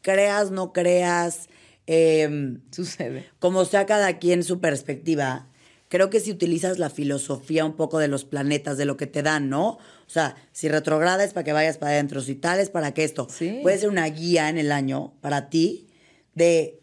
creas, 0.00 0.50
no 0.50 0.72
creas, 0.72 1.48
eh, 1.86 2.58
sucede. 2.70 3.26
Como 3.38 3.64
sea 3.64 3.86
cada 3.86 4.18
quien 4.18 4.42
su 4.42 4.60
perspectiva, 4.60 5.48
creo 5.88 6.08
que 6.08 6.20
si 6.20 6.30
utilizas 6.30 6.78
la 6.78 6.88
filosofía 6.88 7.66
un 7.66 7.74
poco 7.74 7.98
de 7.98 8.08
los 8.08 8.24
planetas, 8.24 8.78
de 8.78 8.86
lo 8.86 8.96
que 8.96 9.06
te 9.06 9.22
dan, 9.22 9.50
¿no? 9.50 9.72
O 9.72 9.78
sea, 10.06 10.36
si 10.52 10.68
retrograda 10.68 11.22
es 11.22 11.34
para 11.34 11.44
que 11.44 11.52
vayas 11.52 11.76
para 11.76 11.92
adentro, 11.92 12.22
si 12.22 12.34
tal 12.34 12.60
es 12.60 12.70
para 12.70 12.94
que 12.94 13.04
esto. 13.04 13.28
Puede 13.62 13.76
ser 13.76 13.90
una 13.90 14.06
guía 14.06 14.48
en 14.48 14.56
el 14.56 14.72
año 14.72 15.12
para 15.20 15.50
ti 15.50 15.88
de, 16.34 16.80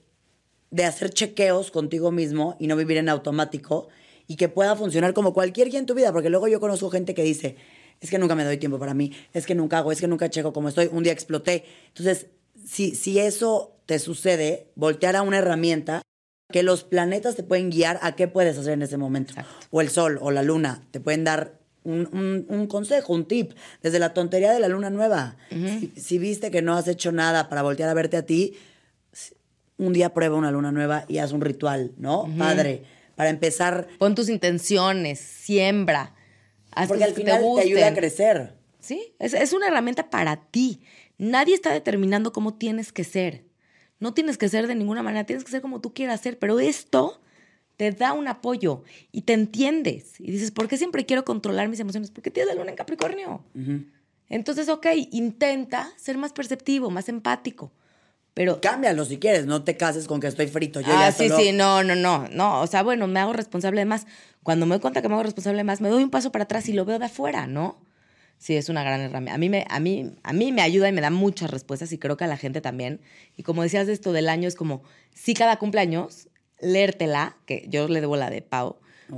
de 0.70 0.86
hacer 0.86 1.10
chequeos 1.10 1.72
contigo 1.72 2.12
mismo 2.12 2.56
y 2.60 2.68
no 2.68 2.76
vivir 2.76 2.98
en 2.98 3.10
automático 3.10 3.88
y 4.30 4.36
que 4.36 4.48
pueda 4.48 4.76
funcionar 4.76 5.14
como 5.16 5.34
cualquier 5.34 5.70
guía 5.72 5.80
en 5.80 5.88
tu 5.88 5.96
vida, 5.96 6.14
porque 6.14 6.30
luego 6.30 6.48
yo 6.48 6.60
conozco 6.60 6.92
gente 6.92 7.16
que 7.16 7.24
dice, 7.24 7.58
es 8.00 8.12
que 8.12 8.20
nunca 8.20 8.36
me 8.36 8.44
doy 8.44 8.58
tiempo 8.58 8.78
para 8.78 8.94
mí, 8.94 9.12
es 9.34 9.48
que 9.48 9.56
nunca 9.56 9.80
hago, 9.80 9.92
es 9.92 10.00
que 10.00 10.08
nunca 10.08 10.30
checo 10.30 10.54
como 10.54 10.70
estoy, 10.70 10.88
un 10.92 11.04
día 11.04 11.12
exploté. 11.12 11.66
Entonces, 11.88 12.28
si, 12.64 12.94
si 12.94 13.18
eso 13.18 13.76
te 13.88 13.98
sucede, 13.98 14.68
voltear 14.76 15.16
a 15.16 15.24
una 15.24 15.40
herramienta 15.40 16.04
que 16.52 16.62
los 16.62 16.84
planetas 16.84 17.36
te 17.36 17.42
pueden 17.42 17.72
guiar 17.72 18.00
a 18.04 18.16
qué 18.16 18.28
puedes 18.28 18.56
hacer 18.56 18.74
en 18.74 18.84
ese 18.84 18.98
momento. 18.98 19.34
O 19.72 19.82
el 19.82 19.90
sol 19.90 20.20
o 20.22 20.30
la 20.30 20.44
luna 20.44 20.84
te 20.92 21.00
pueden 21.00 21.24
dar 21.24 21.58
un, 21.84 22.68
consejo, 22.70 23.14
un 23.14 23.26
tip, 23.26 23.54
desde 23.82 23.98
la 23.98 24.14
tontería 24.14 24.52
de 24.54 24.60
la 24.60 24.68
luna 24.68 24.92
nueva. 24.92 25.38
si, 25.96 26.20
viste 26.20 26.52
que 26.52 26.62
no 26.62 26.76
has 26.76 26.88
hecho 26.88 27.12
nada 27.12 27.50
para 27.50 27.64
voltear 27.64 27.90
a 27.90 27.96
verte 27.96 28.16
a 28.16 28.28
ti, 28.28 28.54
un 29.78 29.92
día 29.92 30.14
prueba 30.14 30.38
una 30.38 30.52
luna 30.52 30.72
nueva 30.72 31.06
y 31.08 31.18
haz 31.18 31.32
un 31.32 31.42
ritual, 31.42 31.94
¿no? 31.98 32.32
Padre 32.38 32.84
para 33.20 33.32
empezar. 33.32 33.90
Pon 33.98 34.16
tus 34.16 34.30
intenciones, 34.30 35.20
siembra. 35.20 36.16
Haz 36.72 36.88
porque 36.88 37.04
al 37.04 37.14
final 37.14 37.44
te, 37.58 37.62
ayuda 37.64 37.88
a 37.90 37.94
crecer. 37.94 38.56
Sí, 38.80 39.14
es, 39.20 39.34
es 39.34 39.52
una 39.52 39.68
herramienta 39.68 40.10
para 40.10 40.38
ti. 40.38 40.80
Nadie 41.18 41.54
está 41.54 41.74
determinando 41.74 42.32
cómo 42.32 42.54
tienes 42.54 42.94
que 42.94 43.04
ser. 43.04 43.44
No 44.00 44.14
tienes 44.14 44.38
que 44.38 44.48
ser 44.48 44.68
de 44.68 44.76
ninguna 44.76 45.04
manera, 45.04 45.26
tienes 45.26 45.44
que 45.44 45.52
ser 45.52 45.60
como 45.60 45.82
tú 45.82 45.94
quieras 45.94 46.22
ser, 46.22 46.40
pero 46.40 46.62
esto 46.62 47.20
te 47.76 47.92
da 47.92 48.14
un 48.14 48.30
apoyo 48.30 48.84
y 49.12 49.24
te 49.24 49.34
entiendes. 49.34 50.18
Y 50.22 50.32
dices, 50.32 50.52
¿por 50.52 50.70
qué 50.70 50.78
siempre 50.78 51.06
quiero 51.06 51.26
controlar 51.26 51.68
mis 51.68 51.82
emociones? 51.82 52.12
Porque 52.12 52.32
tienes 52.32 52.56
la 52.56 52.58
luna 52.58 52.72
en 52.72 52.78
Capricornio. 52.78 53.44
Entonces, 54.30 54.70
ok, 54.70 54.86
intenta 55.12 55.92
ser 55.98 56.18
más 56.18 56.32
perceptivo, 56.32 56.90
más 56.90 57.10
empático. 57.10 57.74
Pero 58.34 58.62
Cámbialo 58.62 59.04
si 59.06 59.18
quieres, 59.18 59.46
no 59.46 59.64
te 59.64 59.76
cases 59.76 60.08
con 60.08 60.20
que 60.20 60.28
estoy 60.28 60.48
frito. 60.48 60.82
Yo 60.82 60.94
ah, 60.94 61.08
ya 61.08 61.12
sí, 61.12 61.28
solo- 61.28 61.40
sí, 61.42 61.52
no, 61.52 61.84
no, 61.84 61.96
no, 61.96 62.28
no. 62.32 62.62
O 62.62 62.68
sea, 62.68 62.84
bueno, 62.84 63.08
me 63.08 63.20
hago 63.20 63.34
responsable 63.34 63.82
de 63.82 63.86
más. 63.86 64.08
Cuando 64.44 64.66
me 64.66 64.76
doy 64.76 64.82
cuenta 64.82 65.02
que 65.02 65.10
me 65.10 65.16
hago 65.16 65.24
responsable 65.24 65.58
de 65.58 65.64
más, 65.66 65.82
me 65.82 65.90
doy 65.90 66.04
un 66.04 66.10
paso 66.10 66.32
para 66.32 66.44
atrás 66.46 66.70
y 66.70 66.74
lo 66.74 66.86
veo 66.86 67.00
de 67.00 67.06
afuera, 67.06 67.48
¿no? 67.48 67.82
Sí, 68.38 68.56
es 68.56 68.70
una 68.70 68.84
gran 68.84 69.02
herramienta. 69.02 69.34
A 69.36 69.38
mí, 69.38 69.50
me, 69.50 69.66
a, 69.70 69.80
mí, 69.82 70.12
a 70.24 70.32
mí 70.32 70.54
me 70.54 70.62
ayuda 70.62 70.88
y 70.88 70.94
me 70.94 71.02
da 71.02 71.10
muchas 71.10 71.52
respuestas 71.52 71.92
y 71.92 71.98
creo 71.98 72.16
que 72.16 72.24
a 72.24 72.28
la 72.28 72.38
gente 72.38 72.62
también. 72.62 73.02
Y 73.36 73.44
como 73.44 73.64
decías 73.64 73.86
de 73.88 73.92
esto 73.94 74.14
del 74.14 74.30
año, 74.30 74.48
es 74.48 74.56
como, 74.56 74.82
sí, 75.14 75.34
cada 75.34 75.58
cumpleaños, 75.60 76.30
leértela, 76.62 77.36
que 77.46 77.66
yo 77.68 77.90
le 77.90 78.00
debo 78.00 78.16
la 78.16 78.30
de 78.30 78.42
Pau, 78.42 78.78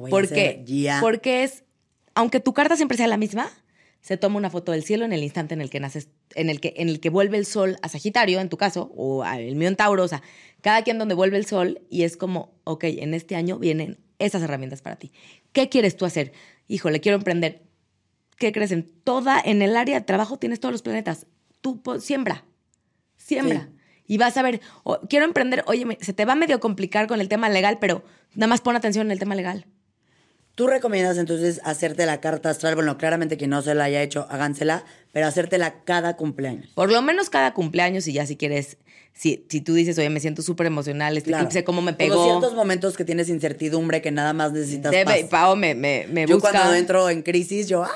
porque, 0.09 0.63
porque 1.01 1.43
es, 1.43 1.63
aunque 2.15 2.39
tu 2.39 2.53
carta 2.53 2.75
siempre 2.75 2.97
sea 2.97 3.07
la 3.07 3.17
misma, 3.17 3.47
se 4.01 4.17
toma 4.17 4.37
una 4.37 4.49
foto 4.49 4.71
del 4.71 4.83
cielo 4.83 5.05
en 5.05 5.13
el 5.13 5.21
instante 5.23 5.53
en 5.53 5.61
el 5.61 5.69
que 5.69 5.79
naces, 5.79 6.07
en 6.35 6.49
el 6.49 6.59
que, 6.59 6.73
en 6.77 6.89
el 6.89 6.99
que 6.99 7.09
vuelve 7.09 7.37
el 7.37 7.45
sol 7.45 7.77
a 7.81 7.89
Sagitario, 7.89 8.39
en 8.39 8.49
tu 8.49 8.57
caso, 8.57 8.91
o 8.95 9.23
a- 9.23 9.39
el 9.39 9.55
mío 9.55 9.67
en 9.67 9.75
Tauro, 9.75 10.03
o 10.03 10.07
sea, 10.07 10.21
cada 10.61 10.83
quien 10.83 10.97
donde 10.97 11.15
vuelve 11.15 11.37
el 11.37 11.45
sol 11.45 11.81
y 11.89 12.03
es 12.03 12.17
como, 12.17 12.53
ok, 12.63 12.83
en 12.85 13.13
este 13.13 13.35
año 13.35 13.57
vienen 13.59 13.97
esas 14.19 14.41
herramientas 14.43 14.81
para 14.81 14.97
ti. 14.97 15.11
¿Qué 15.51 15.69
quieres 15.69 15.97
tú 15.97 16.05
hacer? 16.05 16.31
Híjole, 16.67 16.99
quiero 17.01 17.17
emprender. 17.17 17.63
¿Qué 18.37 18.51
crees? 18.51 18.71
En 18.71 18.83
toda, 19.03 19.39
en 19.43 19.61
el 19.61 19.75
área 19.75 19.99
de 19.99 20.05
trabajo 20.05 20.37
tienes 20.37 20.59
todos 20.59 20.71
los 20.71 20.81
planetas. 20.81 21.25
Tú 21.61 21.81
po- 21.81 21.99
siembra, 21.99 22.45
siembra. 23.17 23.69
Y 24.07 24.17
vas 24.17 24.35
a 24.37 24.41
ver, 24.41 24.61
quiero 25.09 25.25
emprender, 25.25 25.63
oye, 25.67 25.85
se 26.01 26.11
te 26.13 26.25
va 26.25 26.35
medio 26.35 26.59
complicar 26.59 27.07
con 27.07 27.21
el 27.21 27.29
tema 27.29 27.49
legal, 27.49 27.77
pero 27.79 28.03
nada 28.35 28.47
más 28.47 28.61
pon 28.61 28.75
atención 28.75 29.07
en 29.07 29.11
el 29.11 29.19
tema 29.19 29.35
legal. 29.35 29.65
Tú 30.55 30.67
recomiendas 30.67 31.17
entonces 31.17 31.61
hacerte 31.63 32.05
la 32.05 32.19
carta 32.19 32.49
astral. 32.49 32.75
Bueno, 32.75 32.97
claramente 32.97 33.37
quien 33.37 33.49
no 33.49 33.61
se 33.61 33.73
la 33.73 33.85
haya 33.85 34.01
hecho, 34.03 34.27
hágansela, 34.29 34.83
pero 35.11 35.25
hacértela 35.27 35.83
cada 35.85 36.17
cumpleaños. 36.17 36.67
Por 36.75 36.91
lo 36.91 37.01
menos 37.01 37.29
cada 37.29 37.53
cumpleaños 37.53 38.07
y 38.07 38.13
ya 38.13 38.25
si 38.25 38.35
quieres, 38.35 38.77
si, 39.13 39.45
si 39.49 39.61
tú 39.61 39.73
dices, 39.73 39.97
oye, 39.97 40.09
me 40.09 40.19
siento 40.19 40.41
súper 40.41 40.67
emocional, 40.67 41.15
este 41.17 41.29
Claro. 41.29 41.45
eclipse, 41.45 41.63
cómo 41.63 41.81
me 41.81 41.91
Como 41.93 41.97
pegó. 41.97 42.23
ciertos 42.25 42.53
momentos 42.53 42.97
que 42.97 43.05
tienes 43.05 43.29
incertidumbre, 43.29 44.01
que 44.01 44.11
nada 44.11 44.33
más 44.33 44.51
necesitas 44.51 44.91
Debe, 44.91 45.21
paz. 45.21 45.29
Pao 45.29 45.55
me, 45.55 45.73
me, 45.73 46.05
me 46.09 46.27
Yo 46.27 46.35
busca. 46.35 46.51
cuando 46.51 46.73
entro 46.75 47.09
en 47.09 47.21
crisis, 47.23 47.67
yo, 47.67 47.83
¡ah! 47.83 47.89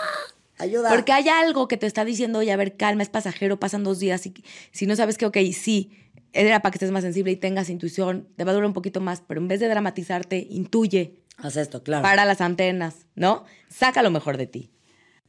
Ayuda. 0.57 0.89
Porque 0.89 1.11
hay 1.11 1.27
algo 1.27 1.67
que 1.67 1.75
te 1.75 1.85
está 1.85 2.05
diciendo, 2.05 2.39
oye, 2.39 2.53
a 2.53 2.55
ver, 2.57 2.77
calma, 2.77 3.03
es 3.03 3.09
pasajero, 3.09 3.59
pasan 3.59 3.83
dos 3.83 3.99
días. 3.99 4.25
Y 4.25 4.33
si 4.71 4.85
no 4.85 4.95
sabes 4.95 5.17
que, 5.17 5.25
ok, 5.25 5.37
sí, 5.51 5.91
era 6.31 6.61
para 6.61 6.71
que 6.71 6.77
estés 6.77 6.91
más 6.91 7.03
sensible 7.03 7.31
y 7.33 7.35
tengas 7.35 7.69
intuición, 7.69 8.29
te 8.37 8.45
va 8.45 8.51
a 8.51 8.53
durar 8.53 8.65
un 8.67 8.73
poquito 8.73 9.01
más, 9.01 9.21
pero 9.27 9.41
en 9.41 9.49
vez 9.49 9.59
de 9.59 9.67
dramatizarte, 9.67 10.47
intuye, 10.49 11.19
Haz 11.37 11.57
esto, 11.57 11.83
claro. 11.83 12.03
para 12.03 12.25
las 12.25 12.41
antenas, 12.41 13.05
¿no? 13.15 13.45
Saca 13.69 14.01
lo 14.01 14.09
mejor 14.09 14.37
de 14.37 14.47
ti. 14.47 14.71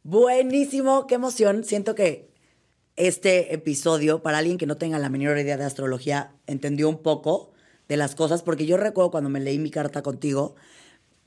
Buenísimo, 0.03 1.07
qué 1.07 1.17
emoción. 1.17 1.65
Siento 1.65 1.95
que 1.95 2.31
este 2.97 3.55
episodio, 3.55 4.23
para 4.23 4.39
alguien 4.39 4.57
que 4.57 4.67
no 4.67 4.77
tenga 4.77 4.99
la 4.99 5.09
menor 5.09 5.39
idea 5.39 5.57
de 5.57 5.65
astrología, 5.65 6.33
entendió 6.47 6.89
un 6.89 7.03
poco 7.03 7.53
de 7.89 7.97
las 7.97 8.15
cosas, 8.15 8.43
porque 8.43 8.67
yo 8.67 8.77
recuerdo 8.77 9.11
cuando 9.11 9.31
me 9.31 9.41
leí 9.41 9.59
mi 9.59 9.71
carta 9.71 10.03
contigo, 10.03 10.55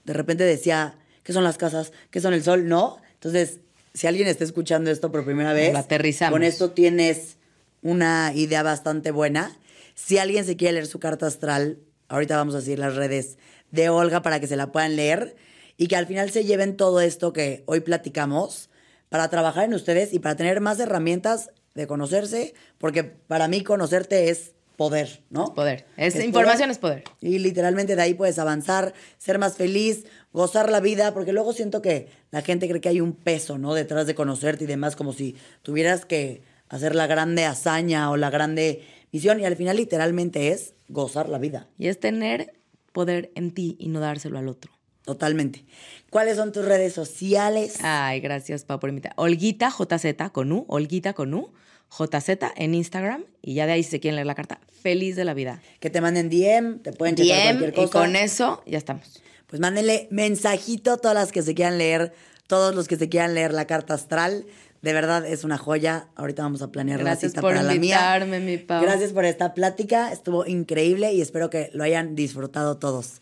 de 0.06 0.14
repente 0.14 0.44
decía, 0.44 0.98
¿qué 1.24 1.34
son 1.34 1.44
las 1.44 1.58
casas? 1.58 1.92
¿Qué 2.10 2.22
son 2.22 2.34
el 2.34 2.44
sol? 2.44 2.68
No. 2.68 2.98
Entonces, 3.14 3.60
si 3.94 4.08
alguien 4.08 4.28
está 4.28 4.44
escuchando 4.44 4.90
esto 4.92 5.12
por 5.12 5.26
primera 5.26 5.54
vez, 5.54 5.76
aterrizamos. 5.76 6.34
con 6.34 6.44
esto 6.44 6.72
tienes 6.72 7.38
una 7.82 8.32
idea 8.34 8.64
bastante 8.64 9.12
buena. 9.12 9.58
Si 9.94 10.18
alguien 10.18 10.46
se 10.46 10.56
quiere 10.56 10.74
leer 10.74 10.88
su 10.88 11.00
carta 11.00 11.28
astral, 11.28 11.80
ahorita 12.08 12.38
vamos 12.38 12.56
a 12.56 12.60
decir 12.60 12.80
las 12.80 12.96
redes 12.96 13.38
de 13.72 13.90
Olga 13.90 14.22
para 14.22 14.40
que 14.40 14.48
se 14.48 14.56
la 14.56 14.72
puedan 14.72 14.96
leer 14.96 15.36
y 15.78 15.88
que 15.88 15.96
al 15.96 16.08
final 16.08 16.30
se 16.32 16.44
lleven 16.44 16.78
todo 16.78 17.02
esto 17.02 17.34
que 17.34 17.64
hoy 17.66 17.80
platicamos 17.80 18.70
para 19.10 19.30
trabajar 19.30 19.66
en 19.66 19.74
ustedes 19.74 20.14
y 20.14 20.20
para 20.20 20.36
tener 20.36 20.62
más 20.62 20.80
herramientas 20.80 21.52
de 21.76 21.88
conocerse, 21.88 22.54
porque 22.78 23.04
para 23.04 23.48
mí 23.48 23.64
conocerte 23.64 24.30
es 24.30 24.54
poder, 24.76 25.24
¿no? 25.30 25.54
Poder. 25.54 25.86
Es, 25.98 26.16
información 26.16 26.72
es 26.72 26.78
poder. 26.78 27.04
Y 27.20 27.40
literalmente 27.40 27.96
de 27.96 28.02
ahí 28.02 28.14
puedes 28.14 28.40
avanzar, 28.40 28.94
ser 29.18 29.38
más 29.38 29.56
feliz, 29.56 30.06
gozar 30.32 30.72
la 30.72 30.80
vida, 30.80 31.14
porque 31.14 31.34
luego 31.34 31.54
siento 31.54 31.82
que 31.82 32.08
la 32.32 32.42
gente 32.42 32.68
cree 32.68 32.80
que 32.80 32.90
hay 32.90 33.02
un 33.02 33.14
peso, 33.14 33.58
¿no? 33.58 33.74
Detrás 33.74 34.08
de 34.08 34.16
conocerte 34.16 34.64
y 34.64 34.68
demás, 34.68 34.96
como 34.96 35.12
si 35.12 35.36
tuvieras 35.64 36.06
que 36.06 36.44
hacer 36.70 36.96
la 36.96 37.08
grande 37.08 37.46
hazaña 37.46 38.10
o 38.10 38.16
la 38.16 38.30
grande 38.30 38.84
misión, 39.12 39.40
y 39.40 39.46
al 39.46 39.56
final 39.56 39.78
literalmente 39.78 40.50
es 40.50 40.76
gozar 40.88 41.30
la 41.30 41.40
vida, 41.40 41.68
Y 41.78 41.88
es 41.88 42.00
tener 42.00 42.54
poder 43.00 43.32
en 43.36 43.52
ti 43.54 43.78
y 43.80 43.88
no 43.88 44.00
dárselo 44.02 44.38
al 44.38 44.50
otro. 44.50 44.72
totalmente. 45.06 45.64
¿Cuáles 46.10 46.36
son 46.36 46.52
tus 46.52 46.66
redes 46.66 46.92
sociales? 46.94 47.78
Ay, 47.82 48.20
gracias, 48.20 48.66
Pau, 48.66 48.78
por 48.80 48.90
invitar. 48.90 49.14
Olguita 49.16 49.70
JZ 49.70 50.30
con 50.34 50.52
U, 50.52 50.66
Olguita 50.68 51.14
con 51.14 51.34
U, 51.34 51.52
JZ 51.98 52.30
en 52.58 52.76
Instagram. 52.76 53.24
Y 53.42 53.54
ya 53.54 53.66
de 53.68 53.72
ahí, 53.74 53.84
si 53.84 53.92
se 53.92 54.00
quieren 54.02 54.16
leer 54.18 54.28
la 54.28 54.36
carta, 54.36 54.60
feliz 54.84 55.16
de 55.16 55.24
la 55.24 55.34
vida. 55.34 55.62
Que 55.80 55.90
te 55.90 56.02
manden 56.02 56.30
DM, 56.30 56.80
te 56.84 56.92
pueden 56.92 57.16
checar 57.16 57.38
DM, 57.56 57.60
cualquier 57.60 57.70
y 57.86 57.88
cosa. 57.88 58.00
con 58.00 58.16
eso 58.18 58.62
ya 58.68 58.78
estamos. 58.78 59.22
Pues 59.48 59.60
mándenle 59.62 60.08
mensajito 60.12 60.92
a 60.92 60.98
todas 60.98 61.16
las 61.16 61.32
que 61.32 61.42
se 61.42 61.56
quieran 61.56 61.78
leer, 61.78 62.14
todos 62.48 62.76
los 62.76 62.88
que 62.88 62.98
se 62.98 63.08
quieran 63.10 63.34
leer 63.34 63.54
la 63.54 63.66
carta 63.66 63.94
astral. 63.96 64.46
De 64.82 64.94
verdad 64.94 65.26
es 65.26 65.44
una 65.44 65.58
joya. 65.58 66.10
Ahorita 66.16 66.44
vamos 66.44 66.62
a 66.62 66.72
planear 66.72 67.00
Gracias 67.00 67.24
la 67.24 67.30
cita 67.30 67.42
por 67.42 67.52
para 67.52 67.64
la 67.64 67.74
mía. 67.74 67.96
invitarme, 67.96 68.40
mi 68.40 68.58
Pau. 68.58 68.82
Gracias 68.82 69.12
por 69.12 69.26
esta 69.26 69.54
plática. 69.54 70.12
Estuvo 70.12 70.46
increíble 70.46 71.12
y 71.14 71.22
espero 71.22 71.50
que 71.50 71.70
lo 71.74 71.84
hayan 71.84 72.16
disfrutado 72.16 72.78
todos. 72.78 73.22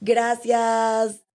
Gracias. 0.00 1.27